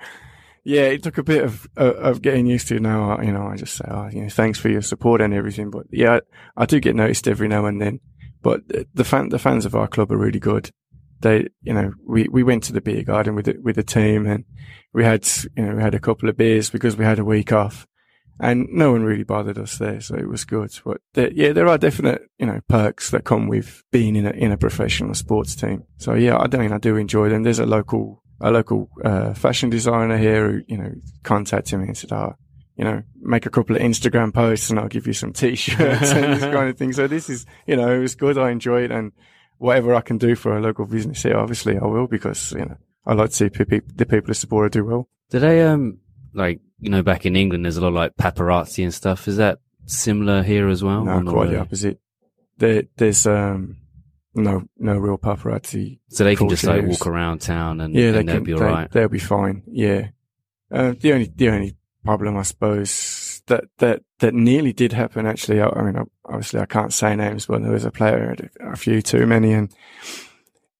yeah, 0.63 0.83
it 0.83 1.03
took 1.03 1.17
a 1.17 1.23
bit 1.23 1.43
of, 1.43 1.67
uh, 1.75 1.95
of 1.95 2.21
getting 2.21 2.45
used 2.45 2.69
to 2.69 2.79
now. 2.79 3.19
You 3.19 3.33
know, 3.33 3.45
I 3.45 3.57
just 3.57 3.75
say, 3.75 3.83
oh, 3.89 4.07
you 4.07 4.21
know, 4.21 4.29
thanks 4.29 4.57
for 4.57 4.69
your 4.69 4.83
support 4.83 5.19
and 5.19 5.33
everything. 5.33 5.69
But 5.69 5.87
yeah, 5.91 6.19
I, 6.55 6.63
I 6.63 6.65
do 6.65 6.79
get 6.79 6.95
noticed 6.95 7.27
every 7.27 7.49
now 7.49 7.65
and 7.65 7.81
then. 7.81 7.99
But 8.41 8.61
the 8.93 9.03
fan, 9.03 9.29
the 9.29 9.39
fans 9.39 9.65
of 9.65 9.75
our 9.75 9.87
club 9.87 10.13
are 10.13 10.17
really 10.17 10.39
good. 10.39 10.71
They, 11.25 11.47
you 11.63 11.73
know, 11.73 11.91
we, 12.05 12.27
we 12.29 12.43
went 12.43 12.65
to 12.65 12.73
the 12.73 12.81
beer 12.81 13.01
garden 13.01 13.33
with 13.33 13.45
the, 13.45 13.57
with 13.59 13.77
the 13.77 13.83
team 13.83 14.27
and 14.27 14.45
we 14.93 15.03
had, 15.03 15.27
you 15.57 15.65
know, 15.65 15.75
we 15.75 15.81
had 15.81 15.95
a 15.95 15.99
couple 15.99 16.29
of 16.29 16.37
beers 16.37 16.69
because 16.69 16.95
we 16.95 17.03
had 17.03 17.17
a 17.17 17.25
week 17.25 17.51
off 17.51 17.87
and 18.39 18.67
no 18.69 18.91
one 18.91 19.01
really 19.01 19.23
bothered 19.23 19.57
us 19.57 19.79
there. 19.79 20.01
So 20.01 20.13
it 20.13 20.29
was 20.29 20.45
good. 20.45 20.69
But 20.85 21.01
there, 21.15 21.31
yeah, 21.31 21.51
there 21.51 21.67
are 21.67 21.79
definite, 21.79 22.21
you 22.37 22.45
know, 22.45 22.59
perks 22.69 23.09
that 23.09 23.23
come 23.23 23.47
with 23.47 23.81
being 23.91 24.15
in 24.15 24.27
a, 24.27 24.29
in 24.29 24.51
a 24.51 24.57
professional 24.57 25.15
sports 25.15 25.55
team. 25.55 25.85
So 25.97 26.13
yeah, 26.13 26.37
I 26.37 26.45
mean, 26.57 26.71
I 26.71 26.77
do 26.77 26.95
enjoy 26.95 27.29
them. 27.29 27.41
There's 27.41 27.57
a 27.57 27.65
local, 27.65 28.21
a 28.39 28.51
local, 28.51 28.91
uh, 29.03 29.33
fashion 29.33 29.71
designer 29.71 30.19
here 30.19 30.51
who, 30.51 30.61
you 30.67 30.77
know, 30.77 30.91
contacted 31.23 31.79
me 31.79 31.87
and 31.87 31.97
said, 31.97 32.11
oh, 32.11 32.35
you 32.75 32.83
know, 32.83 33.01
make 33.19 33.47
a 33.47 33.49
couple 33.49 33.75
of 33.75 33.81
Instagram 33.81 34.31
posts 34.31 34.69
and 34.69 34.77
I'll 34.77 34.89
give 34.89 35.07
you 35.07 35.13
some 35.13 35.33
t-shirts 35.33 36.11
and 36.11 36.33
this 36.33 36.43
kind 36.43 36.69
of 36.69 36.77
thing. 36.77 36.93
So 36.93 37.07
this 37.07 37.31
is, 37.31 37.47
you 37.65 37.77
know, 37.77 37.91
it 37.91 37.99
was 37.99 38.13
good. 38.13 38.37
I 38.37 38.51
enjoyed 38.51 38.91
it 38.91 38.91
and 38.91 39.11
whatever 39.57 39.95
I 39.95 40.01
can 40.01 40.17
do 40.17 40.35
for 40.35 40.57
a 40.57 40.61
local 40.61 40.85
business 40.85 41.23
here, 41.23 41.37
obviously 41.37 41.77
I 41.77 41.85
will 41.85 42.07
because, 42.07 42.51
you 42.53 42.65
know, 42.65 42.77
I 43.05 43.13
like 43.13 43.29
to 43.31 43.35
see 43.35 43.49
pe- 43.49 43.81
the 43.95 44.05
people 44.05 44.27
who 44.27 44.33
support 44.33 44.71
do 44.71 44.85
well. 44.85 45.09
Do 45.29 45.39
they 45.39 45.63
um 45.63 45.99
like 46.33 46.59
you 46.79 46.89
know 46.89 47.01
back 47.03 47.25
in 47.25 47.35
England? 47.35 47.65
There's 47.65 47.77
a 47.77 47.81
lot 47.81 47.87
of 47.89 47.93
like 47.93 48.15
paparazzi 48.15 48.83
and 48.83 48.93
stuff. 48.93 49.27
Is 49.27 49.37
that 49.37 49.59
similar 49.85 50.43
here 50.43 50.67
as 50.67 50.83
well? 50.83 51.03
no, 51.05 51.31
quite 51.31 51.49
the 51.49 51.59
opposite. 51.59 51.99
There, 52.57 52.83
there's, 52.95 53.27
um, 53.27 53.77
no, 54.33 54.63
no 54.77 54.97
real 54.97 55.17
paparazzi. 55.17 55.99
So 56.09 56.23
they 56.23 56.35
can 56.35 56.47
just 56.49 56.63
like 56.63 56.85
walk 56.85 57.05
around 57.05 57.39
town 57.41 57.81
and, 57.81 57.93
Yeah, 57.93 58.11
they 58.11 58.19
and 58.19 58.29
they'll 58.29 58.35
can, 58.37 58.43
be 58.45 58.53
they, 58.53 58.59
alright. 58.61 58.91
they'll 58.91 59.09
be 59.09 59.19
fine. 59.19 59.63
Yeah. 59.67 60.07
Uh, 60.71 60.93
the 60.99 61.13
only, 61.13 61.31
the 61.35 61.49
only 61.49 61.77
problem, 62.03 62.37
I 62.37 62.43
suppose, 62.43 62.89
that, 63.47 63.65
that, 63.77 64.01
that 64.19 64.33
nearly 64.33 64.73
did 64.73 64.93
happen 64.93 65.25
actually. 65.25 65.61
I, 65.61 65.67
I 65.67 65.81
mean, 65.83 66.03
obviously 66.25 66.59
I 66.59 66.65
can't 66.65 66.93
say 66.93 67.15
names, 67.15 67.45
but 67.45 67.61
there 67.61 67.71
was 67.71 67.85
a 67.85 67.91
player 67.91 68.35
a, 68.59 68.71
a 68.71 68.75
few 68.75 69.01
too 69.01 69.25
many 69.25 69.53
and, 69.53 69.73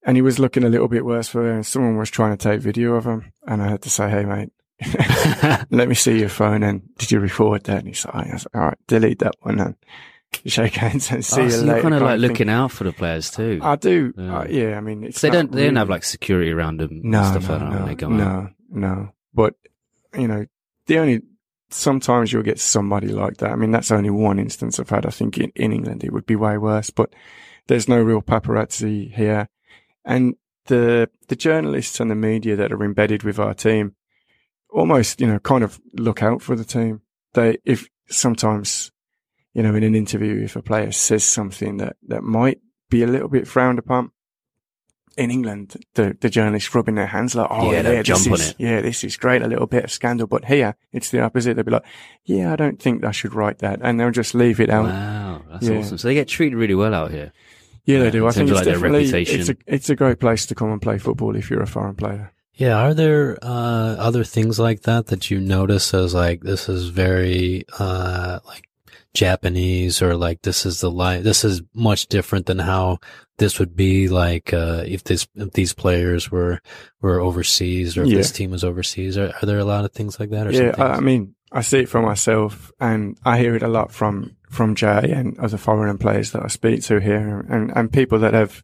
and 0.03 0.17
he 0.17 0.21
was 0.21 0.39
looking 0.39 0.63
a 0.63 0.69
little 0.69 0.87
bit 0.87 1.05
worse 1.05 1.27
for 1.27 1.49
it 1.49 1.53
and 1.53 1.65
someone 1.65 1.97
was 1.97 2.09
trying 2.09 2.35
to 2.35 2.43
take 2.43 2.61
video 2.61 2.95
of 2.95 3.05
him 3.05 3.31
and 3.47 3.61
I 3.61 3.69
had 3.69 3.81
to 3.83 3.89
say, 3.89 4.09
Hey 4.09 4.25
mate, 4.25 4.49
let 5.71 5.87
me 5.87 5.95
see 5.95 6.19
your 6.19 6.29
phone 6.29 6.63
and 6.63 6.81
did 6.97 7.11
you 7.11 7.19
record 7.19 7.63
that? 7.65 7.79
And 7.79 7.87
he's 7.87 8.05
like, 8.05 8.15
like, 8.31 8.41
all 8.53 8.61
right, 8.61 8.77
delete 8.87 9.19
that 9.19 9.35
one 9.39 9.59
and 9.59 9.75
shake 10.45 10.75
hands 10.75 11.11
and 11.11 11.23
see 11.23 11.41
oh, 11.41 11.43
you 11.45 11.51
so 11.51 11.57
later. 11.61 11.73
you're 11.73 11.81
kind 11.81 11.93
of 11.93 12.01
like 12.01 12.19
looking 12.19 12.49
out 12.49 12.71
for 12.71 12.83
the 12.83 12.91
players 12.91 13.31
too. 13.31 13.59
I 13.61 13.75
do. 13.75 14.13
Yeah. 14.17 14.39
Uh, 14.39 14.47
yeah. 14.49 14.77
I 14.77 14.81
mean, 14.81 15.03
it's 15.03 15.21
they 15.21 15.29
don't 15.29 15.51
they 15.51 15.65
don't 15.65 15.75
have 15.75 15.89
like 15.89 16.03
security 16.03 16.51
around 16.51 16.79
them 16.79 17.01
no, 17.03 17.21
and 17.21 17.27
stuff 17.27 17.47
no, 17.47 17.65
like 17.65 17.97
that 17.99 18.09
no, 18.09 18.09
they 18.09 18.15
no, 18.15 18.49
no. 18.69 19.11
But 19.33 19.55
you 20.17 20.27
know, 20.27 20.45
the 20.87 20.97
only 20.99 21.21
sometimes 21.69 22.31
you'll 22.31 22.43
get 22.43 22.59
somebody 22.59 23.07
like 23.07 23.37
that. 23.37 23.51
I 23.51 23.55
mean, 23.55 23.71
that's 23.71 23.91
only 23.91 24.09
one 24.09 24.39
instance 24.39 24.79
I've 24.79 24.89
had. 24.89 25.05
I 25.05 25.09
think 25.09 25.37
in, 25.37 25.51
in 25.55 25.73
England 25.73 26.03
it 26.03 26.13
would 26.13 26.25
be 26.25 26.35
way 26.35 26.57
worse, 26.57 26.89
but 26.89 27.13
there's 27.67 27.87
no 27.87 28.01
real 28.01 28.21
paparazzi 28.21 29.13
here, 29.13 29.49
and 30.03 30.35
the 30.65 31.09
the 31.27 31.35
journalists 31.35 31.99
and 31.99 32.09
the 32.09 32.15
media 32.15 32.55
that 32.55 32.71
are 32.71 32.83
embedded 32.83 33.23
with 33.23 33.39
our 33.39 33.53
team 33.53 33.95
almost, 34.69 35.21
you 35.21 35.27
know, 35.27 35.39
kind 35.39 35.63
of 35.63 35.79
look 35.93 36.21
out 36.21 36.41
for 36.41 36.55
the 36.55 36.65
team. 36.65 37.01
They 37.33 37.57
if 37.65 37.87
sometimes. 38.09 38.91
You 39.53 39.63
know, 39.63 39.73
in 39.73 39.83
an 39.83 39.95
interview, 39.95 40.43
if 40.43 40.57
a 40.57 40.61
player 40.61 40.91
says 40.91 41.23
something 41.23 41.77
that, 41.77 41.95
that 42.09 42.23
might 42.23 42.59
be 42.89 43.03
a 43.03 43.07
little 43.07 43.29
bit 43.29 43.47
frowned 43.47 43.79
upon, 43.79 44.11
in 45.17 45.31
England, 45.31 45.75
the, 45.93 46.17
the 46.19 46.29
journalists 46.29 46.73
rubbing 46.75 46.95
their 46.95 47.07
hands 47.07 47.35
like, 47.35 47.47
oh 47.49 47.71
Yeah, 47.71 47.77
yeah, 47.81 48.01
this 48.01 48.07
jump 48.07 48.27
on 48.27 48.33
is, 48.33 48.49
it. 48.49 48.55
yeah, 48.59 48.81
this 48.81 49.03
is 49.03 49.15
great, 49.17 49.41
a 49.41 49.47
little 49.47 49.67
bit 49.67 49.85
of 49.85 49.91
scandal. 49.91 50.27
But 50.27 50.45
here, 50.45 50.75
it's 50.91 51.09
the 51.11 51.21
opposite. 51.21 51.55
They'll 51.55 51.63
be 51.63 51.71
like, 51.71 51.85
yeah, 52.25 52.51
I 52.51 52.55
don't 52.55 52.81
think 52.81 53.03
I 53.05 53.11
should 53.11 53.33
write 53.33 53.59
that. 53.59 53.79
And 53.81 53.99
they'll 53.99 54.11
just 54.11 54.35
leave 54.35 54.59
it 54.59 54.69
out. 54.69 54.85
Wow, 54.85 55.41
that's 55.51 55.67
Yeah. 55.67 55.77
awesome. 55.77 55.97
So 55.97 56.07
they 56.07 56.13
get 56.15 56.27
treated 56.27 56.57
really 56.57 56.75
well 56.75 56.93
out 56.93 57.11
here. 57.11 57.31
Yeah, 57.85 57.97
Yeah, 57.97 58.03
they 58.05 58.11
do. 58.11 58.23
in 58.23 58.29
I 58.29 58.31
think 58.31 58.49
it's 58.49 58.55
like, 58.55 58.65
their 58.65 58.73
definitely, 58.75 58.99
reputation. 59.05 59.39
it's 59.39 59.49
a, 59.49 59.55
it's 59.67 59.89
a 59.89 59.95
great 59.95 60.19
place 60.19 60.45
to 60.47 60.55
come 60.55 60.71
and 60.71 60.81
play 60.81 60.97
football 60.97 61.35
if 61.35 61.49
you're 61.49 61.61
a 61.61 61.67
foreign 61.67 61.95
player. 61.95 62.31
Yeah, 62.57 62.75
are 62.77 62.93
there 62.93 63.37
uh, 63.41 63.95
other 63.99 64.23
things 64.23 64.59
like 64.59 64.83
that 64.83 65.07
that 65.07 65.29
you 65.29 65.41
notice 65.41 65.93
as 65.93 66.13
like 66.13 66.41
this 66.41 66.69
is 66.69 66.87
very 66.87 67.65
uh, 67.79 68.39
like 68.47 68.64
Japanese 69.15 70.01
or 70.01 70.15
like 70.15 70.41
this 70.43 70.65
is 70.65 70.81
the 70.81 70.91
life 70.91 71.23
this 71.23 71.43
is 71.43 71.61
much 71.73 72.07
different 72.07 72.45
than 72.45 72.59
how 72.59 72.99
this 73.37 73.59
would 73.59 73.75
be 73.75 74.07
like 74.07 74.53
uh, 74.53 74.83
if 74.85 75.03
this 75.03 75.27
if 75.35 75.51
these 75.53 75.73
players 75.73 76.29
were 76.31 76.59
were 77.01 77.19
overseas 77.19 77.97
or 77.97 78.03
if 78.03 78.09
Yeah. 78.09 78.17
this 78.17 78.31
team 78.31 78.51
was 78.51 78.63
overseas. 78.63 79.17
Are, 79.17 79.33
are 79.41 79.45
there 79.45 79.59
a 79.59 79.65
lot 79.65 79.85
of 79.85 79.91
things 79.91 80.19
like 80.19 80.29
that? 80.29 80.47
Or 80.47 80.51
yeah, 80.51 80.75
I, 80.77 80.97
I 80.97 80.99
mean, 80.99 81.35
I 81.51 81.61
see 81.61 81.79
it 81.79 81.89
for 81.89 82.01
myself 82.01 82.71
and 82.79 83.17
I 83.25 83.37
hear 83.39 83.55
it 83.55 83.63
a 83.63 83.67
lot 83.67 83.91
from, 83.91 84.35
from 84.49 84.75
Jay 84.75 85.11
and 85.11 85.37
other 85.39 85.57
foreign 85.57 85.97
players 85.97 86.31
that 86.31 86.43
I 86.43 86.47
speak 86.47 86.83
to 86.83 86.99
here 86.99 87.45
and, 87.49 87.71
and 87.75 87.91
people 87.91 88.19
that 88.19 88.33
have 88.33 88.63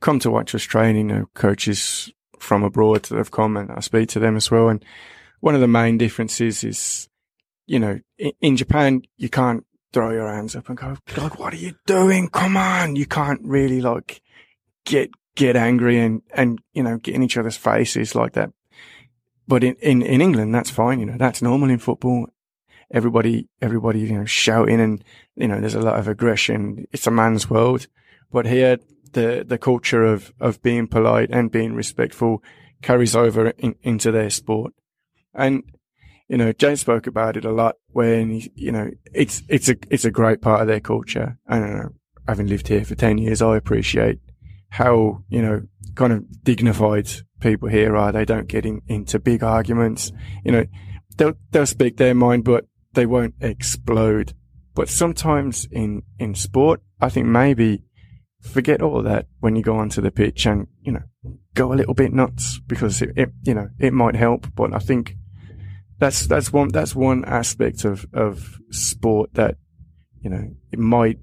come 0.00 0.18
to 0.20 0.30
watch 0.30 0.54
us 0.54 0.62
training, 0.62 1.10
you 1.10 1.14
know, 1.16 1.26
coaches 1.34 2.12
from 2.38 2.64
abroad 2.64 3.04
that 3.04 3.18
have 3.18 3.30
come 3.30 3.56
and 3.56 3.70
I 3.70 3.80
speak 3.80 4.08
to 4.10 4.18
them 4.18 4.36
as 4.36 4.50
well. 4.50 4.68
And 4.68 4.84
one 5.40 5.54
of 5.54 5.60
the 5.60 5.68
main 5.68 5.98
differences 5.98 6.64
is, 6.64 7.08
you 7.66 7.78
know, 7.78 8.00
in 8.40 8.56
Japan, 8.56 9.02
you 9.16 9.28
can't 9.28 9.64
throw 9.92 10.10
your 10.10 10.32
hands 10.32 10.56
up 10.56 10.68
and 10.68 10.78
go, 10.78 10.96
like, 11.16 11.38
what 11.38 11.52
are 11.52 11.58
you 11.58 11.74
doing? 11.86 12.28
Come 12.28 12.56
on. 12.56 12.96
You 12.96 13.06
can't 13.06 13.40
really 13.42 13.80
like 13.80 14.22
get, 14.84 15.10
get 15.34 15.56
angry 15.56 15.98
and, 15.98 16.22
and, 16.34 16.60
you 16.72 16.82
know, 16.82 16.98
get 16.98 17.14
in 17.14 17.22
each 17.22 17.36
other's 17.36 17.56
faces 17.56 18.14
like 18.14 18.32
that. 18.32 18.50
But 19.46 19.64
in, 19.64 19.74
in, 19.76 20.02
in 20.02 20.20
England, 20.20 20.54
that's 20.54 20.70
fine. 20.70 21.00
You 21.00 21.06
know, 21.06 21.18
that's 21.18 21.42
normal 21.42 21.70
in 21.70 21.78
football. 21.78 22.28
Everybody, 22.90 23.48
everybody, 23.60 24.00
you 24.00 24.18
know, 24.18 24.24
shouting 24.24 24.80
and, 24.80 25.04
you 25.36 25.48
know, 25.48 25.60
there's 25.60 25.74
a 25.74 25.80
lot 25.80 25.98
of 25.98 26.08
aggression. 26.08 26.86
It's 26.92 27.06
a 27.06 27.10
man's 27.10 27.50
world. 27.50 27.86
But 28.30 28.46
here, 28.46 28.78
the, 29.12 29.44
the 29.46 29.58
culture 29.58 30.04
of, 30.04 30.32
of 30.40 30.62
being 30.62 30.86
polite 30.86 31.30
and 31.30 31.50
being 31.50 31.74
respectful 31.74 32.42
carries 32.82 33.14
over 33.14 33.48
in, 33.58 33.74
into 33.82 34.10
their 34.10 34.30
sport. 34.30 34.72
And, 35.34 35.64
you 36.28 36.36
know, 36.36 36.52
James 36.52 36.80
spoke 36.80 37.06
about 37.06 37.36
it 37.36 37.44
a 37.44 37.52
lot 37.52 37.76
when, 37.88 38.30
he, 38.30 38.52
you 38.54 38.72
know, 38.72 38.90
it's, 39.12 39.42
it's 39.48 39.68
a, 39.68 39.76
it's 39.90 40.04
a 40.04 40.10
great 40.10 40.40
part 40.40 40.60
of 40.60 40.66
their 40.66 40.80
culture. 40.80 41.38
I 41.46 41.58
don't 41.58 41.76
know. 41.76 41.88
Having 42.28 42.46
lived 42.46 42.68
here 42.68 42.84
for 42.84 42.94
10 42.94 43.18
years, 43.18 43.42
I 43.42 43.56
appreciate 43.56 44.20
how, 44.70 45.24
you 45.28 45.42
know, 45.42 45.62
kind 45.94 46.12
of 46.12 46.44
dignified 46.44 47.10
people 47.40 47.68
here 47.68 47.96
are. 47.96 48.12
They 48.12 48.24
don't 48.24 48.46
get 48.46 48.64
in, 48.64 48.80
into 48.86 49.18
big 49.18 49.42
arguments. 49.42 50.12
You 50.44 50.52
know, 50.52 50.64
they'll, 51.16 51.34
they'll 51.50 51.66
speak 51.66 51.96
their 51.96 52.14
mind, 52.14 52.44
but 52.44 52.66
they 52.92 53.06
won't 53.06 53.34
explode. 53.40 54.34
But 54.74 54.88
sometimes 54.88 55.66
in, 55.70 56.02
in 56.18 56.34
sport, 56.34 56.80
I 57.00 57.08
think 57.08 57.26
maybe 57.26 57.84
forget 58.40 58.82
all 58.82 59.02
that 59.02 59.26
when 59.40 59.56
you 59.56 59.62
go 59.62 59.76
onto 59.76 60.00
the 60.00 60.10
pitch 60.10 60.46
and, 60.46 60.66
you 60.82 60.92
know, 60.92 61.02
go 61.54 61.72
a 61.72 61.74
little 61.74 61.94
bit 61.94 62.12
nuts 62.12 62.60
because 62.66 63.02
it, 63.02 63.10
it 63.16 63.32
you 63.42 63.54
know, 63.54 63.68
it 63.78 63.92
might 63.92 64.16
help. 64.16 64.46
But 64.54 64.74
I 64.74 64.78
think 64.78 65.16
that's, 66.02 66.26
that's 66.26 66.52
one, 66.52 66.68
that's 66.68 66.94
one 66.94 67.24
aspect 67.24 67.84
of, 67.84 68.04
of 68.12 68.58
sport 68.70 69.34
that, 69.34 69.56
you 70.20 70.30
know, 70.30 70.50
it 70.72 70.78
might 70.78 71.18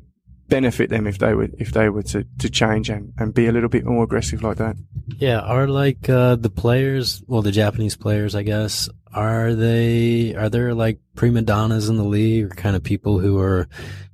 benefit 0.50 0.90
them 0.90 1.06
if 1.06 1.20
they 1.20 1.34
were 1.34 1.48
if 1.60 1.72
they 1.74 1.90
were 1.90 2.02
to, 2.02 2.26
to 2.40 2.50
change 2.50 2.90
and, 2.90 3.14
and 3.18 3.34
be 3.34 3.48
a 3.48 3.52
little 3.52 3.70
bit 3.70 3.86
more 3.86 4.04
aggressive 4.04 4.42
like 4.42 4.58
that. 4.58 4.76
Yeah, 5.18 5.40
are 5.40 5.68
like 5.68 6.10
uh, 6.10 6.36
the 6.36 6.50
players, 6.50 7.24
well, 7.28 7.42
the 7.42 7.52
Japanese 7.52 7.96
players, 7.96 8.36
I 8.36 8.44
guess, 8.44 8.90
are 9.14 9.54
they 9.54 10.36
are 10.36 10.50
there 10.50 10.74
like 10.74 11.00
prima 11.16 11.44
donnas 11.44 11.90
in 11.90 11.98
the 11.98 12.04
league 12.04 12.46
or 12.46 12.50
kind 12.50 12.76
of 12.76 12.84
people 12.84 13.20
who 13.20 13.40
are 13.40 13.68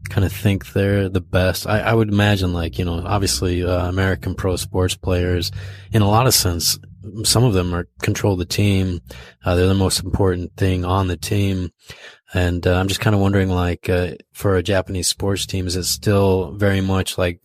kind 0.09 0.25
of 0.25 0.31
think 0.31 0.73
they're 0.73 1.09
the 1.09 1.21
best? 1.21 1.67
I, 1.67 1.79
I 1.79 1.93
would 1.93 2.09
imagine 2.09 2.53
like 2.53 2.77
you 2.77 2.85
know, 2.85 3.01
obviously 3.05 3.63
uh, 3.63 3.87
American 3.87 4.35
pro 4.35 4.57
sports 4.57 4.95
players, 4.95 5.51
in 5.91 6.01
a 6.01 6.09
lot 6.09 6.27
of 6.27 6.33
sense, 6.33 6.77
some 7.23 7.43
of 7.43 7.53
them 7.53 7.73
are 7.73 7.87
control 8.01 8.35
the 8.35 8.45
team. 8.45 9.01
Uh, 9.43 9.55
they're 9.55 9.67
the 9.67 9.73
most 9.73 10.03
important 10.03 10.55
thing 10.55 10.85
on 10.85 11.07
the 11.07 11.17
team. 11.17 11.71
And 12.33 12.65
uh, 12.65 12.75
I'm 12.75 12.87
just 12.87 12.99
kind 12.99 13.15
of 13.15 13.21
wondering, 13.21 13.49
like, 13.49 13.87
uh, 13.89 14.15
for 14.33 14.55
a 14.55 14.63
Japanese 14.63 15.07
sports 15.07 15.45
team, 15.45 15.67
is 15.67 15.75
it 15.75 15.85
still 15.85 16.51
very 16.51 16.81
much 16.81 17.17
like, 17.17 17.39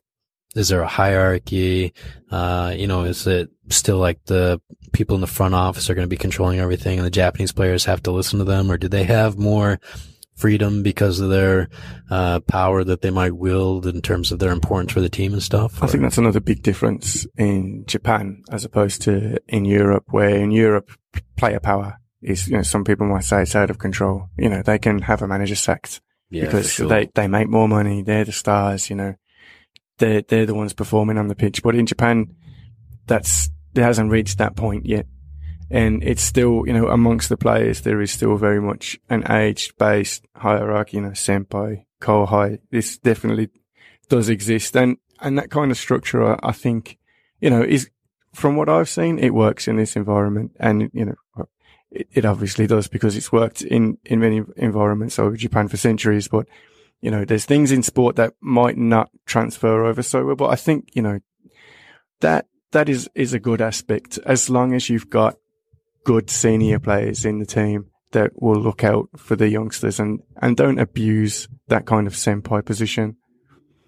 is 0.57 0.69
there 0.69 0.83
a 0.83 0.89
hierarchy? 0.89 1.95
Uh, 2.31 2.75
you 2.77 2.87
know, 2.87 3.05
is 3.05 3.27
it 3.27 3.51
still 3.69 3.99
like 3.99 4.25
the 4.25 4.61
people 4.93 5.15
in 5.15 5.21
the 5.21 5.27
front 5.29 5.55
office 5.55 5.89
are 5.89 5.95
going 5.95 6.07
to 6.07 6.09
be 6.09 6.17
controlling 6.17 6.59
everything 6.59 6.99
and 6.99 7.07
the 7.07 7.11
Japanese 7.11 7.53
players 7.53 7.85
have 7.85 8.03
to 8.03 8.11
listen 8.11 8.41
to 8.41 8.45
them? 8.45 8.71
Or 8.71 8.77
do 8.77 8.89
they 8.89 9.05
have 9.05 9.39
more 9.39 9.79
freedom 10.41 10.83
because 10.83 11.21
of 11.21 11.31
their 11.31 11.69
uh, 12.11 12.41
power 12.41 12.83
that 12.83 13.03
they 13.03 13.11
might 13.11 13.37
wield 13.37 13.87
in 13.87 14.01
terms 14.01 14.33
of 14.33 14.39
their 14.39 14.53
importance 14.53 14.93
for 14.93 15.01
the 15.01 15.09
team 15.09 15.33
and 15.33 15.43
stuff? 15.43 15.81
Or? 15.81 15.85
I 15.85 15.89
think 15.89 16.03
that's 16.03 16.19
another 16.19 16.41
big 16.41 16.63
difference 16.63 17.27
in 17.37 17.85
Japan 17.87 18.43
as 18.51 18.65
opposed 18.65 19.03
to 19.03 19.39
in 19.49 19.65
Europe, 19.65 20.05
where 20.09 20.37
in 20.37 20.51
Europe, 20.51 20.91
player 21.37 21.61
power 21.61 21.99
is, 22.23 22.49
you 22.49 22.57
know, 22.57 22.63
some 22.63 22.85
people 22.85 23.07
might 23.07 23.25
say 23.25 23.43
it's 23.43 23.55
out 23.55 23.71
of 23.71 23.79
control. 23.79 24.29
You 24.39 24.49
know, 24.49 24.63
they 24.63 24.79
can 24.79 25.01
have 25.03 25.23
a 25.23 25.29
manager 25.29 25.55
sacked 25.55 26.01
yeah, 26.31 26.47
because 26.47 26.73
sure. 26.73 26.89
they, 26.89 27.11
they 27.15 27.29
make 27.29 27.49
more 27.49 27.69
money. 27.69 28.03
They're 28.03 28.25
the 28.25 28.33
stars, 28.33 28.91
you 28.91 28.97
know, 28.97 29.15
they're, 29.99 30.23
they're 30.23 30.47
the 30.47 30.55
ones 30.55 30.73
performing 30.73 31.19
on 31.19 31.29
the 31.29 31.35
pitch. 31.35 31.63
But 31.63 31.75
in 31.75 31.87
Japan, 31.87 32.35
that's, 33.07 33.51
it 33.75 33.83
hasn't 33.83 34.11
reached 34.11 34.39
that 34.39 34.57
point 34.57 34.87
yet. 34.87 35.07
And 35.71 36.03
it's 36.03 36.23
still, 36.23 36.65
you 36.67 36.73
know, 36.73 36.89
amongst 36.89 37.29
the 37.29 37.37
players, 37.37 37.83
there 37.83 38.01
is 38.01 38.11
still 38.11 38.37
very 38.37 38.61
much 38.61 38.99
an 39.09 39.31
age 39.31 39.73
based 39.79 40.27
hierarchy, 40.35 40.97
you 40.97 41.03
know, 41.03 41.11
senpai, 41.11 41.85
kohai. 42.01 42.59
This 42.71 42.99
definitely 42.99 43.51
does 44.09 44.29
exist. 44.29 44.77
And, 44.77 44.97
and 45.21 45.39
that 45.39 45.51
kind 45.51 45.71
of 45.71 45.77
structure, 45.77 46.37
I 46.45 46.53
think, 46.53 46.99
you 47.41 47.51
know, 47.51 47.63
is 47.63 47.89
from 48.35 48.57
what 48.57 48.69
I've 48.69 48.89
seen, 48.89 49.19
it 49.19 49.33
works 49.33 49.69
in 49.69 49.77
this 49.77 49.95
environment. 49.95 50.57
And, 50.59 50.91
you 50.93 51.05
know, 51.05 51.47
it, 51.93 52.09
it 52.11 52.25
obviously 52.25 52.67
does 52.67 52.89
because 52.89 53.17
it's 53.17 53.31
worked 53.31 53.63
in, 53.63 53.99
in 54.05 54.19
many 54.19 54.43
environments 54.57 55.21
over 55.21 55.37
Japan 55.37 55.69
for 55.69 55.77
centuries. 55.77 56.27
But, 56.27 56.49
you 57.01 57.13
know, 57.13 57.25
there's 57.25 57.45
things 57.45 57.71
in 57.71 57.85
sport 57.85 58.17
that 58.17 58.35
might 58.41 58.77
not 58.77 59.11
transfer 59.25 59.85
over 59.85 60.03
so 60.03 60.27
well. 60.27 60.37
But 60.37 60.51
I 60.51 60.57
think, 60.57 60.91
you 60.95 61.03
know, 61.03 61.21
that, 62.21 62.47
that 62.73 62.89
is, 62.89 63.09
is 63.15 63.33
a 63.33 63.41
good 63.41 63.61
aspect 63.61 64.19
as 64.27 64.51
long 64.51 64.75
as 64.75 64.89
you've 64.89 65.11
got 65.11 65.37
good 66.05 66.31
senior 66.31 66.79
players 66.79 67.25
in 67.25 67.39
the 67.39 67.47
team 67.47 67.87
that 68.13 68.33
will 68.35 68.61
look 68.61 68.83
out 68.83 69.09
for 69.17 69.37
the 69.37 69.49
youngsters 69.49 70.01
and, 70.01 70.21
and 70.43 70.57
don't 70.57 70.79
abuse 70.79 71.49
that 71.69 71.87
kind 71.87 72.07
of 72.07 72.15
senpai 72.15 72.65
position. 72.65 73.17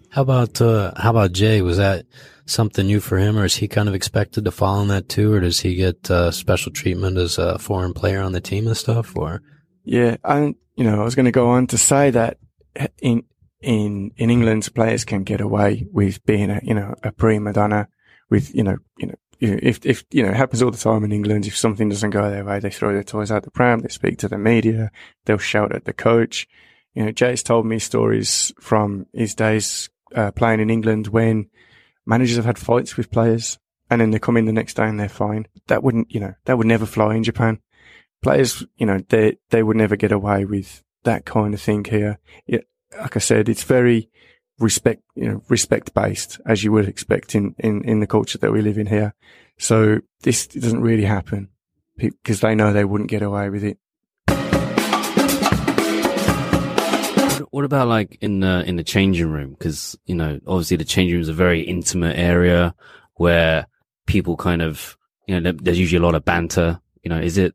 How 0.09 0.21
about, 0.21 0.61
uh, 0.61 0.93
how 0.95 1.09
about 1.09 1.33
Jay? 1.33 1.61
Was 1.61 1.77
that, 1.77 2.05
something 2.45 2.85
new 2.85 2.99
for 2.99 3.17
him, 3.17 3.37
or 3.37 3.45
is 3.45 3.55
he 3.55 3.67
kind 3.67 3.87
of 3.87 3.95
expected 3.95 4.45
to 4.45 4.51
fall 4.51 4.81
in 4.81 4.87
that 4.89 5.09
too, 5.09 5.33
or 5.33 5.39
does 5.39 5.59
he 5.61 5.75
get 5.75 6.09
uh, 6.09 6.31
special 6.31 6.71
treatment 6.71 7.17
as 7.17 7.37
a 7.37 7.57
foreign 7.59 7.93
player 7.93 8.21
on 8.21 8.31
the 8.31 8.41
team 8.41 8.67
and 8.67 8.77
stuff? 8.77 9.15
Or 9.15 9.41
yeah, 9.83 10.17
and 10.23 10.55
you 10.75 10.83
know, 10.83 11.01
I 11.01 11.03
was 11.03 11.15
going 11.15 11.25
to 11.25 11.31
go 11.31 11.49
on 11.49 11.67
to 11.67 11.77
say 11.77 12.09
that 12.11 12.37
in 13.01 13.23
in 13.61 14.11
in 14.17 14.29
England, 14.29 14.69
players 14.73 15.05
can 15.05 15.23
get 15.23 15.41
away 15.41 15.85
with 15.91 16.23
being 16.25 16.49
a 16.49 16.59
you 16.63 16.73
know 16.73 16.95
a 17.03 17.11
prima 17.11 17.53
donna, 17.53 17.87
with 18.29 18.53
you 18.53 18.63
know 18.63 18.77
you 18.97 19.07
know 19.07 19.15
if, 19.43 19.85
if, 19.85 20.05
you 20.11 20.23
know, 20.23 20.29
it 20.29 20.35
happens 20.35 20.61
all 20.61 20.71
the 20.71 20.77
time 20.77 21.03
in 21.03 21.11
England. 21.11 21.45
If 21.45 21.57
something 21.57 21.89
doesn't 21.89 22.11
go 22.11 22.29
their 22.29 22.45
way, 22.45 22.59
they 22.59 22.69
throw 22.69 22.93
their 22.93 23.03
toys 23.03 23.31
out 23.31 23.43
the 23.43 23.51
pram. 23.51 23.79
They 23.79 23.89
speak 23.89 24.17
to 24.19 24.27
the 24.27 24.37
media. 24.37 24.91
They'll 25.25 25.37
shout 25.37 25.75
at 25.75 25.85
the 25.85 25.93
coach. 25.93 26.47
You 26.93 27.05
know, 27.05 27.11
Jay's 27.11 27.43
told 27.43 27.65
me 27.65 27.79
stories 27.79 28.53
from 28.59 29.07
his 29.13 29.35
days 29.35 29.89
uh, 30.15 30.31
playing 30.31 30.59
in 30.59 30.69
England 30.69 31.07
when 31.07 31.49
managers 32.05 32.37
have 32.37 32.45
had 32.45 32.59
fights 32.59 32.95
with 32.95 33.11
players 33.11 33.57
and 33.89 33.99
then 33.99 34.11
they 34.11 34.19
come 34.19 34.37
in 34.37 34.45
the 34.45 34.53
next 34.53 34.75
day 34.75 34.87
and 34.87 34.99
they're 34.99 35.09
fine. 35.09 35.47
That 35.67 35.83
wouldn't, 35.83 36.11
you 36.11 36.19
know, 36.19 36.35
that 36.45 36.57
would 36.57 36.67
never 36.67 36.85
fly 36.85 37.15
in 37.15 37.23
Japan. 37.23 37.59
Players, 38.21 38.65
you 38.77 38.85
know, 38.85 38.99
they, 39.09 39.37
they 39.49 39.63
would 39.63 39.77
never 39.77 39.95
get 39.95 40.11
away 40.11 40.45
with 40.45 40.83
that 41.03 41.25
kind 41.25 41.53
of 41.53 41.61
thing 41.61 41.83
here. 41.83 42.19
It, 42.47 42.67
like 42.97 43.15
I 43.15 43.19
said, 43.19 43.49
it's 43.49 43.63
very 43.63 44.09
respect, 44.59 45.01
you 45.15 45.27
know, 45.27 45.43
respect 45.49 45.93
based 45.93 46.39
as 46.45 46.63
you 46.63 46.71
would 46.71 46.87
expect 46.87 47.35
in, 47.35 47.55
in, 47.59 47.83
in 47.83 47.99
the 47.99 48.07
culture 48.07 48.37
that 48.37 48.51
we 48.51 48.61
live 48.61 48.77
in 48.77 48.87
here. 48.87 49.13
So 49.57 49.99
this 50.21 50.47
doesn't 50.47 50.81
really 50.81 51.05
happen 51.05 51.49
because 51.97 52.41
they 52.41 52.55
know 52.55 52.73
they 52.73 52.85
wouldn't 52.85 53.09
get 53.09 53.21
away 53.21 53.49
with 53.49 53.63
it. 53.63 53.77
what 57.53 57.65
about 57.65 57.87
like 57.87 58.17
in 58.19 58.39
the 58.39 58.63
in 58.65 58.77
the 58.77 58.83
changing 58.83 59.29
room? 59.29 59.51
Because 59.51 59.95
you 60.05 60.15
know, 60.15 60.39
obviously 60.47 60.75
the 60.77 60.83
changing 60.83 61.13
room 61.13 61.21
is 61.21 61.29
a 61.29 61.33
very 61.33 61.61
intimate 61.61 62.17
area 62.17 62.73
where 63.17 63.67
people 64.07 64.35
kind 64.35 64.63
of 64.63 64.97
you 65.27 65.39
know 65.39 65.51
there's 65.51 65.79
usually 65.79 66.01
a 66.01 66.05
lot 66.05 66.15
of 66.15 66.25
banter. 66.25 66.79
You 67.03 67.09
know, 67.09 67.19
is 67.19 67.37
it 67.37 67.53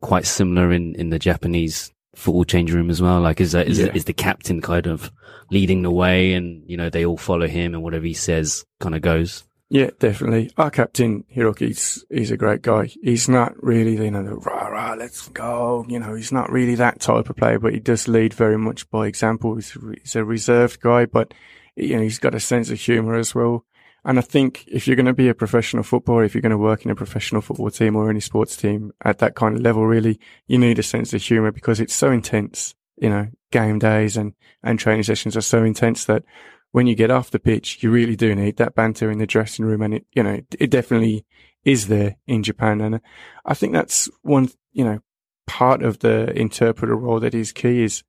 quite 0.00 0.24
similar 0.24 0.72
in 0.72 0.94
in 0.94 1.10
the 1.10 1.18
Japanese 1.18 1.92
football 2.16 2.44
changing 2.44 2.76
room 2.76 2.90
as 2.90 3.00
well? 3.00 3.20
Like, 3.20 3.40
is 3.40 3.52
that 3.52 3.68
is, 3.68 3.78
yeah. 3.78 3.92
is 3.94 4.06
the 4.06 4.12
captain 4.12 4.60
kind 4.60 4.86
of 4.86 5.12
leading 5.50 5.82
the 5.82 5.90
way, 5.90 6.32
and 6.32 6.68
you 6.68 6.76
know 6.76 6.90
they 6.90 7.04
all 7.04 7.16
follow 7.16 7.46
him, 7.46 7.74
and 7.74 7.82
whatever 7.82 8.06
he 8.06 8.14
says 8.14 8.64
kind 8.80 8.94
of 8.94 9.02
goes? 9.02 9.44
Yeah, 9.68 9.90
definitely. 9.98 10.52
Our 10.56 10.70
captain, 10.70 11.24
Hiroki, 11.34 11.66
he's, 11.66 12.04
he's 12.08 12.30
a 12.30 12.36
great 12.36 12.62
guy. 12.62 12.88
He's 13.02 13.28
not 13.28 13.60
really, 13.60 13.96
you 13.96 14.12
know, 14.12 14.22
the 14.22 14.36
rah, 14.36 14.68
rah, 14.68 14.94
let's 14.94 15.28
go. 15.30 15.84
You 15.88 15.98
know, 15.98 16.14
he's 16.14 16.30
not 16.30 16.52
really 16.52 16.76
that 16.76 17.00
type 17.00 17.28
of 17.28 17.36
player, 17.36 17.58
but 17.58 17.74
he 17.74 17.80
does 17.80 18.06
lead 18.06 18.32
very 18.32 18.56
much 18.56 18.88
by 18.90 19.08
example. 19.08 19.56
He's, 19.56 19.76
he's 20.02 20.14
a 20.14 20.24
reserved 20.24 20.80
guy, 20.80 21.06
but, 21.06 21.34
you 21.74 21.96
know, 21.96 22.02
he's 22.02 22.20
got 22.20 22.36
a 22.36 22.40
sense 22.40 22.70
of 22.70 22.78
humor 22.78 23.16
as 23.16 23.34
well. 23.34 23.64
And 24.06 24.18
I 24.18 24.22
think 24.22 24.64
if 24.68 24.86
you're 24.86 24.94
going 24.94 25.06
to 25.06 25.12
be 25.12 25.28
a 25.28 25.34
professional 25.34 25.82
footballer, 25.82 26.22
if 26.22 26.32
you're 26.32 26.40
going 26.40 26.50
to 26.50 26.58
work 26.58 26.84
in 26.84 26.92
a 26.92 26.94
professional 26.94 27.42
football 27.42 27.70
team 27.70 27.96
or 27.96 28.08
any 28.08 28.20
sports 28.20 28.56
team 28.56 28.92
at 29.04 29.18
that 29.18 29.34
kind 29.34 29.56
of 29.56 29.62
level, 29.62 29.84
really, 29.84 30.20
you 30.46 30.58
need 30.58 30.78
a 30.78 30.84
sense 30.84 31.12
of 31.12 31.20
humor 31.20 31.50
because 31.50 31.80
it's 31.80 31.94
so 31.94 32.12
intense. 32.12 32.74
You 32.96 33.10
know, 33.10 33.28
game 33.50 33.78
days 33.78 34.16
and, 34.16 34.32
and 34.62 34.78
training 34.78 35.02
sessions 35.02 35.36
are 35.36 35.42
so 35.42 35.64
intense 35.64 36.06
that 36.06 36.22
when 36.70 36.86
you 36.86 36.94
get 36.94 37.10
off 37.10 37.32
the 37.32 37.40
pitch, 37.40 37.82
you 37.82 37.90
really 37.90 38.16
do 38.16 38.34
need 38.34 38.56
that 38.58 38.76
banter 38.76 39.10
in 39.10 39.18
the 39.18 39.26
dressing 39.26 39.64
room. 39.64 39.82
And 39.82 39.94
it, 39.94 40.06
you 40.12 40.22
know, 40.22 40.40
it 40.58 40.70
definitely 40.70 41.26
is 41.64 41.88
there 41.88 42.16
in 42.28 42.44
Japan. 42.44 42.80
And 42.80 43.00
I 43.44 43.54
think 43.54 43.72
that's 43.72 44.08
one, 44.22 44.50
you 44.72 44.84
know, 44.84 45.00
part 45.46 45.82
of 45.82 45.98
the 45.98 46.30
interpreter 46.38 46.96
role 46.96 47.20
that 47.20 47.34
is 47.34 47.52
key 47.52 47.82
is 47.82 48.04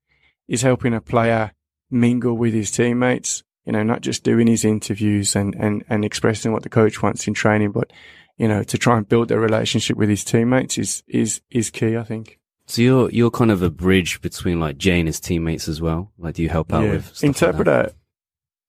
is 0.48 0.62
helping 0.62 0.94
a 0.94 1.02
player 1.02 1.54
mingle 1.90 2.38
with 2.38 2.54
his 2.54 2.72
teammates. 2.72 3.44
You 3.68 3.74
know, 3.74 3.84
not 3.84 4.02
just 4.02 4.24
doing 4.24 4.48
his 4.48 4.64
interviews 4.66 5.36
and 5.36 5.54
and 5.56 5.84
and 5.90 6.04
expressing 6.04 6.54
what 6.54 6.64
the 6.64 6.70
coach 6.70 7.04
wants 7.04 7.28
in 7.28 7.34
training, 7.36 7.74
but 7.74 7.92
you 8.38 8.48
know, 8.48 8.64
to 8.64 8.78
try 8.78 8.98
and 8.98 9.08
build 9.08 9.30
a 9.32 9.38
relationship 9.40 9.98
with 9.98 10.10
his 10.10 10.24
teammates 10.24 10.78
is 10.80 11.04
is 11.08 11.42
is 11.52 11.70
key. 11.70 11.96
I 11.98 12.04
think. 12.04 12.40
So 12.66 12.82
you're 12.82 13.10
you're 13.12 13.30
kind 13.32 13.52
of 13.52 13.62
a 13.62 13.70
bridge 13.70 14.22
between 14.22 14.60
like 14.60 14.78
Jay 14.78 14.98
and 15.00 15.08
his 15.08 15.20
teammates 15.20 15.68
as 15.68 15.82
well. 15.82 16.12
Like, 16.18 16.36
do 16.36 16.44
you 16.44 16.50
help 16.50 16.74
out 16.74 16.84
Yeah. 16.86 16.92
with 16.94 17.24
interpreter? 17.24 17.84
Like 17.84 17.94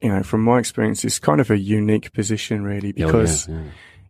you 0.00 0.08
know, 0.10 0.22
from 0.22 0.42
my 0.42 0.58
experience, 0.58 1.04
it's 1.04 1.18
kind 1.18 1.40
of 1.40 1.50
a 1.50 1.58
unique 1.58 2.12
position 2.12 2.62
really 2.64 2.90
Oh, 2.90 2.94
yeah, 3.00 3.06
because 3.06 3.48
yeah. 3.48 3.62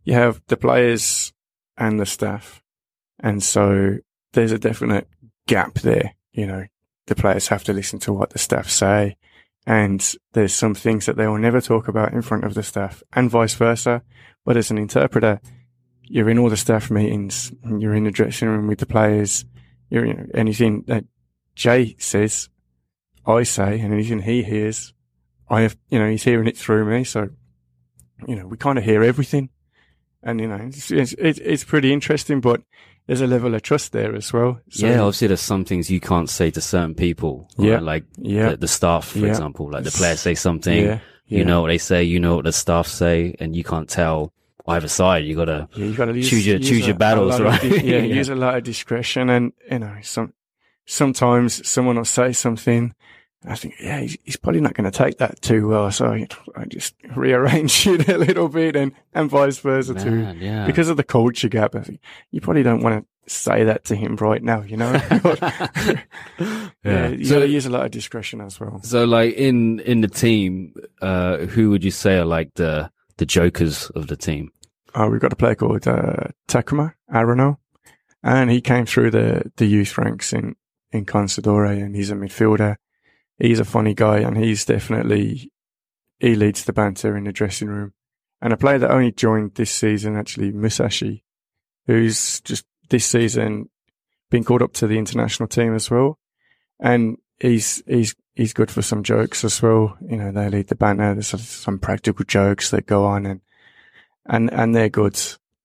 you 0.05 0.15
have 0.15 0.41
the 0.49 0.57
players 0.57 1.33
and 1.77 1.99
the 2.01 2.07
staff. 2.07 2.63
And 3.21 3.43
so 3.43 3.99
there's 4.33 4.53
a 4.53 4.59
definite 4.59 5.07
gap 5.47 5.75
there. 5.81 6.15
You 6.33 6.47
know, 6.47 6.67
the 7.07 7.15
players 7.15 7.49
have 7.49 7.65
to 7.65 7.73
listen 7.73 7.99
to 8.01 8.13
what 8.13 8.31
the 8.31 8.39
staff 8.39 8.69
say. 8.71 9.17
And 9.69 10.15
there's 10.33 10.55
some 10.55 10.75
things 10.75 11.05
that 11.05 11.19
they 11.19 11.27
will 11.27 11.37
never 11.37 11.61
talk 11.61 11.89
about 11.89 12.15
in 12.15 12.23
front 12.23 12.45
of 12.45 12.55
the 12.55 12.63
staff 12.63 13.03
and 13.13 13.31
vice 13.31 13.53
versa. 13.53 14.03
But 14.43 14.57
as 14.57 14.71
an 14.71 14.79
interpreter, 14.79 15.43
you're 16.05 16.31
in 16.31 16.39
all 16.39 16.49
the 16.49 16.57
staff 16.57 16.91
meetings, 16.91 17.53
you're 17.79 17.95
in 17.95 18.05
the 18.05 18.11
dressing 18.11 18.49
room 18.49 18.67
with 18.67 18.79
the 18.79 18.87
players, 18.87 19.45
you're, 19.91 20.07
you 20.07 20.31
anything 20.33 20.85
that 20.87 21.05
Jay 21.55 21.97
says, 21.99 22.49
I 23.27 23.43
say, 23.43 23.79
and 23.79 23.93
anything 23.93 24.23
he 24.23 24.43
hears, 24.43 24.95
I 25.51 25.61
have, 25.61 25.77
you 25.91 25.99
know, 25.99 26.09
he's 26.09 26.25
hearing 26.25 26.49
it 26.49 26.57
through 26.57 26.87
me. 26.87 27.05
So, 27.05 27.29
you 28.27 28.37
know, 28.37 28.47
we 28.47 28.57
kind 28.57 28.79
of 28.79 28.85
hear 28.85 29.03
everything 29.03 29.51
and 30.23 30.41
you 30.41 30.49
know 30.49 30.59
it's 30.63 30.91
it's 30.91 31.13
it's 31.19 31.65
pretty 31.65 31.93
interesting 31.93 32.41
but 32.41 32.61
there's 33.09 33.21
a 33.21 33.27
level 33.27 33.53
of 33.55 33.63
trust 33.63 33.91
there 33.93 34.15
as 34.15 34.33
well 34.33 34.61
so, 34.71 34.87
yeah, 34.87 35.01
obviously 35.01 35.27
there's 35.27 35.41
some 35.41 35.65
things 35.65 35.91
you 35.91 35.99
can't 35.99 36.31
say 36.31 36.51
to 36.53 36.61
certain 36.61 36.95
people. 36.95 37.49
right? 37.59 37.69
Yeah. 37.71 37.81
Like 37.81 38.05
yeah 38.19 38.51
the, 38.51 38.59
the 38.59 38.69
staff, 38.69 39.09
for 39.09 39.19
Yeah. 39.19 39.29
example. 39.31 39.69
Like 39.73 39.83
the 39.85 39.91
players 39.91 40.21
say 40.21 40.35
something, 40.37 40.85
yeah 40.85 41.01
you 41.27 41.45
know 41.45 41.61
what 41.63 41.69
they 41.69 41.77
say, 41.79 42.05
you 42.05 42.21
know 42.21 42.37
what 42.37 42.45
the 42.47 42.53
staff 42.53 42.87
say, 42.87 43.35
and 43.41 43.55
you 43.57 43.63
can't 43.63 43.87
tell 43.89 44.33
either 44.67 44.89
side. 44.89 45.25
You 45.27 45.37
gotta, 45.37 45.69
yeah, 45.75 45.85
you 45.85 45.95
gotta 45.95 46.15
use, 46.15 46.31
choose 46.31 46.47
your- 46.47 46.57
use 46.57 46.69
choose 46.69 46.85
a- 46.85 46.87
your 46.87 46.97
battles, 46.97 47.35
of 47.39 47.45
right? 47.45 47.63
yeah, 47.65 47.99
Yeah. 47.99 47.99
use 48.21 48.29
a 48.31 48.35
lot 48.35 48.57
of 48.57 48.63
discretion 48.65 49.29
and 49.29 49.53
you 49.71 49.79
know 49.81 49.97
some 50.03 50.33
sometimes 50.87 51.67
someone 51.69 51.97
will 51.97 52.05
say 52.05 52.33
something 52.33 52.95
I 53.47 53.55
think 53.55 53.75
yeah 53.81 54.01
he's, 54.01 54.17
he's 54.25 54.37
probably 54.37 54.61
not 54.61 54.75
going 54.75 54.91
to 54.91 54.97
take 54.97 55.19
that 55.19 55.41
too 55.43 55.69
well 55.69 55.91
so 55.91 56.07
I, 56.07 56.27
I 56.57 56.65
just 56.65 56.95
rearrange 57.17 57.87
it 57.87 58.09
a 58.09 58.19
little 58.19 58.49
bit 58.49 58.75
and 58.77 58.93
and 59.15 59.31
vice 59.31 59.59
versa 59.59 59.95
too 59.95 60.35
yeah. 60.39 60.67
because 60.67 60.89
of 60.89 60.97
the 60.97 61.05
culture 61.05 61.49
gap 61.49 61.75
I 61.75 61.81
think 61.83 62.01
you 62.33 62.41
probably 62.41 62.63
don't 62.65 62.83
want 62.83 63.05
to 63.27 63.33
say 63.33 63.63
that 63.65 63.85
to 63.85 63.95
him 63.95 64.17
right 64.17 64.43
now 64.43 64.63
you 64.63 64.77
know 64.77 64.91
yeah, 66.85 67.09
you 67.09 67.25
So- 67.25 67.35
gotta 67.37 67.49
use 67.49 67.67
a 67.67 67.71
lot 67.71 67.85
of 67.85 67.91
discretion 67.91 68.41
as 68.41 68.59
well 68.59 68.81
So 68.83 69.05
like 69.05 69.35
in 69.35 69.81
in 69.81 70.01
the 70.01 70.09
team, 70.09 70.75
uh, 71.01 71.39
who 71.39 71.71
would 71.71 71.85
you 71.85 71.91
say 71.91 72.19
are 72.19 72.25
like 72.25 72.55
the 72.55 72.91
the 73.19 73.27
jokers 73.27 73.91
of 73.91 74.07
the 74.07 74.17
team? 74.17 74.51
Uh, 74.95 75.09
we've 75.11 75.21
got 75.21 75.33
a 75.33 75.37
player 75.37 75.55
called 75.55 75.87
uh, 75.87 76.29
Takuma 76.49 76.95
Arano, 77.13 77.59
and 78.23 78.51
he 78.51 78.61
came 78.61 78.87
through 78.87 79.11
the, 79.11 79.53
the 79.57 79.67
youth 79.67 79.99
ranks 79.99 80.33
in, 80.33 80.57
in 80.93 81.05
Consadole, 81.05 81.69
and 81.83 81.95
he's 81.95 82.11
a 82.11 82.15
midfielder. 82.15 82.77
He's 83.39 83.61
a 83.61 83.65
funny 83.65 83.95
guy, 83.95 84.19
and 84.19 84.37
he's 84.37 84.65
definitely 84.65 85.53
he 86.19 86.35
leads 86.35 86.65
the 86.65 86.73
banter 86.73 87.17
in 87.17 87.25
the 87.25 87.33
dressing 87.33 87.69
room. 87.69 87.93
And 88.41 88.53
a 88.53 88.57
player 88.57 88.79
that 88.79 88.91
only 88.91 89.13
joined 89.13 89.55
this 89.55 89.71
season, 89.71 90.17
actually 90.17 90.53
Musashi, 90.53 91.25
who's 91.87 92.41
just 92.41 92.65
this 92.89 93.07
season 93.07 93.69
been 94.31 94.45
called 94.45 94.63
up 94.63 94.73
to 94.75 94.87
the 94.87 94.99
international 94.99 95.49
team 95.49 95.75
as 95.75 95.91
well, 95.91 96.19
and 96.81 97.17
he's 97.41 97.83
he's 97.87 98.15
he's 98.35 98.53
good 98.53 98.71
for 98.71 98.83
some 98.83 99.03
jokes 99.03 99.45
as 99.45 99.61
well. 99.63 99.97
You 100.01 100.17
know, 100.17 100.33
they 100.33 100.49
lead 100.51 100.69
the 100.69 100.75
banter. 100.75 101.15
There's 101.15 101.29
some- 101.29 101.79
practical 101.79 102.25
jokes 102.25 102.71
that 102.71 102.87
go 102.87 103.05
on, 103.05 103.27
and 103.27 103.41
and 104.27 104.53
and 104.53 104.75
they're 104.75 104.89
good. 104.89 105.21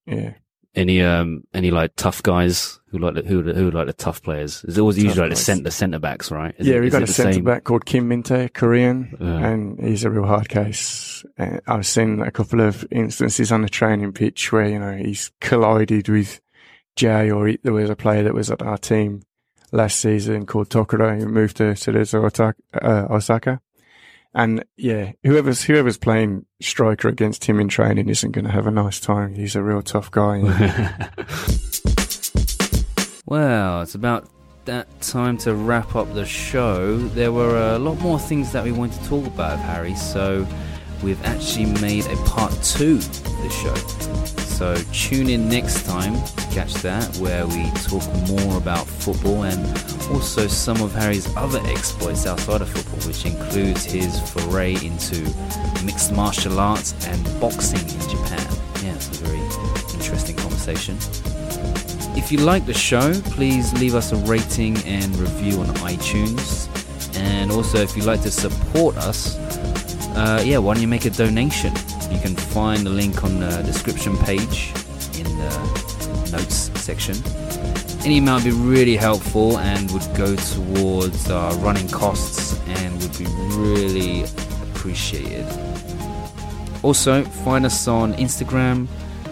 Yeah, 0.06 0.34
Any 0.74 1.02
um 1.02 1.44
any 1.52 1.70
like 1.70 1.92
tough 1.96 2.22
guys 2.22 2.80
who 2.94 3.04
like 3.04 3.14
the, 3.14 3.22
who 3.22 3.42
who 3.42 3.70
like 3.70 3.86
the 3.86 3.92
tough 3.92 4.22
players? 4.22 4.64
It's 4.66 4.78
always 4.78 4.98
usually 4.98 5.28
like 5.28 5.30
the 5.30 5.42
centre 5.42 5.70
centre 5.70 5.98
backs, 5.98 6.30
right? 6.30 6.54
Is 6.58 6.66
yeah. 6.66 6.76
it- 6.76 6.80
We've 6.80 6.92
got 6.92 7.02
a 7.02 7.06
centre 7.06 7.32
same? 7.32 7.44
back 7.44 7.64
called 7.64 7.86
Kim 7.86 8.06
Min-tae, 8.08 8.48
Korean, 8.50 9.16
and 9.20 9.78
he's 9.84 10.04
a 10.04 10.10
real 10.10 10.26
hard 10.26 10.48
case. 10.48 11.24
Uh, 11.38 11.58
I've 11.66 11.86
seen 11.86 12.20
a 12.20 12.30
couple 12.30 12.60
of 12.60 12.86
instances 12.90 13.50
on 13.50 13.62
the 13.62 13.68
training 13.68 14.12
pitch 14.12 14.52
where 14.52 14.68
you 14.68 14.78
know 14.78 14.92
he's 14.92 15.32
collided 15.40 16.08
with 16.08 16.40
Jay, 16.96 17.30
or 17.30 17.48
he, 17.48 17.58
there 17.62 17.72
was 17.72 17.90
a 17.90 17.96
player 17.96 18.22
that 18.22 18.34
was 18.34 18.50
at 18.50 18.62
our 18.62 18.78
team 18.78 19.22
last 19.72 19.98
season 19.98 20.46
called 20.46 20.68
Tokura 20.68 21.18
who 21.18 21.26
moved 21.26 21.56
to 21.56 21.64
Cerezo 21.72 22.54
uh, 22.80 23.12
Osaka. 23.12 23.60
And 24.36 24.64
yeah, 24.76 25.12
whoever's 25.22 25.62
whoever's 25.62 25.96
playing 25.96 26.44
striker 26.60 27.08
against 27.08 27.44
him 27.44 27.60
in 27.60 27.68
training 27.68 28.08
isn't 28.08 28.32
going 28.32 28.44
to 28.44 28.50
have 28.50 28.66
a 28.66 28.72
nice 28.72 28.98
time. 28.98 29.34
He's 29.34 29.54
a 29.54 29.62
real 29.62 29.80
tough 29.80 30.10
guy. 30.10 30.40
well, 33.26 33.82
it's 33.82 33.94
about 33.94 34.28
that 34.66 35.00
time 35.00 35.36
to 35.38 35.54
wrap 35.54 35.94
up 35.94 36.12
the 36.14 36.26
show. 36.26 36.96
There 36.96 37.32
were 37.32 37.74
a 37.74 37.78
lot 37.78 38.00
more 38.00 38.18
things 38.18 38.52
that 38.52 38.64
we 38.64 38.72
wanted 38.72 39.00
to 39.02 39.08
talk 39.08 39.26
about, 39.26 39.58
Harry. 39.58 39.94
So 39.94 40.46
we've 41.02 41.22
actually 41.24 41.66
made 41.80 42.06
a 42.06 42.16
part 42.24 42.52
two 42.62 42.96
of 42.96 43.42
the 43.42 43.50
show. 43.50 43.74
So 44.54 44.76
tune 44.92 45.28
in 45.28 45.48
next 45.48 45.84
time 45.84 46.14
to 46.14 46.42
catch 46.54 46.74
that, 46.74 47.16
where 47.16 47.46
we 47.46 47.70
talk 47.82 48.04
more 48.28 48.56
about 48.56 48.86
football 48.86 49.42
and 49.44 49.60
also 50.12 50.46
some 50.46 50.80
of 50.80 50.94
Harry's 50.94 51.34
other 51.36 51.60
exploits 51.64 52.26
outside 52.26 52.60
of 52.60 52.68
football, 52.68 53.00
which 53.08 53.26
includes 53.26 53.84
his 53.84 54.20
foray 54.30 54.74
into 54.74 55.22
mixed 55.84 56.12
martial 56.12 56.60
arts 56.60 56.94
and 57.06 57.40
boxing 57.40 57.80
in 57.80 58.08
Japan. 58.08 58.46
Yeah, 58.82 58.94
it's 58.94 59.08
a 59.20 59.24
very 59.24 59.40
interesting 59.94 60.36
conversation. 60.36 60.96
If 62.16 62.30
you 62.32 62.38
like 62.38 62.64
the 62.64 62.74
show, 62.74 63.12
please 63.36 63.72
leave 63.74 63.94
us 63.94 64.12
a 64.12 64.16
rating 64.16 64.76
and 64.84 65.14
review 65.16 65.60
on 65.60 65.66
iTunes. 65.84 66.68
And 67.16 67.50
also, 67.50 67.78
if 67.78 67.96
you'd 67.96 68.06
like 68.06 68.22
to 68.22 68.30
support 68.30 68.96
us, 68.96 69.36
uh, 70.16 70.42
yeah, 70.44 70.58
why 70.58 70.74
don't 70.74 70.80
you 70.80 70.88
make 70.88 71.04
a 71.04 71.10
donation? 71.10 71.72
You 72.10 72.20
can 72.20 72.36
find 72.36 72.86
the 72.86 72.90
link 72.90 73.24
on 73.24 73.40
the 73.40 73.62
description 73.62 74.16
page 74.18 74.72
in 75.18 75.24
the 75.24 76.30
notes 76.32 76.70
section. 76.80 77.16
Any 78.04 78.18
amount 78.18 78.44
would 78.44 78.50
be 78.50 78.56
really 78.56 78.96
helpful 78.96 79.58
and 79.58 79.90
would 79.90 80.14
go 80.14 80.36
towards 80.36 81.30
our 81.30 81.54
running 81.56 81.88
costs 81.88 82.60
and 82.68 83.02
would 83.02 83.18
be 83.18 83.26
really 83.56 84.24
appreciated. 84.70 85.46
Also, 86.82 87.24
find 87.24 87.64
us 87.64 87.88
on 87.88 88.12
Instagram, 88.14 88.86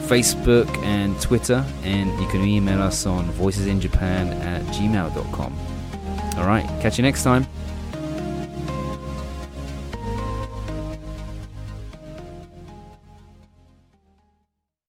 Facebook, 0.08 0.68
and 0.84 1.20
Twitter, 1.20 1.64
and 1.84 2.10
you 2.20 2.28
can 2.28 2.42
email 2.42 2.82
us 2.82 3.06
on 3.06 3.28
voicesinjapan 3.32 4.34
at 4.44 4.62
gmail.com. 4.74 5.58
Alright, 6.38 6.66
catch 6.80 6.98
you 6.98 7.02
next 7.02 7.22
time. 7.22 7.46